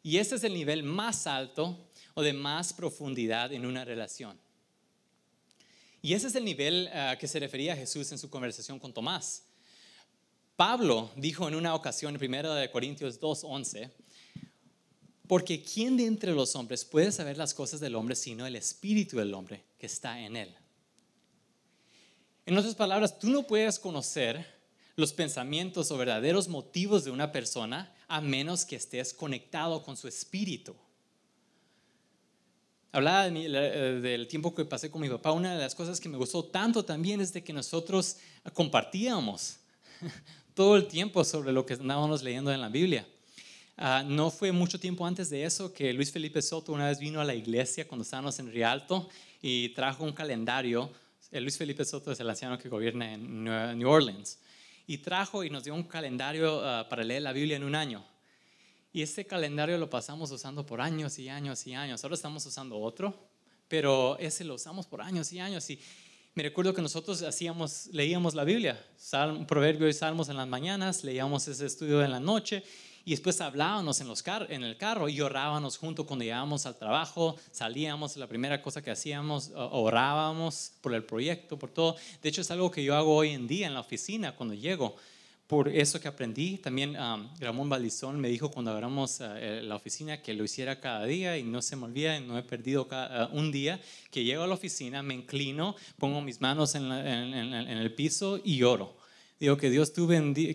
Y 0.03 0.17
este 0.17 0.35
es 0.35 0.43
el 0.43 0.53
nivel 0.53 0.83
más 0.83 1.29
alto 1.29 1.93
o 2.15 2.23
de 2.23 2.33
más 2.33 2.73
profundidad 2.73 3.53
en 3.53 3.65
una 3.65 3.85
relación. 3.85 4.37
Y 6.03 6.15
ese 6.15 6.27
es 6.27 6.35
el 6.35 6.45
nivel 6.45 6.91
ah, 6.93 7.17
que 7.21 7.29
se 7.29 7.39
refería 7.39 7.77
Jesús 7.77 8.11
en 8.11 8.19
su 8.19 8.29
conversación 8.29 8.81
con 8.81 8.93
Tomás. 8.93 9.45
Pablo 10.57 11.13
dijo 11.15 11.47
en 11.47 11.55
una 11.55 11.77
ocasión, 11.77 12.17
en 12.21 12.35
1 12.35 12.73
Corintios 12.73 13.21
2:11, 13.21 13.93
porque 15.31 15.63
¿quién 15.63 15.97
de 15.97 16.07
entre 16.07 16.33
los 16.33 16.57
hombres 16.57 16.85
puede 16.85 17.13
saber 17.13 17.39
las 17.39 17.55
cosas 17.55 17.79
del 17.79 17.95
hombre 17.95 18.17
sino 18.17 18.47
el 18.47 18.57
espíritu 18.57 19.17
del 19.17 19.33
hombre 19.33 19.63
que 19.79 19.87
está 19.87 20.19
en 20.19 20.35
él? 20.35 20.53
En 22.47 22.59
otras 22.59 22.75
palabras, 22.75 23.17
tú 23.17 23.31
no 23.31 23.47
puedes 23.47 23.79
conocer 23.79 24.45
los 24.97 25.13
pensamientos 25.13 25.93
o 25.93 25.97
verdaderos 25.97 26.49
motivos 26.49 27.05
de 27.05 27.13
una 27.13 27.31
persona 27.31 27.95
a 28.09 28.21
menos 28.21 28.65
que 28.65 28.75
estés 28.75 29.15
conectado 29.15 29.85
con 29.85 29.97
su 29.97 30.09
espíritu. 30.09 30.75
Hablaba 32.91 33.29
eh, 33.29 34.01
del 34.03 34.27
tiempo 34.27 34.53
que 34.53 34.65
pasé 34.65 34.91
con 34.91 35.01
mi 35.01 35.09
papá. 35.09 35.31
Una 35.31 35.55
de 35.55 35.61
las 35.61 35.77
cosas 35.77 36.01
que 36.01 36.09
me 36.09 36.19
gustó 36.19 36.47
tanto 36.47 36.85
también 36.85 37.21
es 37.21 37.33
de 37.33 37.45
que 37.45 37.53
nosotros 37.53 38.17
compartíamos 38.53 39.59
todo 40.55 40.75
el 40.75 40.89
tiempo 40.89 41.23
sobre 41.23 41.53
lo 41.53 41.65
que 41.65 41.75
estábamos 41.75 42.25
leyendo 42.25 42.53
en 42.53 42.61
la 42.61 42.69
Biblia. 42.69 43.07
Ah, 43.83 44.05
no 44.07 44.31
fue 44.31 44.53
mucho 44.53 44.79
tiempo 44.79 45.07
antes 45.07 45.31
de 45.31 45.43
eso 45.43 45.73
que 45.73 45.91
Luis 45.95 46.13
Felipe 46.13 46.43
Soto 46.43 46.71
una 46.71 46.89
vez 46.89 46.99
vino 46.99 47.19
a 47.19 47.25
la 47.25 47.35
iglesia 47.35 47.89
cuando 47.89 48.03
estábamos 48.03 48.39
en 48.39 48.53
Rialto 48.53 49.09
y 49.41 49.71
trajo 49.71 50.05
un 50.05 50.13
calendario. 50.13 50.91
Luis 51.33 51.57
Felipe 51.57 51.83
Soto 51.87 52.13
es 52.13 52.21
el 52.21 52.29
anciano 52.29 52.59
que 52.59 52.69
gobierna 52.69 53.15
en 53.15 53.45
New 53.79 53.89
Orleans 53.89 54.39
y 54.87 54.99
trajo 54.99 55.45
y 55.45 55.49
nos 55.49 55.65
dio 55.65 55.75
un 55.75 55.85
calendario 55.85 56.61
ah, 56.63 56.89
para 56.91 57.03
leer 57.03 57.23
la 57.23 57.33
Biblia 57.33 57.57
en 57.57 57.65
un 57.65 57.75
año. 57.75 58.05
Y 58.93 59.01
ese 59.01 59.25
calendario 59.25 59.79
lo 59.79 59.89
pasamos 59.89 60.31
usando 60.31 60.67
por 60.67 60.83
años 60.83 61.19
y 61.19 61.31
años 61.31 61.67
y 61.67 61.73
años. 61.73 62.05
Ahora 62.05 62.17
estamos 62.17 62.45
usando 62.45 62.79
otro, 62.79 63.31
pero 63.67 64.19
ese 64.19 64.45
lo 64.45 64.57
usamos 64.57 64.87
por 64.87 65.01
años 65.01 65.33
y 65.33 65.41
años. 65.41 65.71
Y 65.71 65.81
me 66.35 66.43
recuerdo 66.43 66.75
que 66.75 66.83
nosotros 66.83 67.23
hacíamos, 67.23 67.87
leíamos 67.87 68.35
la 68.35 68.45
Biblia, 68.45 68.79
Salmo, 68.99 69.47
Proverbio 69.47 69.89
y 69.89 69.95
Salmos 69.95 70.29
en 70.29 70.37
las 70.37 70.49
mañanas, 70.49 71.03
leíamos 71.03 71.49
ese 71.49 71.65
estudio 71.65 72.05
en 72.05 72.11
la 72.11 72.21
noche 72.21 72.63
y 73.11 73.15
después 73.15 73.41
hablábamos 73.41 74.01
en, 74.01 74.07
los 74.07 74.23
en 74.51 74.63
el 74.63 74.77
carro 74.77 75.09
y 75.09 75.21
orábamos 75.21 75.79
junto 75.79 76.07
cuando 76.07 76.25
llegábamos 76.25 76.65
al 76.65 76.77
trabajo, 76.77 77.35
salíamos, 77.51 78.17
la 78.17 78.29
primera 78.29 78.63
cosa 78.63 78.83
que 78.83 78.93
hacíamos, 78.93 79.51
orábamos 79.53 80.75
por 80.81 80.95
el 80.95 81.03
proyecto, 81.03 81.59
por 81.59 81.73
todo. 81.73 81.97
De 82.23 82.29
hecho, 82.29 82.43
es 82.43 82.53
algo 82.53 82.71
que 82.71 82.85
yo 82.85 82.95
hago 82.95 83.17
hoy 83.17 83.31
en 83.31 83.49
día 83.49 83.67
en 83.67 83.75
la 83.75 83.81
oficina 83.81 84.37
cuando 84.37 84.55
llego. 84.55 84.95
Por 85.49 85.67
eso 85.71 86.01
que 86.01 86.07
aprendí, 86.07 86.59
también 86.59 86.91
um, 86.91 87.29
Ramón 87.41 87.69
Balizón 87.69 88.21
me 88.21 88.29
dijo 88.29 88.49
cuando 88.53 88.71
agarramos 88.71 89.19
uh, 89.19 89.25
la 89.61 89.75
oficina 89.75 90.23
que 90.23 90.33
lo 90.33 90.45
hiciera 90.45 90.79
cada 90.79 91.05
día 91.05 91.37
y 91.37 91.43
no 91.43 91.63
se 91.63 91.75
me 91.75 91.87
olvida, 91.87 92.21
no 92.21 92.39
he 92.39 92.45
perdido 92.45 92.87
uh, 92.93 93.37
un 93.37 93.51
día, 93.51 93.81
que 94.13 94.23
llego 94.23 94.45
a 94.45 94.47
la 94.47 94.55
oficina, 94.55 95.03
me 95.03 95.15
inclino, 95.15 95.75
pongo 95.99 96.21
mis 96.21 96.41
manos 96.41 96.77
en, 96.77 96.93
en 96.93 97.53
el 97.77 97.93
piso 97.93 98.41
y 98.45 98.63
oro 98.63 99.00
Digo 99.41 99.57
que 99.57 99.71
Dios 99.71 99.91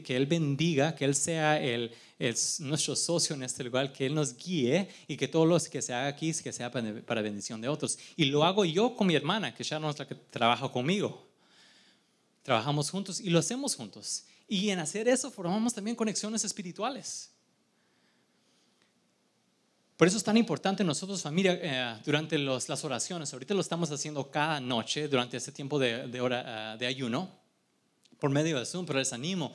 que 0.03 0.15
Él 0.15 0.27
bendiga, 0.27 0.93
que 0.93 1.05
Él 1.05 1.15
sea 1.15 1.59
nuestro 2.59 2.95
socio 2.95 3.35
en 3.35 3.41
este 3.41 3.63
lugar, 3.63 3.91
que 3.91 4.05
Él 4.05 4.13
nos 4.13 4.37
guíe 4.37 4.87
y 5.07 5.17
que 5.17 5.27
todo 5.27 5.47
lo 5.47 5.57
que 5.59 5.81
se 5.81 5.91
haga 5.91 6.05
aquí 6.07 6.31
sea 6.51 6.69
para 6.69 7.21
bendición 7.23 7.59
de 7.61 7.67
otros. 7.67 7.97
Y 8.15 8.25
lo 8.25 8.43
hago 8.43 8.63
yo 8.63 8.95
con 8.95 9.07
mi 9.07 9.15
hermana, 9.15 9.55
que 9.55 9.63
ya 9.63 9.79
no 9.79 9.89
es 9.89 9.97
la 9.97 10.07
que 10.07 10.13
trabaja 10.13 10.71
conmigo. 10.71 11.27
Trabajamos 12.43 12.91
juntos 12.91 13.19
y 13.19 13.31
lo 13.31 13.39
hacemos 13.39 13.75
juntos. 13.75 14.25
Y 14.47 14.69
en 14.69 14.77
hacer 14.77 15.07
eso 15.07 15.31
formamos 15.31 15.73
también 15.73 15.95
conexiones 15.95 16.43
espirituales. 16.45 17.31
Por 19.97 20.07
eso 20.07 20.17
es 20.17 20.23
tan 20.23 20.37
importante 20.37 20.83
nosotros, 20.83 21.23
familia, 21.23 21.57
eh, 21.59 22.01
durante 22.05 22.37
los- 22.37 22.69
las 22.69 22.83
oraciones. 22.83 23.33
Ahorita 23.33 23.55
lo 23.55 23.61
estamos 23.61 23.89
haciendo 23.89 24.29
cada 24.29 24.59
noche 24.59 25.07
durante 25.07 25.37
este 25.37 25.51
tiempo 25.51 25.79
de, 25.79 26.07
de 26.07 26.19
ah, 26.45 26.77
de 26.77 26.85
ayuno 26.85 27.44
por 28.19 28.29
medio 28.29 28.57
de 28.59 28.65
Zoom, 28.65 28.85
pero 28.85 28.99
les 28.99 29.13
animo, 29.13 29.53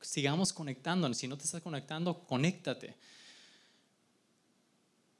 sigamos 0.00 0.52
conectándonos. 0.52 1.16
Si 1.18 1.28
no 1.28 1.36
te 1.36 1.44
estás 1.44 1.62
conectando, 1.62 2.24
conéctate. 2.26 2.96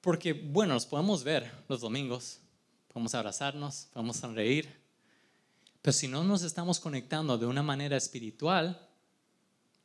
Porque, 0.00 0.32
bueno, 0.32 0.74
nos 0.74 0.86
podemos 0.86 1.22
ver 1.22 1.50
los 1.68 1.80
domingos, 1.80 2.40
podemos 2.88 3.14
abrazarnos, 3.14 3.88
podemos 3.92 4.16
sonreír, 4.16 4.68
pero 5.80 5.92
si 5.92 6.08
no 6.08 6.24
nos 6.24 6.42
estamos 6.42 6.80
conectando 6.80 7.38
de 7.38 7.46
una 7.46 7.62
manera 7.62 7.96
espiritual, 7.96 8.88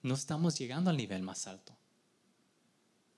no 0.01 0.15
estamos 0.15 0.57
llegando 0.57 0.89
al 0.89 0.97
nivel 0.97 1.21
más 1.21 1.47
alto. 1.47 1.75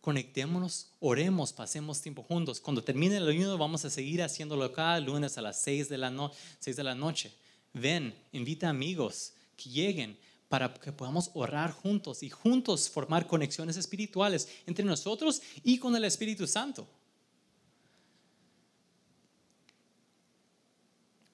Conectémonos, 0.01 0.91
oremos, 1.01 1.51
pasemos 1.53 2.01
tiempo 2.01 2.23
juntos. 2.23 2.61
Cuando 2.61 2.83
termine 2.83 3.17
el 3.17 3.27
ayuno 3.27 3.57
vamos 3.57 3.83
a 3.83 3.89
seguir 3.89 4.23
haciéndolo 4.23 4.71
cada 4.71 4.99
lunes 4.99 5.37
a 5.37 5.41
las 5.41 5.61
6 5.61 5.89
de 5.89 5.97
la, 5.97 6.09
no- 6.09 6.31
6 6.59 6.77
de 6.77 6.83
la 6.83 6.95
noche. 6.95 7.33
Ven, 7.73 8.15
invita 8.31 8.69
amigos 8.69 9.33
que 9.59 9.69
lleguen 9.69 10.17
para 10.47 10.73
que 10.73 10.91
podamos 10.91 11.29
orar 11.33 11.71
juntos 11.71 12.23
y 12.23 12.29
juntos 12.29 12.89
formar 12.89 13.27
conexiones 13.27 13.77
espirituales 13.77 14.47
entre 14.65 14.85
nosotros 14.85 15.41
y 15.63 15.77
con 15.77 15.95
el 15.95 16.05
Espíritu 16.05 16.47
Santo. 16.47 16.87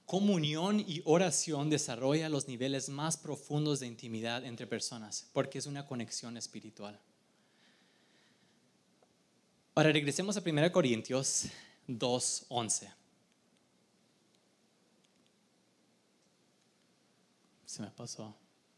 Comunión 0.06 0.80
y 0.80 1.02
oración 1.06 1.70
desarrolla 1.70 2.30
los 2.30 2.48
niveles 2.48 2.90
más 2.90 3.18
profundos 3.18 3.80
de 3.80 3.88
intimidad 3.88 4.46
entre 4.46 4.68
personas 4.68 5.28
porque 5.34 5.60
es 5.60 5.66
una 5.66 5.86
conexión 5.86 6.38
espiritual. 6.38 7.00
Ahora 9.74 9.92
regresemos 9.92 10.38
a 10.38 10.42
1 10.42 10.72
Corintios 10.72 11.46
2.11. 11.88 13.05
Se 17.76 17.82
me 17.82 17.90
pasó 17.90 18.34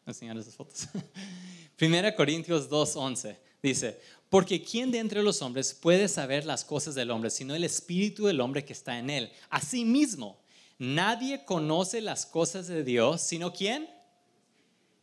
enseñar 0.07 0.35
esas 0.39 0.55
fotos. 0.55 0.87
1 1.79 2.15
Corintios 2.15 2.67
2.11 2.67 3.37
dice, 3.61 4.01
porque 4.27 4.63
¿quién 4.63 4.89
de 4.89 4.97
entre 4.97 5.21
los 5.21 5.43
hombres 5.43 5.75
puede 5.75 6.07
saber 6.07 6.45
las 6.45 6.65
cosas 6.65 6.95
del 6.95 7.11
hombre 7.11 7.29
sino 7.29 7.53
el 7.53 7.63
espíritu 7.63 8.25
del 8.25 8.41
hombre 8.41 8.65
que 8.65 8.73
está 8.73 8.97
en 8.97 9.11
él? 9.11 9.31
Asimismo, 9.51 10.39
nadie 10.79 11.45
conoce 11.45 12.01
las 12.01 12.25
cosas 12.25 12.65
de 12.65 12.83
Dios 12.83 13.21
sino 13.21 13.53
quién? 13.53 13.87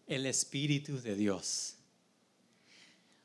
El 0.09 0.26
espíritu 0.26 1.01
de 1.01 1.14
Dios. 1.14 1.76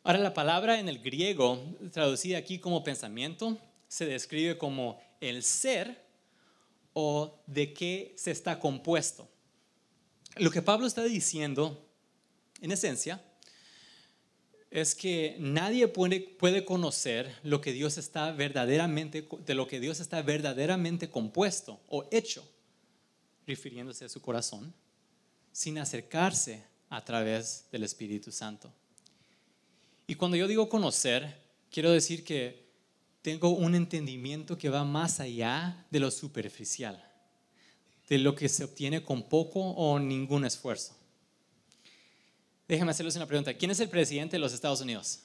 Ahora 0.03 0.20
la 0.20 0.36
palabra 0.36 0.80
en 0.80 0.88
el 0.88 0.99
griego, 0.99 1.59
traducida 1.91 2.38
aquí 2.38 2.59
como 2.59 2.84
pensamiento, 2.84 3.57
se 3.88 4.05
describe 4.05 4.59
como 4.59 5.01
el 5.20 5.41
ser 5.41 6.05
o 6.93 7.41
de 7.47 7.74
qué 7.74 8.13
se 8.17 8.30
está 8.30 8.59
compuesto. 8.59 9.28
Lo 10.40 10.52
que 10.52 10.62
Pablo 10.62 10.88
está 10.88 11.04
diciendo, 11.04 11.86
en 12.62 12.72
esencia, 12.72 13.22
es 14.72 14.96
que 14.96 15.36
nadie 15.40 15.88
puede, 15.88 16.22
puede 16.22 16.64
conocer 16.64 17.36
lo 17.44 17.60
que 17.60 17.74
Dios 17.74 17.98
está 17.98 18.32
verdaderamente, 18.32 19.28
de 19.46 19.54
lo 19.54 19.68
que 19.68 19.80
Dios 19.80 20.00
está 20.00 20.22
verdaderamente 20.22 21.10
compuesto 21.10 21.82
o 21.90 22.08
hecho, 22.12 22.48
refiriéndose 23.48 24.06
a 24.06 24.10
su 24.10 24.22
corazón, 24.22 24.74
sin 25.52 25.78
acercarse 25.78 26.64
a 26.90 27.04
través 27.04 27.66
del 27.72 27.84
Espíritu 27.84 28.32
Santo. 28.32 28.74
Y 30.08 30.16
cuando 30.16 30.38
yo 30.38 30.48
digo 30.48 30.70
conocer, 30.70 31.36
quiero 31.70 31.92
decir 31.92 32.24
que 32.24 32.70
tengo 33.22 33.50
un 33.50 33.76
entendimiento 33.76 34.58
que 34.58 34.70
va 34.70 34.86
más 34.86 35.20
allá 35.20 35.86
de 35.90 36.00
lo 36.00 36.10
superficial, 36.12 37.09
de 38.10 38.18
lo 38.18 38.36
que 38.36 38.49
se 38.49 38.64
obtiene 38.64 39.03
con 39.03 39.24
poco 39.24 39.60
o 39.60 39.99
ningún 39.99 40.43
esfuerzo. 40.43 40.95
Déjenme 42.68 42.91
hacerles 42.91 43.16
una 43.16 43.28
pregunta. 43.28 43.53
¿Quién 43.53 43.72
es 43.72 43.80
el 43.80 43.89
presidente 43.89 44.36
de 44.36 44.39
los 44.39 44.53
Estados 44.53 44.82
Unidos? 44.82 45.22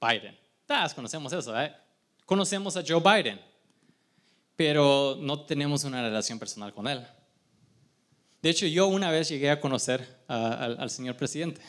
Biden. 0.00 0.36
Todos 0.66 0.94
conocemos 0.94 1.32
eso, 1.32 1.60
¿eh? 1.60 1.74
Conocemos 2.24 2.76
a 2.76 2.84
Joe 2.86 3.00
Biden, 3.00 3.40
pero 4.56 5.16
no 5.20 5.44
tenemos 5.44 5.84
una 5.84 6.02
relación 6.02 6.38
personal 6.38 6.72
con 6.72 6.86
él. 6.86 7.04
De 8.40 8.50
hecho, 8.50 8.66
yo 8.66 8.86
una 8.86 9.10
vez 9.10 9.28
llegué 9.28 9.50
a 9.50 9.60
conocer 9.60 10.22
al, 10.28 10.90
señor 10.90 11.16
presidente. 11.16 11.60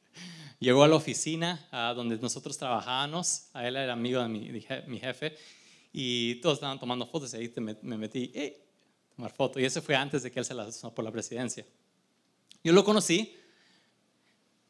Llegó 0.58 0.84
a 0.84 0.88
la 0.88 0.96
oficina 0.96 1.66
a 1.70 1.94
donde 1.94 2.18
nosotros 2.18 2.58
trabajábamos, 2.58 3.46
a 3.54 3.66
él 3.66 3.76
era 3.76 3.94
amigo 3.94 4.22
de 4.22 4.28
mi 4.28 4.98
jefe, 5.00 5.36
y 5.92 6.36
todos 6.36 6.54
estaban 6.54 6.78
tomando 6.78 7.06
fotos 7.06 7.34
y 7.34 7.36
ahí 7.36 7.52
me 7.56 7.96
metí, 7.98 8.30
¡eh! 8.34 8.60
tomar 9.14 9.32
foto. 9.32 9.60
Y 9.60 9.64
eso 9.64 9.82
fue 9.82 9.94
antes 9.94 10.22
de 10.22 10.30
que 10.30 10.38
él 10.38 10.44
se 10.44 10.54
lanzó 10.54 10.94
por 10.94 11.04
la 11.04 11.10
presidencia. 11.10 11.64
Yo 12.62 12.72
lo 12.72 12.84
conocí, 12.84 13.36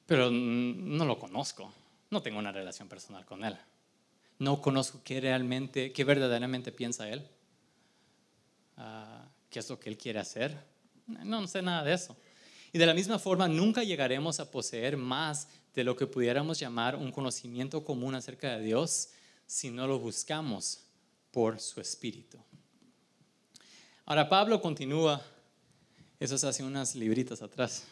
pero 0.07 0.31
no 0.31 1.05
lo 1.05 1.19
conozco. 1.19 1.73
No 2.11 2.23
tengo 2.23 2.39
una 2.39 2.53
relación 2.53 2.89
personal 2.89 3.25
con 3.25 3.45
él. 3.45 3.57
No 4.39 4.61
conozco 4.61 5.01
qué 5.05 5.21
realmente, 5.21 5.93
qué 5.93 6.05
verdaderamente 6.05 6.73
piensa 6.73 7.09
él. 7.09 7.27
Ah, 8.77 9.29
qué 9.51 9.59
es 9.59 9.69
lo 9.69 9.79
que 9.79 9.91
él 9.91 9.99
quiere 9.99 10.19
hacer. 10.19 10.57
No, 11.07 11.41
no 11.41 11.47
sé 11.47 11.63
nada 11.63 11.85
de 11.85 11.93
eso. 11.93 12.17
Y 12.73 12.79
de 12.79 12.87
la 12.87 12.95
misma 12.95 13.19
forma, 13.19 13.49
nunca 13.49 13.83
llegaremos 13.83 14.41
a 14.41 14.51
poseer 14.51 14.97
más 14.97 15.49
de 15.75 15.85
lo 15.85 15.97
que 15.97 16.07
pudiéramos 16.07 16.59
llamar 16.59 16.97
un 16.97 17.13
conocimiento 17.13 17.85
común 17.85 18.15
acerca 18.15 18.57
de 18.57 18.65
Dios 18.65 19.11
si 19.47 19.71
no 19.71 19.87
lo 19.87 19.99
buscamos 19.99 20.90
por 21.31 21.61
su 21.61 21.81
espíritu. 21.81 22.39
Ahora 24.05 24.29
Pablo 24.29 24.61
continúa, 24.61 25.25
eso 26.19 26.35
es 26.35 26.45
hace 26.45 26.65
unas 26.65 26.95
libritas 26.95 27.43
atrás. 27.43 27.85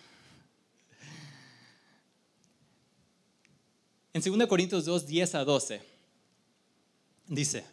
En 4.12 4.22
2 4.22 4.48
Corintios 4.48 4.84
2, 4.84 5.06
10 5.06 5.34
a 5.36 5.44
12, 5.44 5.80
dice, 7.28 7.64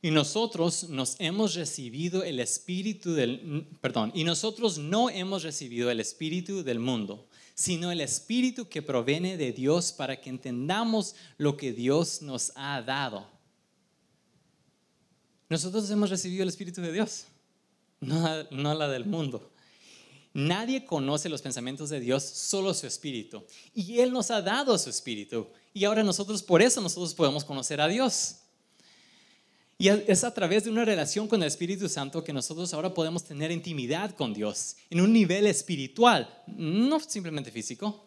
y 0.00 0.10
nosotros 0.10 0.88
nos 0.88 1.16
hemos 1.18 1.54
recibido 1.54 2.22
el 2.24 2.40
espíritu 2.40 3.14
del, 3.14 3.66
perdón, 3.80 4.12
y 4.14 4.24
nosotros 4.24 4.78
no 4.78 5.10
hemos 5.10 5.42
recibido 5.42 5.90
el 5.90 6.00
espíritu 6.00 6.62
del 6.62 6.78
mundo, 6.78 7.28
sino 7.54 7.90
el 7.90 8.00
espíritu 8.00 8.68
que 8.68 8.82
proviene 8.82 9.36
de 9.36 9.52
Dios 9.52 9.92
para 9.92 10.20
que 10.20 10.30
entendamos 10.30 11.14
lo 11.36 11.56
que 11.56 11.72
Dios 11.72 12.22
nos 12.22 12.52
ha 12.56 12.82
dado. 12.82 13.28
Nosotros 15.52 15.90
hemos 15.90 16.08
recibido 16.08 16.44
el 16.44 16.48
espíritu 16.48 16.80
de 16.80 16.90
Dios, 16.90 17.26
no, 18.00 18.74
la 18.74 18.88
del 18.88 19.04
mundo. 19.04 19.52
Nadie 20.32 20.86
conoce 20.86 21.28
los 21.28 21.42
pensamientos 21.42 21.90
de 21.90 22.00
Dios, 22.00 22.22
solo 22.22 22.72
su 22.72 22.86
espíritu. 22.86 23.44
Y 23.74 23.98
Él 23.98 24.14
nos 24.14 24.30
ha 24.30 24.40
dado 24.40 24.78
su 24.78 24.88
espíritu. 24.88 25.46
Y 25.74 25.84
ahora 25.84 26.02
nosotros, 26.02 26.42
por 26.42 26.62
eso 26.62 26.80
nosotros 26.80 27.12
podemos 27.12 27.44
conocer 27.44 27.82
a 27.82 27.88
Dios. 27.88 28.36
Y 29.76 29.88
es 29.88 30.24
a 30.24 30.32
través 30.32 30.64
de 30.64 30.70
una 30.70 30.86
relación 30.86 31.28
con 31.28 31.42
el 31.42 31.48
Espíritu 31.48 31.86
Santo 31.86 32.24
que 32.24 32.32
nosotros 32.32 32.72
ahora 32.72 32.94
podemos 32.94 33.22
tener 33.22 33.50
intimidad 33.50 34.16
con 34.16 34.32
Dios 34.32 34.76
en 34.88 35.02
un 35.02 35.12
nivel 35.12 35.46
espiritual, 35.46 36.32
no 36.46 36.98
simplemente 36.98 37.50
físico, 37.50 38.06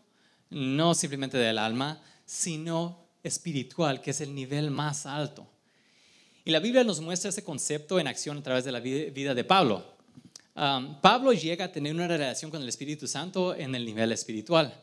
no 0.49 0.95
simplemente 0.95 1.37
del 1.37 1.59
alma, 1.59 2.01
sino 2.25 3.05
espiritual, 3.21 4.01
que 4.01 4.09
es 4.09 4.21
el 4.21 4.33
nivel 4.33 4.71
más 4.71 5.05
alto. 5.05 5.47
Y 6.45 6.51
la 6.51 6.59
Biblia 6.59 6.83
nos 6.83 7.01
muestra 7.01 7.31
ese 7.31 7.43
concepto 7.43 7.99
en 7.99 8.07
acción 8.07 8.37
a 8.37 8.43
través 8.43 8.63
de 8.63 8.71
la 8.71 8.79
vida 8.79 9.33
de 9.33 9.43
Pablo. 9.43 9.83
Pablo 10.53 11.33
llega 11.33 11.65
a 11.65 11.71
tener 11.71 11.93
una 11.93 12.07
relación 12.07 12.49
con 12.51 12.61
el 12.61 12.69
Espíritu 12.69 13.07
Santo 13.07 13.55
en 13.55 13.73
el 13.75 13.83
nivel 13.83 14.11
espiritual. 14.11 14.73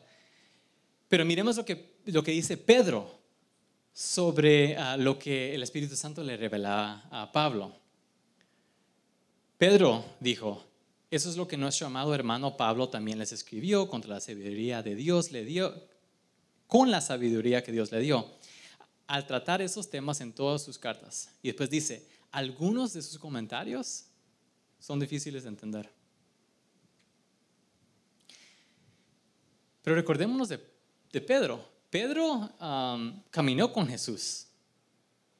Pero 1.07 1.25
miremos 1.25 1.57
lo 1.57 1.65
que, 1.65 1.95
lo 2.05 2.21
que 2.21 2.31
dice 2.31 2.57
Pedro 2.57 3.23
sobre 3.93 4.75
uh, 4.75 4.99
lo 4.99 5.19
que 5.19 5.53
el 5.53 5.61
Espíritu 5.61 5.95
Santo 5.95 6.23
le 6.23 6.35
revelaba 6.35 7.05
a 7.11 7.31
Pablo. 7.31 7.71
Pedro 9.57 10.03
dijo, 10.19 10.63
eso 11.11 11.29
es 11.29 11.37
lo 11.37 11.47
que 11.47 11.57
nuestro 11.57 11.87
amado 11.87 12.13
hermano 12.15 12.57
Pablo 12.57 12.89
también 12.89 13.19
les 13.19 13.31
escribió 13.31 13.87
contra 13.87 14.15
la 14.15 14.19
sabiduría 14.19 14.81
de 14.81 14.95
Dios, 14.95 15.31
le 15.31 15.45
dio, 15.45 15.73
con 16.67 16.89
la 16.89 17.01
sabiduría 17.01 17.63
que 17.63 17.71
Dios 17.71 17.91
le 17.91 17.99
dio, 17.99 18.31
al 19.07 19.25
tratar 19.27 19.61
esos 19.61 19.89
temas 19.89 20.21
en 20.21 20.33
todas 20.33 20.63
sus 20.63 20.77
cartas. 20.77 21.29
Y 21.41 21.49
después 21.49 21.69
dice, 21.69 22.07
algunos 22.31 22.93
de 22.93 23.01
sus 23.01 23.19
comentarios 23.19 24.05
son 24.79 24.99
difíciles 24.99 25.43
de 25.43 25.49
entender. 25.49 25.89
Pero 29.83 29.95
recordémonos 29.95 30.49
de, 30.49 30.59
Pedro. 31.21 31.63
Pedro 31.89 32.49
caminó 33.29 33.71
con 33.71 33.87
Jesús. 33.87 34.47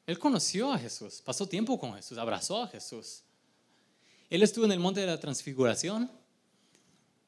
Él 0.06 0.20
conoció 0.20 0.72
a 0.72 0.78
Jesús, 0.78 1.22
pasó 1.22 1.48
tiempo 1.48 1.80
con 1.80 1.94
Jesús, 1.94 2.18
abrazó 2.18 2.62
a 2.62 2.68
Jesús. 2.68 3.24
Él 4.30 4.44
estuvo 4.44 4.66
en 4.66 4.74
el 4.74 4.80
monte 4.80 5.00
de 5.00 5.08
la 5.08 5.20
transfiguración. 5.20 6.12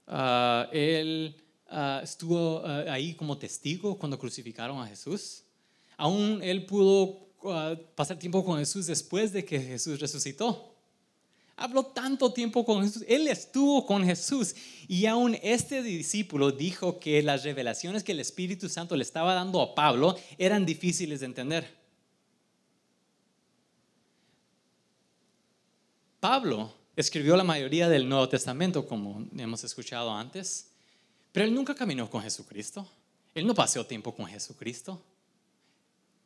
Ah, 0.08 0.68
él 0.74 1.42
ah, 1.68 2.02
estuvo 2.04 2.66
ah, 2.66 2.92
ahí 2.92 3.16
como 3.16 3.38
testigo 3.38 3.98
cuando 3.98 4.20
crucificaron 4.20 4.82
a 4.82 4.88
Jesús. 4.88 5.45
Aún 5.98 6.42
él 6.44 6.66
pudo 6.66 7.26
pasar 7.96 8.18
tiempo 8.18 8.44
con 8.44 8.58
Jesús 8.60 8.88
después 8.88 9.32
de 9.32 9.46
que 9.46 9.60
Jesús 9.60 10.00
resucitó. 10.00 10.74
Habló 11.58 11.86
tanto 11.86 12.34
tiempo 12.34 12.66
con 12.66 12.84
Jesús. 12.84 13.06
Él 13.08 13.28
estuvo 13.28 13.86
con 13.86 14.04
Jesús. 14.04 14.56
Y 14.88 15.06
aún 15.06 15.38
este 15.42 15.82
discípulo 15.84 16.52
dijo 16.52 17.00
que 17.00 17.22
las 17.24 17.44
revelaciones 17.44 18.04
que 18.04 18.12
el 18.12 18.20
Espíritu 18.20 18.68
Santo 18.68 18.96
le 18.96 19.04
estaba 19.04 19.34
dando 19.34 19.62
a 19.62 19.74
Pablo 19.74 20.18
eran 20.38 20.66
difíciles 20.66 21.22
de 21.22 21.28
entender. 21.28 21.86
Pablo 26.20 26.74
escribió 26.96 27.38
la 27.38 27.44
mayoría 27.44 27.88
del 27.88 28.10
Nuevo 28.10 28.28
Testamento, 28.28 28.88
como 28.88 29.26
hemos 29.38 29.64
escuchado 29.64 30.12
antes, 30.12 30.72
pero 31.32 31.46
él 31.46 31.54
nunca 31.54 31.76
caminó 31.76 32.10
con 32.10 32.22
Jesucristo. 32.22 32.88
Él 33.34 33.46
no 33.46 33.54
pasó 33.54 33.86
tiempo 33.86 34.16
con 34.16 34.26
Jesucristo. 34.26 35.02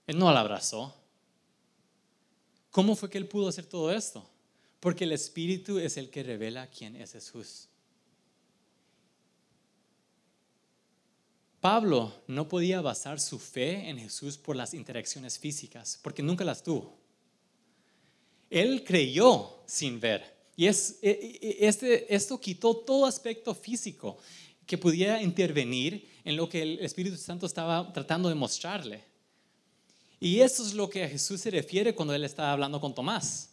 Él 0.09 0.17
no 0.17 0.33
la 0.33 0.39
abrazó. 0.39 0.91
¿Cómo 2.71 2.95
fue 2.95 3.11
que 3.11 3.19
él 3.19 3.27
pudo 3.27 3.47
hacer 3.47 3.67
todo 3.67 3.91
esto? 3.91 4.27
Porque 4.79 5.03
el 5.03 5.11
Espíritu 5.11 5.77
es 5.77 5.97
el 5.97 6.09
que 6.09 6.23
revela 6.23 6.65
quién 6.65 6.95
es 6.95 7.11
Jesús. 7.11 7.67
Pablo 11.61 12.11
no 12.25 12.47
podía 12.47 12.81
basar 12.81 13.19
su 13.19 13.37
fe 13.37 13.87
en 13.87 13.99
Jesús 13.99 14.35
por 14.39 14.55
las 14.55 14.73
interacciones 14.73 15.37
físicas, 15.37 15.99
porque 16.01 16.23
nunca 16.23 16.43
las 16.43 16.63
tuvo. 16.63 16.97
Él 18.49 18.83
creyó 18.83 19.59
sin 19.67 19.99
ver. 19.99 20.23
Y 20.55 20.65
es, 20.65 20.97
e, 21.03 21.11
e, 21.11 21.49
e, 21.49 21.67
este, 21.67 22.15
esto 22.15 22.41
quitó 22.41 22.75
todo 22.77 23.05
aspecto 23.05 23.53
físico 23.53 24.17
que 24.65 24.79
pudiera 24.79 25.21
intervenir 25.21 26.09
en 26.25 26.35
lo 26.35 26.49
que 26.49 26.63
el 26.63 26.79
Espíritu 26.79 27.15
Santo 27.15 27.45
estaba 27.45 27.93
tratando 27.93 28.27
de 28.27 28.33
mostrarle. 28.33 29.08
Y 30.19 30.41
eso 30.41 30.65
es 30.65 30.73
lo 30.73 30.89
que 30.89 31.03
a 31.03 31.09
Jesús 31.09 31.41
se 31.41 31.51
refiere 31.51 31.95
cuando 31.95 32.13
él 32.13 32.23
estaba 32.23 32.51
hablando 32.51 32.81
con 32.81 32.93
Tomás, 32.93 33.51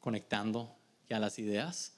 conectando 0.00 0.74
ya 1.08 1.18
las 1.18 1.38
ideas. 1.38 1.92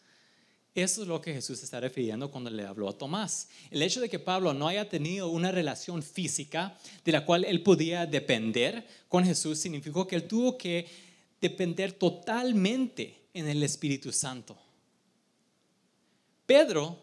Eso 0.74 1.02
es 1.02 1.08
lo 1.08 1.20
que 1.20 1.34
Jesús 1.34 1.60
está 1.64 1.80
refiriendo 1.80 2.30
cuando 2.30 2.50
le 2.50 2.64
habló 2.64 2.88
a 2.88 2.96
Tomás. 2.96 3.48
El 3.70 3.82
hecho 3.82 4.00
de 4.00 4.08
que 4.08 4.20
Pablo 4.20 4.54
no 4.54 4.68
haya 4.68 4.88
tenido 4.88 5.28
una 5.28 5.50
relación 5.50 6.04
física 6.04 6.78
de 7.04 7.10
la 7.10 7.24
cual 7.24 7.44
él 7.44 7.64
podía 7.64 8.06
depender 8.06 8.86
con 9.08 9.24
Jesús 9.24 9.58
significó 9.58 10.06
que 10.06 10.14
él 10.14 10.28
tuvo 10.28 10.56
que 10.56 10.86
depender 11.40 11.92
totalmente 11.92 13.22
en 13.34 13.48
el 13.48 13.60
Espíritu 13.64 14.12
Santo. 14.12 14.56
Pedro, 16.46 16.96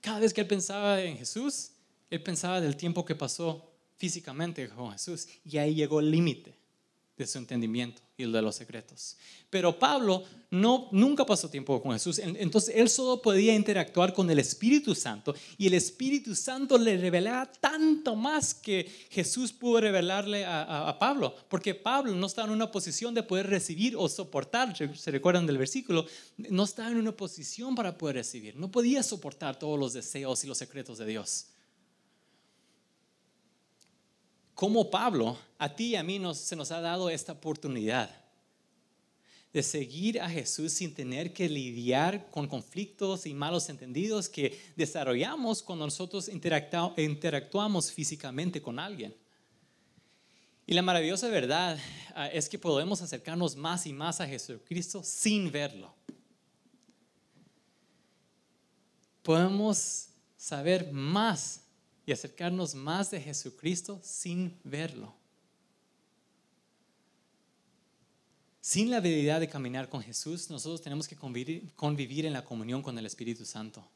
cada 0.00 0.20
vez 0.20 0.32
que 0.32 0.40
él 0.40 0.46
pensaba 0.46 1.02
en 1.02 1.18
Jesús, 1.18 1.72
él 2.08 2.22
pensaba 2.22 2.60
del 2.60 2.76
tiempo 2.76 3.04
que 3.04 3.14
pasó 3.14 3.73
físicamente 4.04 4.68
con 4.68 4.92
Jesús. 4.92 5.26
Y 5.46 5.56
ahí 5.56 5.74
llegó 5.74 5.98
el 5.98 6.10
límite 6.10 6.54
de 7.16 7.26
su 7.26 7.38
entendimiento 7.38 8.02
y 8.18 8.24
el 8.24 8.32
de 8.32 8.42
los 8.42 8.54
secretos. 8.54 9.16
Pero 9.48 9.78
Pablo 9.78 10.24
no, 10.50 10.88
nunca 10.92 11.24
pasó 11.24 11.48
tiempo 11.48 11.80
con 11.80 11.92
Jesús, 11.92 12.18
entonces 12.18 12.74
él 12.76 12.90
solo 12.90 13.22
podía 13.22 13.54
interactuar 13.54 14.12
con 14.12 14.28
el 14.30 14.38
Espíritu 14.40 14.94
Santo 14.94 15.34
y 15.56 15.68
el 15.68 15.74
Espíritu 15.74 16.34
Santo 16.34 16.76
le 16.76 16.98
revelaba 16.98 17.50
tanto 17.50 18.14
más 18.14 18.52
que 18.52 19.08
Jesús 19.10 19.52
pudo 19.52 19.80
revelarle 19.80 20.44
a, 20.44 20.88
a, 20.88 20.98
Pablo, 20.98 21.34
porque 21.48 21.74
Pablo 21.74 22.14
no 22.14 22.26
estaba 22.26 22.48
en 22.48 22.54
una 22.54 22.70
posición 22.70 23.14
de 23.14 23.22
poder 23.22 23.48
recibir 23.48 23.96
o 23.96 24.08
soportar, 24.08 24.76
se 24.76 25.10
recuerdan 25.10 25.46
del 25.46 25.58
versículo, 25.58 26.04
no 26.36 26.64
estaba 26.64 26.90
en 26.90 26.98
una 26.98 27.12
posición 27.12 27.74
para 27.74 27.96
poder 27.96 28.16
recibir, 28.16 28.54
no 28.56 28.70
podía 28.70 29.02
soportar 29.02 29.58
todos 29.58 29.78
los 29.78 29.92
deseos 29.94 30.44
y 30.44 30.48
los 30.48 30.58
secretos 30.58 30.98
de 30.98 31.06
Dios 31.06 31.46
como 34.54 34.90
Pablo, 34.90 35.36
a 35.58 35.74
ti 35.74 35.88
y 35.88 35.96
a 35.96 36.02
mí 36.02 36.18
nos, 36.18 36.38
se 36.38 36.56
nos 36.56 36.70
ha 36.70 36.80
dado 36.80 37.10
esta 37.10 37.32
oportunidad 37.32 38.24
de 39.54 39.62
seguir 39.62 40.20
a 40.20 40.28
Jesús 40.28 40.72
sin 40.72 40.92
tener 40.92 41.32
que 41.32 41.48
lidiar 41.48 42.28
con 42.32 42.48
conflictos 42.48 43.24
y 43.24 43.34
malos 43.34 43.68
entendidos 43.68 44.28
que 44.28 44.60
desarrollamos 44.74 45.62
cuando 45.62 45.84
nosotros 45.84 46.28
interactuamos 46.28 47.92
físicamente 47.92 48.60
con 48.60 48.80
alguien. 48.80 49.14
Y 50.66 50.74
la 50.74 50.82
maravillosa 50.82 51.28
verdad 51.28 51.78
ah, 52.16 52.26
es 52.28 52.48
que 52.48 52.58
podemos 52.58 53.00
acercarnos 53.00 53.54
más 53.54 53.86
y 53.86 53.92
más 53.92 54.20
a 54.20 54.26
Jesucristo 54.26 55.04
sin 55.04 55.52
verlo. 55.52 55.94
Podemos 59.22 60.08
saber 60.36 60.90
más 60.92 61.63
y 62.06 62.12
acercarnos 62.12 62.74
más 62.74 63.10
de 63.10 63.20
Jesucristo 63.20 64.00
sin 64.02 64.58
verlo. 64.64 65.14
Sin 68.60 68.90
la 68.90 68.98
habilidad 68.98 69.40
de 69.40 69.48
caminar 69.48 69.88
con 69.88 70.02
Jesús, 70.02 70.48
nosotros 70.50 70.80
tenemos 70.80 71.06
que 71.06 71.16
convivir, 71.16 72.26
en 72.26 72.32
la 72.32 72.44
comunión 72.44 72.82
con 72.82 72.98
el 72.98 73.06
Espíritu 73.06 73.44
Santo. 73.44 73.86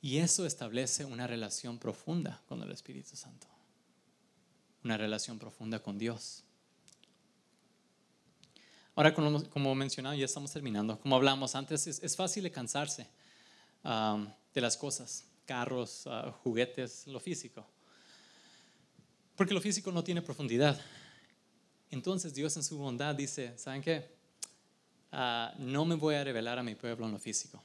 Y 0.00 0.18
eso 0.18 0.46
establece 0.46 1.04
una 1.04 1.26
relación 1.26 1.78
profunda 1.78 2.40
con 2.46 2.62
el 2.62 2.70
Espíritu 2.70 3.16
Santo. 3.16 3.46
Una 4.84 4.96
relación 4.96 5.38
profunda 5.38 5.80
con 5.80 5.98
Dios. 5.98 6.44
Ahora, 8.94 9.12
como, 9.12 9.44
como 9.50 9.74
mencionado, 9.74 10.14
ya 10.14 10.24
estamos 10.24 10.52
terminando. 10.52 10.98
Como 11.00 11.16
hablamos 11.16 11.54
antes, 11.54 11.86
es, 11.86 12.16
fácil 12.16 12.44
de 12.44 12.50
cansarse 12.50 13.08
um, 13.84 14.28
de 14.54 14.60
las 14.60 14.76
cosas 14.76 15.24
carros, 15.50 16.06
ah, 16.06 16.30
juguetes, 16.44 17.08
lo 17.08 17.18
físico. 17.18 17.66
Porque 19.34 19.52
lo 19.52 19.60
físico 19.60 19.90
no 19.90 20.04
tiene 20.04 20.22
profundidad. 20.22 20.80
Entonces 21.90 22.32
Dios 22.32 22.56
en 22.56 22.62
su 22.62 22.78
bondad 22.78 23.16
dice, 23.16 23.58
¿saben 23.58 23.82
qué? 23.82 24.14
Ah, 25.10 25.52
no 25.58 25.84
me 25.84 25.96
voy 25.96 26.14
a 26.14 26.22
revelar 26.22 26.60
a 26.60 26.62
mi 26.62 26.76
pueblo 26.76 27.04
en 27.06 27.10
lo 27.10 27.18
físico. 27.18 27.60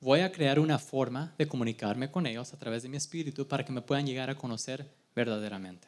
Voy 0.00 0.20
a 0.20 0.32
crear 0.32 0.58
una 0.58 0.78
forma 0.78 1.34
de 1.36 1.46
comunicarme 1.46 2.10
con 2.10 2.26
ellos 2.26 2.54
a 2.54 2.58
través 2.58 2.82
de 2.82 2.88
mi 2.88 2.96
espíritu 2.96 3.46
para 3.46 3.62
que 3.62 3.72
me 3.72 3.82
puedan 3.82 4.06
llegar 4.06 4.30
a 4.30 4.38
conocer 4.38 4.90
verdaderamente. 5.14 5.86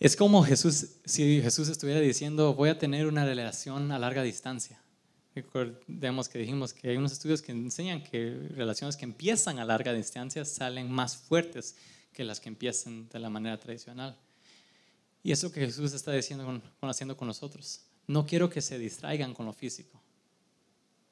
Es 0.00 0.16
como 0.16 0.42
Jesús, 0.42 0.96
si 1.04 1.42
Jesús 1.42 1.68
estuviera 1.68 2.00
diciendo, 2.00 2.54
voy 2.54 2.70
a 2.70 2.78
tener 2.78 3.06
una 3.06 3.26
relación 3.26 3.92
a 3.92 3.98
larga 3.98 4.22
distancia. 4.22 4.80
Recordemos 5.36 6.30
que 6.30 6.38
dijimos 6.38 6.72
que 6.72 6.88
hay 6.88 6.96
unos 6.96 7.12
estudios 7.12 7.42
que 7.42 7.52
enseñan 7.52 8.02
que 8.02 8.48
relaciones 8.54 8.96
que 8.96 9.04
empiezan 9.04 9.58
a 9.58 9.66
larga 9.66 9.92
distancia 9.92 10.46
salen 10.46 10.90
más 10.90 11.14
fuertes 11.14 11.76
que 12.14 12.24
las 12.24 12.40
que 12.40 12.48
empiezan 12.48 13.06
de 13.10 13.18
la 13.18 13.28
manera 13.28 13.58
tradicional. 13.60 14.16
Y 15.22 15.32
eso 15.32 15.52
que 15.52 15.60
Jesús 15.60 15.92
está 15.92 16.10
diciendo 16.12 16.62
haciendo 16.80 17.18
con 17.18 17.28
nosotros. 17.28 17.82
No 18.06 18.24
quiero 18.24 18.48
que 18.48 18.62
se 18.62 18.78
distraigan 18.78 19.34
con 19.34 19.44
lo 19.44 19.52
físico. 19.52 20.00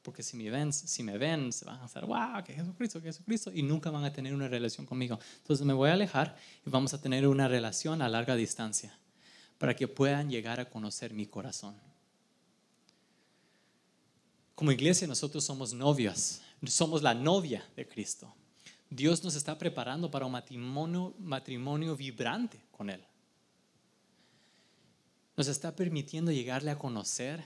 Porque 0.01 0.23
si 0.23 0.39
me 0.39 0.49
ven, 0.49 0.73
si 0.73 1.03
me 1.03 1.19
ven 1.19 1.53
se 1.53 1.67
van 1.67 1.81
a 1.81 1.85
hacer, 1.85 2.07
wow, 2.07 2.43
que 2.43 2.55
Jesucristo, 2.55 3.03
que 3.03 3.09
Jesucristo, 3.09 3.53
y 3.53 3.63
nunca 3.63 3.91
van 3.91 4.05
a 4.05 4.13
tener 4.15 4.33
una 4.33 4.49
relación 4.49 4.87
conmigo. 4.87 5.19
Entonces 5.37 5.67
me 5.67 5.75
voy 5.75 5.91
a 5.91 5.93
alejar 5.93 6.35
y 6.65 6.71
vamos 6.71 6.95
a 6.95 7.01
tener 7.03 7.29
una 7.29 7.47
relación 7.47 8.01
a 8.01 8.09
larga 8.09 8.37
distancia 8.37 8.99
para 9.59 9.77
que 9.77 9.87
puedan 9.87 10.31
llegar 10.31 10.61
a 10.61 10.71
conocer 10.71 11.13
mi 11.13 11.27
corazón. 11.27 11.75
Como 14.55 14.71
iglesia 14.71 15.07
nosotros 15.07 15.45
somos 15.45 15.73
novias, 15.73 16.41
somos 16.67 17.03
la 17.03 17.15
novia 17.15 17.69
de 17.77 17.87
Cristo. 17.87 18.33
Dios 18.89 19.25
nos 19.25 19.35
está 19.35 19.59
preparando 19.59 20.11
para 20.11 20.27
un 20.27 20.33
matrimonio, 20.33 21.15
matrimonio 21.19 21.97
vibrante 21.97 22.61
con 22.71 22.91
Él. 22.91 23.05
Nos 25.37 25.49
está 25.49 25.75
permitiendo 25.75 26.31
llegarle 26.31 26.71
a 26.71 26.79
conocer 26.79 27.45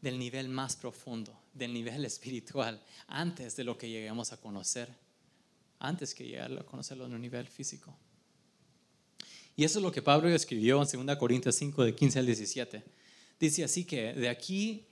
del 0.00 0.18
nivel 0.18 0.48
más 0.48 0.76
profundo, 0.76 1.36
del 1.52 1.72
nivel 1.72 2.04
espiritual, 2.04 2.80
antes 3.08 3.56
de 3.56 3.64
lo 3.64 3.76
que 3.76 3.88
lleguemos 3.88 4.32
a 4.32 4.36
conocer, 4.36 4.88
antes 5.80 6.14
que 6.14 6.26
llegar 6.26 6.52
a 6.52 6.62
conocerlo 6.62 7.06
en 7.06 7.14
un 7.14 7.20
nivel 7.20 7.48
físico. 7.48 7.96
Y 9.56 9.64
eso 9.64 9.78
es 9.78 9.82
lo 9.82 9.90
que 9.90 10.02
Pablo 10.02 10.28
escribió 10.28 10.80
en 10.80 11.06
2 11.06 11.16
Corintios 11.16 11.56
5, 11.56 11.82
de 11.82 11.94
15 11.94 12.18
al 12.20 12.26
17. 12.26 12.84
Dice 13.40 13.64
así 13.64 13.84
que 13.84 14.12
de 14.12 14.28
aquí 14.28 14.86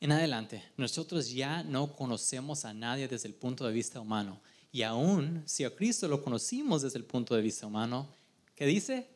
en 0.00 0.12
adelante, 0.12 0.62
nosotros 0.76 1.30
ya 1.30 1.62
no 1.62 1.94
conocemos 1.96 2.64
a 2.64 2.74
nadie 2.74 3.08
desde 3.08 3.28
el 3.28 3.34
punto 3.34 3.66
de 3.66 3.72
vista 3.72 4.00
humano. 4.00 4.40
Y 4.70 4.82
aún 4.82 5.42
si 5.46 5.64
a 5.64 5.74
Cristo 5.74 6.06
lo 6.06 6.22
conocimos 6.22 6.82
desde 6.82 6.98
el 6.98 7.04
punto 7.04 7.34
de 7.34 7.40
vista 7.40 7.66
humano, 7.66 8.06
¿qué 8.54 8.66
dice? 8.66 9.08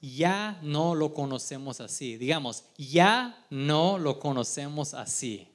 Ya 0.00 0.58
no 0.62 0.94
lo 0.94 1.14
conocemos 1.14 1.80
así. 1.80 2.16
Digamos, 2.16 2.64
ya 2.76 3.46
no 3.50 3.98
lo 3.98 4.18
conocemos 4.18 4.94
así. 4.94 5.46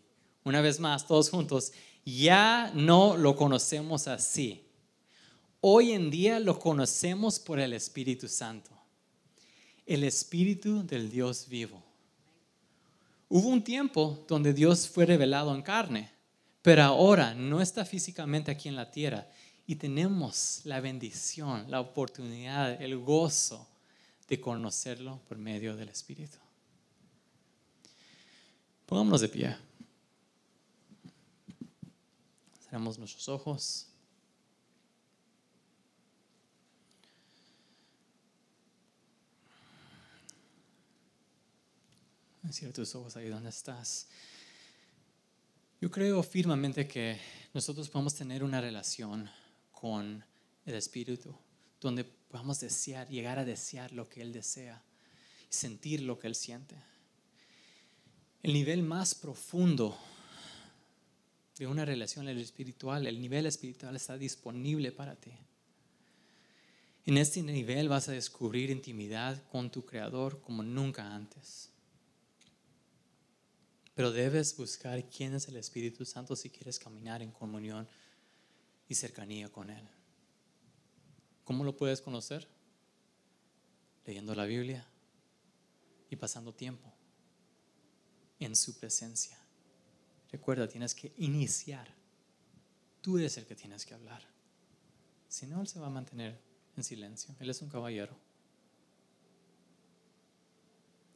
Una 0.46 0.62
vez 0.62 0.80
más, 0.80 1.06
todos 1.06 1.30
juntos, 1.30 1.74
ya 2.06 2.72
no 2.74 3.18
lo 3.18 3.36
conocemos 3.36 4.08
así. 4.08 4.68
Hoy 5.60 5.92
en 5.92 6.10
día 6.10 6.40
lo 6.40 6.58
conocemos 6.58 7.40
por 7.40 7.60
el 7.60 7.74
Espíritu 7.74 8.28
Santo, 8.28 8.72
el 9.86 10.04
Espíritu 10.04 10.84
del 10.84 11.12
Dios 11.12 11.48
vivo. 11.48 11.91
Hubo 13.34 13.48
un 13.48 13.64
tiempo 13.64 14.26
donde 14.28 14.54
Dios 14.54 14.90
fue 14.90 15.06
revelado 15.06 15.56
en 15.56 15.62
carne, 15.62 16.12
pero 16.62 16.84
ahora 16.84 17.34
no 17.34 17.62
está 17.62 17.86
físicamente 17.86 18.52
aquí 18.52 18.68
en 18.68 18.76
la 18.76 18.92
tierra 18.92 19.26
y 19.66 19.78
tenemos 19.78 20.60
la 20.66 20.82
bendición, 20.82 21.72
la 21.72 21.80
oportunidad, 21.80 22.82
el 22.82 22.98
gozo 22.98 23.70
de 24.28 24.42
conocerlo 24.42 25.22
por 25.30 25.38
medio 25.38 25.78
del 25.78 25.88
Espíritu. 25.88 26.38
Pongámonos 28.86 29.22
de 29.22 29.30
pie. 29.30 29.56
Cerramos 32.66 33.00
nuestros 33.00 33.30
ojos. 33.30 33.91
Cierra 42.50 42.74
tus 42.74 42.96
ojos 42.96 43.16
ahí 43.16 43.30
donde 43.30 43.50
estás. 43.50 44.08
Yo 45.80 45.92
creo 45.92 46.24
firmemente 46.24 46.88
que 46.88 47.20
nosotros 47.54 47.90
podemos 47.90 48.16
tener 48.16 48.44
una 48.44 48.62
relación 48.62 49.30
con 49.72 50.24
el 50.66 50.76
Espíritu 50.76 51.36
donde 51.80 52.04
podamos 52.04 52.60
desear, 52.60 53.08
llegar 53.10 53.40
a 53.40 53.46
desear 53.46 53.92
lo 53.92 54.10
que 54.10 54.22
Él 54.22 54.34
desea 54.34 54.82
sentir 55.52 56.02
lo 56.02 56.18
que 56.18 56.28
Él 56.28 56.36
siente. 56.36 56.76
El 58.42 58.54
nivel 58.54 58.82
más 58.82 59.14
profundo 59.14 59.96
de 61.58 61.68
una 61.68 61.86
relación 61.86 62.28
espiritual, 62.30 63.06
el 63.06 63.22
nivel 63.22 63.46
espiritual 63.46 63.96
está 63.96 64.18
disponible 64.18 64.92
para 64.92 65.16
ti. 65.16 65.32
En 67.06 67.18
este 67.18 67.44
nivel 67.44 67.90
vas 67.90 68.10
a 68.10 68.14
descubrir 68.14 68.72
intimidad 68.72 69.44
con 69.52 69.70
tu 69.70 69.86
Creador 69.86 70.42
como 70.42 70.64
nunca 70.64 71.14
antes. 71.14 71.70
Pero 73.94 74.12
debes 74.12 74.56
buscar 74.56 75.04
quién 75.10 75.34
es 75.34 75.48
el 75.48 75.58
Espíritu 75.58 76.06
Santo 76.06 76.36
si 76.36 76.50
quieres 76.50 76.80
caminar 76.80 77.22
en 77.22 77.32
comunión 77.32 77.88
y 78.88 78.96
cercanía 78.96 79.50
con 79.50 79.70
Él. 79.70 79.88
¿Cómo 81.44 81.64
lo 81.64 81.76
puedes 81.76 82.02
conocer? 82.02 82.48
Leyendo 84.06 84.34
la 84.34 84.46
Biblia 84.46 84.88
y 86.10 86.16
pasando 86.16 86.54
tiempo 86.54 86.92
en 88.40 88.56
su 88.56 88.78
presencia. 88.78 89.38
Recuerda, 90.32 90.68
tienes 90.68 90.96
que 90.96 91.14
iniciar. 91.18 91.94
Tú 93.02 93.18
eres 93.18 93.38
el 93.38 93.46
que 93.46 93.56
tienes 93.56 93.86
que 93.86 93.94
hablar. 93.94 94.24
Si 95.28 95.46
no, 95.46 95.62
Él 95.62 95.68
se 95.68 95.80
va 95.80 95.88
a 95.88 95.92
mantener 95.92 96.40
en 96.78 96.84
silencio. 96.84 97.36
Él 97.40 97.50
es 97.50 97.62
un 97.62 97.70
caballero. 97.70 98.16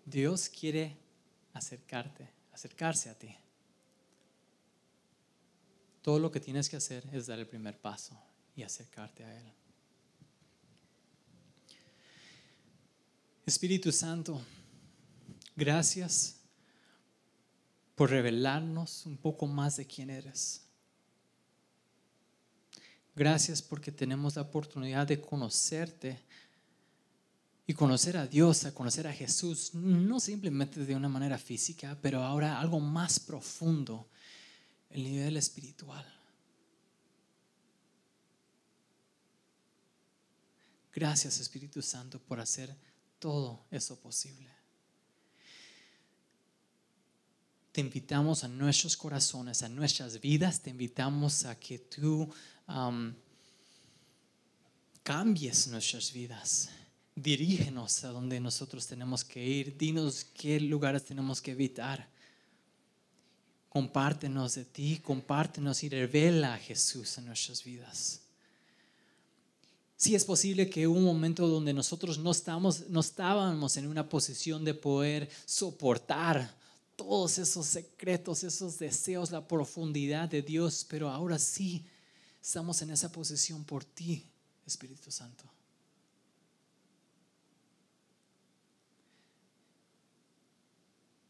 Dios 0.05 0.49
quiere 0.49 0.97
acercarte 1.53 2.34
acercarse 2.55 3.09
a 3.09 3.19
ti. 3.19 3.35
Todo 6.01 6.19
lo 6.19 6.31
que 6.31 6.39
tienes 6.39 6.69
que 6.69 6.77
hacer 6.77 7.03
es 7.11 7.27
dar 7.27 7.37
el 7.37 7.47
primer 7.47 7.77
paso 7.77 8.17
y 8.55 8.63
acercarte 8.63 9.25
a 9.25 9.37
Él. 9.37 9.53
Espíritu 13.45 13.91
Santo, 13.91 14.41
gracias 15.55 16.37
por 17.93 18.09
revelarnos 18.09 19.05
un 19.05 19.17
poco 19.17 19.47
más 19.47 19.75
de 19.75 19.85
quién 19.85 20.09
eres. 20.09 20.61
Gracias 23.15 23.61
porque 23.61 23.91
tenemos 23.91 24.37
la 24.37 24.43
oportunidad 24.43 25.07
de 25.07 25.19
conocerte 25.19 26.23
y 27.67 27.73
conocer 27.73 28.17
a 28.17 28.27
Dios, 28.27 28.65
a 28.65 28.73
conocer 28.73 29.07
a 29.07 29.13
Jesús, 29.13 29.73
no 29.73 30.19
simplemente 30.19 30.85
de 30.85 30.95
una 30.95 31.09
manera 31.09 31.37
física, 31.37 31.97
pero 32.01 32.23
ahora 32.23 32.59
algo 32.59 32.79
más 32.79 33.19
profundo, 33.19 34.07
el 34.91 35.03
nivel 35.03 35.35
espiritual. 35.37 36.05
Gracias 40.93 41.39
Espíritu 41.39 41.81
Santo 41.81 42.19
por 42.19 42.39
hacer 42.39 42.73
todo 43.19 43.65
eso 43.71 43.99
posible. 43.99 44.49
Te 47.71 47.81
invitamos 47.81 48.45
a 48.45 48.47
nuestros 48.47 48.95
corazones, 48.95 49.61
a 49.63 49.67
nuestras 49.67 50.21
vidas, 50.21 50.61
te 50.61 50.69
invitamos 50.69 51.43
a 51.43 51.59
que 51.59 51.79
tú 51.79 52.31
cambies 55.03 55.67
nuestras 55.67 56.13
vidas 56.13 56.69
dirígenos 57.15 58.03
a 58.03 58.09
donde 58.09 58.39
nosotros 58.39 58.85
tenemos 58.85 59.23
que 59.23 59.43
ir, 59.43 59.77
dinos 59.77 60.25
qué 60.33 60.59
lugares 60.59 61.05
tenemos 61.05 61.41
que 61.41 61.51
evitar. 61.51 62.07
Compártenos 63.69 64.55
de 64.55 64.65
ti, 64.65 64.99
compártenos 64.99 65.83
y 65.83 65.89
revela 65.89 66.53
a 66.53 66.59
Jesús 66.59 67.17
en 67.17 67.25
nuestras 67.25 67.63
vidas. 67.63 68.21
Si 69.97 70.13
es 70.13 70.25
posible 70.25 70.69
que 70.69 70.87
hubo 70.87 70.97
un 70.97 71.05
momento 71.05 71.47
donde 71.47 71.73
nosotros 71.73 72.17
no, 72.17 72.31
estamos, 72.31 72.89
no 72.89 72.99
estábamos 72.99 73.77
en 73.77 73.87
una 73.87 74.07
posición 74.07 74.65
de 74.65 74.73
poder 74.73 75.29
soportar 75.45 76.53
todos 76.97 77.37
esos 77.37 77.65
secretos, 77.65 78.43
esos 78.43 78.77
deseos, 78.77 79.31
la 79.31 79.47
profundidad 79.47 80.29
de 80.29 80.41
Dios, 80.41 80.85
pero 80.89 81.09
ahora 81.09 81.39
sí 81.39 81.85
estamos 82.41 82.81
en 82.81 82.91
esa 82.91 83.11
posición 83.11 83.63
por 83.63 83.83
ti, 83.83 84.25
Espíritu 84.65 85.11
Santo. 85.11 85.54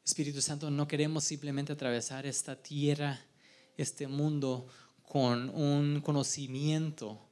Espíritu 0.05 0.39
Santo, 0.39 0.69
no 0.69 0.87
queremos 0.87 1.23
simplemente 1.23 1.73
atravesar 1.73 2.27
esta 2.27 2.61
tierra, 2.61 3.19
este 3.75 4.07
mundo, 4.07 4.67
con 5.01 5.49
un 5.49 6.01
conocimiento 6.01 7.27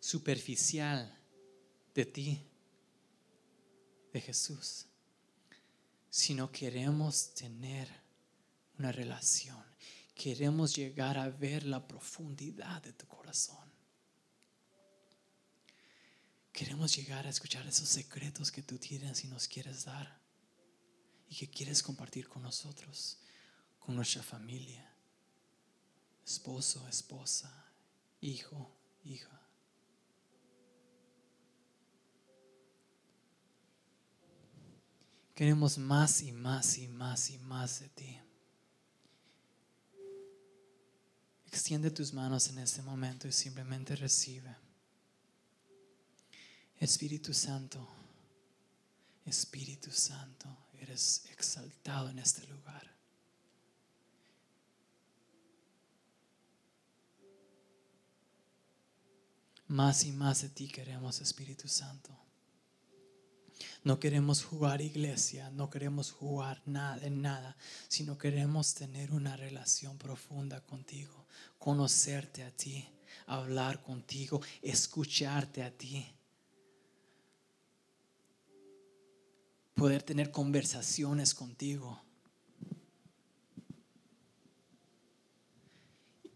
superficial 0.00 1.18
de 1.94 2.04
ti, 2.04 2.40
de 4.12 4.20
Jesús, 4.20 4.86
sino 6.08 6.52
queremos 6.52 7.34
tener 7.34 7.88
una 8.78 8.92
relación. 8.92 9.62
Queremos 10.14 10.76
llegar 10.76 11.18
a 11.18 11.30
ver 11.30 11.64
la 11.64 11.86
profundidad 11.86 12.82
de 12.82 12.92
tu 12.92 13.06
corazón. 13.06 13.61
Queremos 16.52 16.94
llegar 16.94 17.26
a 17.26 17.30
escuchar 17.30 17.66
esos 17.66 17.88
secretos 17.88 18.52
que 18.52 18.62
tú 18.62 18.78
tienes 18.78 19.24
y 19.24 19.28
nos 19.28 19.48
quieres 19.48 19.86
dar 19.86 20.20
y 21.28 21.34
que 21.34 21.48
quieres 21.48 21.82
compartir 21.82 22.28
con 22.28 22.42
nosotros, 22.42 23.18
con 23.78 23.96
nuestra 23.96 24.22
familia, 24.22 24.94
esposo, 26.26 26.86
esposa, 26.88 27.72
hijo, 28.20 28.70
hija. 29.02 29.40
Queremos 35.34 35.78
más 35.78 36.20
y 36.20 36.32
más 36.32 36.76
y 36.76 36.86
más 36.86 37.30
y 37.30 37.38
más 37.38 37.80
de 37.80 37.88
ti. 37.88 38.20
Extiende 41.46 41.90
tus 41.90 42.12
manos 42.12 42.48
en 42.48 42.58
este 42.58 42.82
momento 42.82 43.26
y 43.26 43.32
simplemente 43.32 43.96
recibe. 43.96 44.54
Espíritu 46.82 47.32
Santo, 47.32 47.78
Espíritu 49.24 49.92
Santo, 49.92 50.48
eres 50.80 51.24
exaltado 51.30 52.08
en 52.08 52.18
este 52.18 52.44
lugar. 52.48 52.90
Más 59.68 60.02
y 60.02 60.10
más 60.10 60.42
de 60.42 60.48
ti 60.48 60.66
queremos, 60.66 61.20
Espíritu 61.20 61.68
Santo. 61.68 62.18
No 63.84 64.00
queremos 64.00 64.42
jugar 64.42 64.80
iglesia, 64.80 65.50
no 65.50 65.70
queremos 65.70 66.10
jugar 66.10 66.62
nada 66.66 67.06
en 67.06 67.22
nada, 67.22 67.56
sino 67.86 68.18
queremos 68.18 68.74
tener 68.74 69.12
una 69.12 69.36
relación 69.36 69.98
profunda 69.98 70.60
contigo, 70.62 71.28
conocerte 71.60 72.42
a 72.42 72.50
ti, 72.50 72.88
hablar 73.26 73.84
contigo, 73.84 74.40
escucharte 74.62 75.62
a 75.62 75.70
ti. 75.70 76.12
Poder 79.82 80.04
tener 80.04 80.30
conversaciones 80.30 81.34
contigo. 81.34 82.00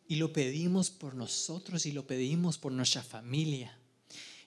Y 0.09 0.17
lo 0.17 0.33
pedimos 0.33 0.91
por 0.91 1.15
nosotros 1.15 1.87
y 1.87 1.93
lo 1.93 2.09
pedimos 2.09 2.59
por 2.59 2.73
nuestra 2.73 3.05
familia. 3.05 3.79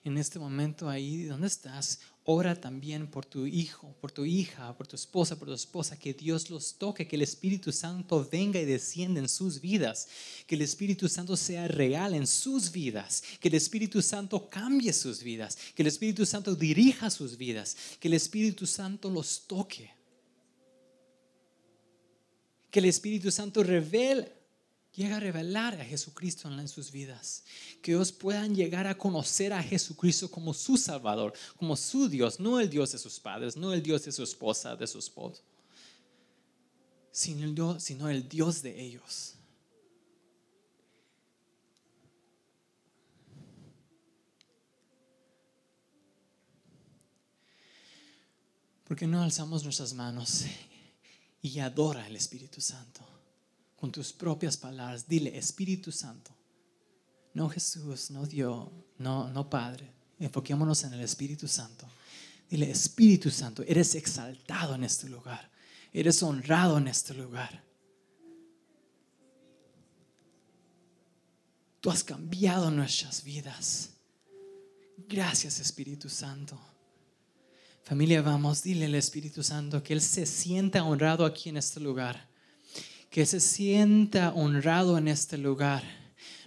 en 0.04 0.18
este 0.18 0.38
momento 0.38 0.90
ahí 0.90 1.22
donde 1.22 1.46
estás, 1.46 2.00
ora 2.24 2.54
también 2.54 3.06
por 3.06 3.24
tu 3.24 3.46
hijo, 3.46 3.94
por 4.00 4.12
tu 4.12 4.24
hija, 4.24 4.76
por 4.76 4.86
tu 4.86 4.96
esposa, 4.96 5.38
por 5.38 5.48
tu 5.48 5.54
esposa, 5.54 5.98
que 5.98 6.12
Dios 6.12 6.50
los 6.50 6.74
toque, 6.74 7.06
que 7.08 7.16
el 7.16 7.22
Espíritu 7.22 7.72
Santo 7.72 8.26
venga 8.30 8.60
y 8.60 8.64
descienda 8.64 9.20
en 9.20 9.28
sus 9.28 9.60
vidas, 9.60 10.08
que 10.46 10.54
el 10.54 10.62
Espíritu 10.62 11.08
Santo 11.08 11.36
sea 11.36 11.66
real 11.66 12.14
en 12.14 12.26
sus 12.26 12.70
vidas, 12.70 13.22
que 13.40 13.48
el 13.48 13.54
Espíritu 13.54 14.02
Santo 14.02 14.48
cambie 14.48 14.92
sus 14.92 15.22
vidas, 15.22 15.56
que 15.74 15.82
el 15.82 15.88
Espíritu 15.88 16.26
Santo 16.26 16.54
dirija 16.54 17.10
sus 17.10 17.36
vidas, 17.36 17.76
que 17.98 18.08
el 18.08 18.14
Espíritu 18.14 18.66
Santo 18.66 19.10
los 19.10 19.46
toque. 19.46 19.90
Que 22.70 22.78
el 22.78 22.84
Espíritu 22.84 23.32
Santo 23.32 23.64
revele 23.64 24.39
llega 24.94 25.16
a 25.16 25.20
revelar 25.20 25.80
a 25.80 25.84
Jesucristo 25.84 26.48
en 26.48 26.68
sus 26.68 26.90
vidas. 26.90 27.44
Que 27.82 27.92
ellos 27.92 28.12
puedan 28.12 28.54
llegar 28.54 28.86
a 28.86 28.96
conocer 28.96 29.52
a 29.52 29.62
Jesucristo 29.62 30.30
como 30.30 30.52
su 30.54 30.76
Salvador, 30.76 31.32
como 31.56 31.76
su 31.76 32.08
Dios, 32.08 32.40
no 32.40 32.60
el 32.60 32.68
Dios 32.68 32.92
de 32.92 32.98
sus 32.98 33.20
padres, 33.20 33.56
no 33.56 33.72
el 33.72 33.82
Dios 33.82 34.04
de 34.04 34.12
su 34.12 34.22
esposa, 34.22 34.76
de 34.76 34.86
su 34.86 34.98
esposo, 34.98 35.42
sino 37.10 37.44
el 37.44 37.54
Dios, 37.54 37.82
sino 37.82 38.08
el 38.08 38.28
Dios 38.28 38.62
de 38.62 38.80
ellos. 38.80 39.34
¿Por 48.90 49.00
no 49.02 49.22
alzamos 49.22 49.62
nuestras 49.62 49.94
manos 49.94 50.46
y 51.40 51.60
adora 51.60 52.04
al 52.06 52.16
Espíritu 52.16 52.60
Santo? 52.60 53.19
Con 53.80 53.90
tus 53.90 54.12
propias 54.12 54.58
palabras. 54.58 55.08
Dile, 55.08 55.36
Espíritu 55.36 55.90
Santo. 55.90 56.36
No 57.32 57.48
Jesús, 57.48 58.10
no 58.10 58.26
Dios, 58.26 58.68
no, 58.98 59.30
no 59.30 59.48
Padre. 59.48 59.90
Enfoquémonos 60.18 60.84
en 60.84 60.92
el 60.92 61.00
Espíritu 61.00 61.48
Santo. 61.48 61.88
Dile, 62.48 62.70
Espíritu 62.70 63.30
Santo, 63.30 63.62
eres 63.66 63.94
exaltado 63.94 64.74
en 64.74 64.84
este 64.84 65.08
lugar. 65.08 65.50
Eres 65.92 66.22
honrado 66.22 66.76
en 66.76 66.88
este 66.88 67.14
lugar. 67.14 67.64
Tú 71.80 71.90
has 71.90 72.04
cambiado 72.04 72.70
nuestras 72.70 73.24
vidas. 73.24 73.90
Gracias 75.08 75.58
Espíritu 75.58 76.10
Santo. 76.10 76.60
Familia, 77.82 78.20
vamos, 78.20 78.62
dile 78.62 78.84
al 78.84 78.94
Espíritu 78.94 79.42
Santo 79.42 79.82
que 79.82 79.94
Él 79.94 80.02
se 80.02 80.26
sienta 80.26 80.84
honrado 80.84 81.24
aquí 81.24 81.48
en 81.48 81.56
este 81.56 81.80
lugar 81.80 82.29
que 83.10 83.26
se 83.26 83.40
sienta 83.40 84.32
honrado 84.32 84.96
en 84.96 85.08
este 85.08 85.36
lugar. 85.36 85.82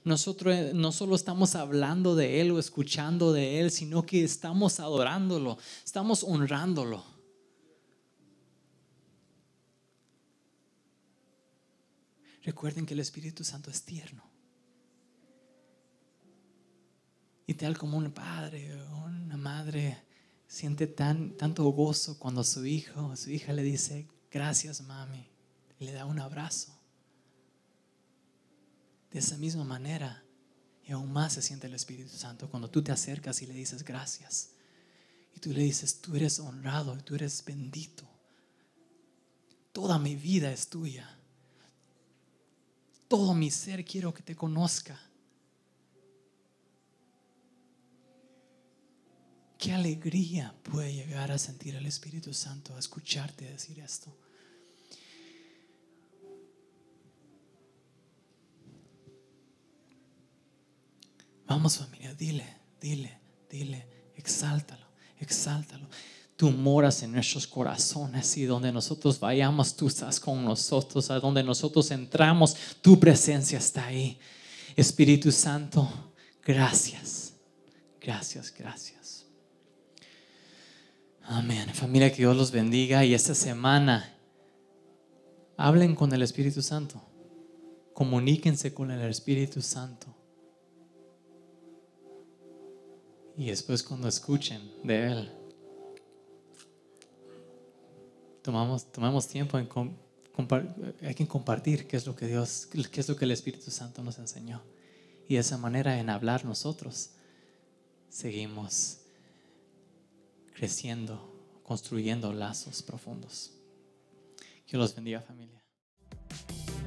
Nosotros 0.06 0.56
eh, 0.56 0.72
no 0.74 0.92
solo 0.92 1.16
estamos 1.16 1.56
hablando 1.56 2.16
de 2.16 2.42
Él 2.42 2.52
o 2.52 2.60
escuchando 2.60 3.34
de 3.34 3.60
Él, 3.60 3.70
sino 3.70 4.06
que 4.06 4.24
estamos 4.24 4.80
adorándolo, 4.80 5.58
estamos 5.84 6.24
honrándolo. 6.24 7.04
Recuerden 12.44 12.86
que 12.86 12.94
el 12.94 13.00
Espíritu 13.02 13.44
Santo 13.44 13.70
es 13.70 13.84
tierno. 13.84 14.24
Y 17.46 17.54
tal 17.56 17.78
como 17.78 17.98
un 17.98 18.12
padre 18.12 18.74
o 18.84 19.06
una 19.06 19.38
madre 19.38 19.98
siente 20.48 20.88
tan, 20.88 21.36
tanto 21.36 21.64
gozo 21.66 22.18
cuando 22.20 22.44
su 22.44 22.66
hijo 22.66 23.08
o 23.08 23.16
su 23.18 23.32
hija 23.32 23.52
le 23.52 23.64
dice, 23.64 24.08
gracias 24.32 24.82
mami 24.82 25.33
le 25.84 25.92
da 25.92 26.06
un 26.06 26.20
abrazo. 26.20 26.78
De 29.12 29.20
esa 29.20 29.38
misma 29.38 29.64
manera, 29.64 30.24
y 30.86 30.92
aún 30.92 31.12
más 31.12 31.34
se 31.34 31.42
siente 31.42 31.68
el 31.68 31.76
Espíritu 31.76 32.10
Santo 32.10 32.50
cuando 32.50 32.70
tú 32.70 32.84
te 32.84 32.92
acercas 32.92 33.42
y 33.42 33.46
le 33.46 33.54
dices 33.54 33.84
gracias. 33.84 34.52
Y 35.36 35.40
tú 35.40 35.52
le 35.52 35.62
dices, 35.62 36.02
tú 36.02 36.16
eres 36.16 36.40
honrado, 36.40 36.98
tú 37.04 37.16
eres 37.16 37.44
bendito. 37.46 38.08
Toda 39.72 39.98
mi 39.98 40.16
vida 40.16 40.52
es 40.52 40.68
tuya. 40.68 41.18
Todo 43.08 43.34
mi 43.34 43.50
ser 43.50 43.86
quiero 43.86 44.14
que 44.14 44.24
te 44.24 44.36
conozca. 44.36 45.00
Qué 49.58 49.72
alegría 49.72 50.54
puede 50.64 50.94
llegar 50.94 51.32
a 51.32 51.38
sentir 51.38 51.76
el 51.76 51.86
Espíritu 51.86 52.34
Santo 52.34 52.76
a 52.76 52.80
escucharte 52.80 53.46
decir 53.46 53.80
esto. 53.80 54.23
Vamos 61.54 61.78
familia, 61.78 62.16
dile, 62.16 62.48
dile, 62.82 63.20
dile, 63.48 63.88
exáltalo, 64.16 64.88
exáltalo. 65.20 65.88
Tú 66.36 66.50
moras 66.50 67.04
en 67.04 67.12
nuestros 67.12 67.46
corazones 67.46 68.36
y 68.38 68.46
donde 68.46 68.72
nosotros 68.72 69.20
vayamos, 69.20 69.76
tú 69.76 69.86
estás 69.86 70.20
con 70.20 70.44
nosotros. 70.44 71.12
A 71.12 71.20
donde 71.20 71.44
nosotros 71.44 71.92
entramos, 71.92 72.58
tu 72.82 73.00
presencia 73.00 73.60
está 73.60 73.86
ahí. 73.86 74.18
Espíritu 74.76 75.32
Santo, 75.32 75.88
gracias, 76.44 77.34
gracias, 78.02 78.52
gracias. 78.52 79.28
Amén. 81.22 81.70
Familia, 81.76 82.10
que 82.10 82.24
Dios 82.24 82.36
los 82.36 82.50
bendiga 82.50 83.06
y 83.06 83.14
esta 83.14 83.36
semana 83.36 84.12
hablen 85.56 85.94
con 85.94 86.12
el 86.14 86.24
Espíritu 86.24 86.64
Santo. 86.64 87.00
Comuníquense 87.94 88.74
con 88.74 88.90
el 88.90 89.08
Espíritu 89.08 89.62
Santo. 89.62 90.23
Y 93.38 93.48
después 93.48 93.84
cuando 93.84 94.08
escuchen 94.08 94.62
de 94.84 95.08
Él, 95.08 95.32
tomamos, 98.42 98.92
tomamos 98.92 99.28
tiempo 99.28 99.58
en 99.58 99.68
hay 101.02 101.14
que 101.16 101.28
compartir 101.28 101.88
qué 101.88 101.98
es 101.98 102.06
lo 102.06 102.16
que 102.16 102.28
Dios, 102.28 102.68
qué 102.92 103.00
es 103.00 103.10
lo 103.10 103.16
que 103.16 103.26
el 103.26 103.32
Espíritu 103.32 103.72
Santo 103.72 104.04
nos 104.04 104.18
enseñó. 104.20 104.62
Y 105.28 105.36
de 105.36 105.40
esa 105.40 105.58
manera 105.58 106.00
en 106.00 106.10
hablar 106.10 106.44
nosotros 106.46 107.12
seguimos 108.10 109.00
creciendo, 110.56 111.62
construyendo 111.64 112.34
lazos 112.34 112.82
profundos. 112.84 113.52
Que 114.68 114.78
los 114.78 114.96
bendiga 114.96 115.22
familia. 115.22 115.62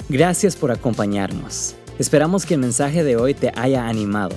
Gracias 0.09 0.57
por 0.57 0.71
acompañarnos. 0.71 1.75
Esperamos 1.99 2.47
que 2.47 2.55
el 2.55 2.61
mensaje 2.61 3.03
de 3.05 3.17
hoy 3.17 3.35
te 3.35 3.53
haya 3.55 3.89
animado. 3.89 4.37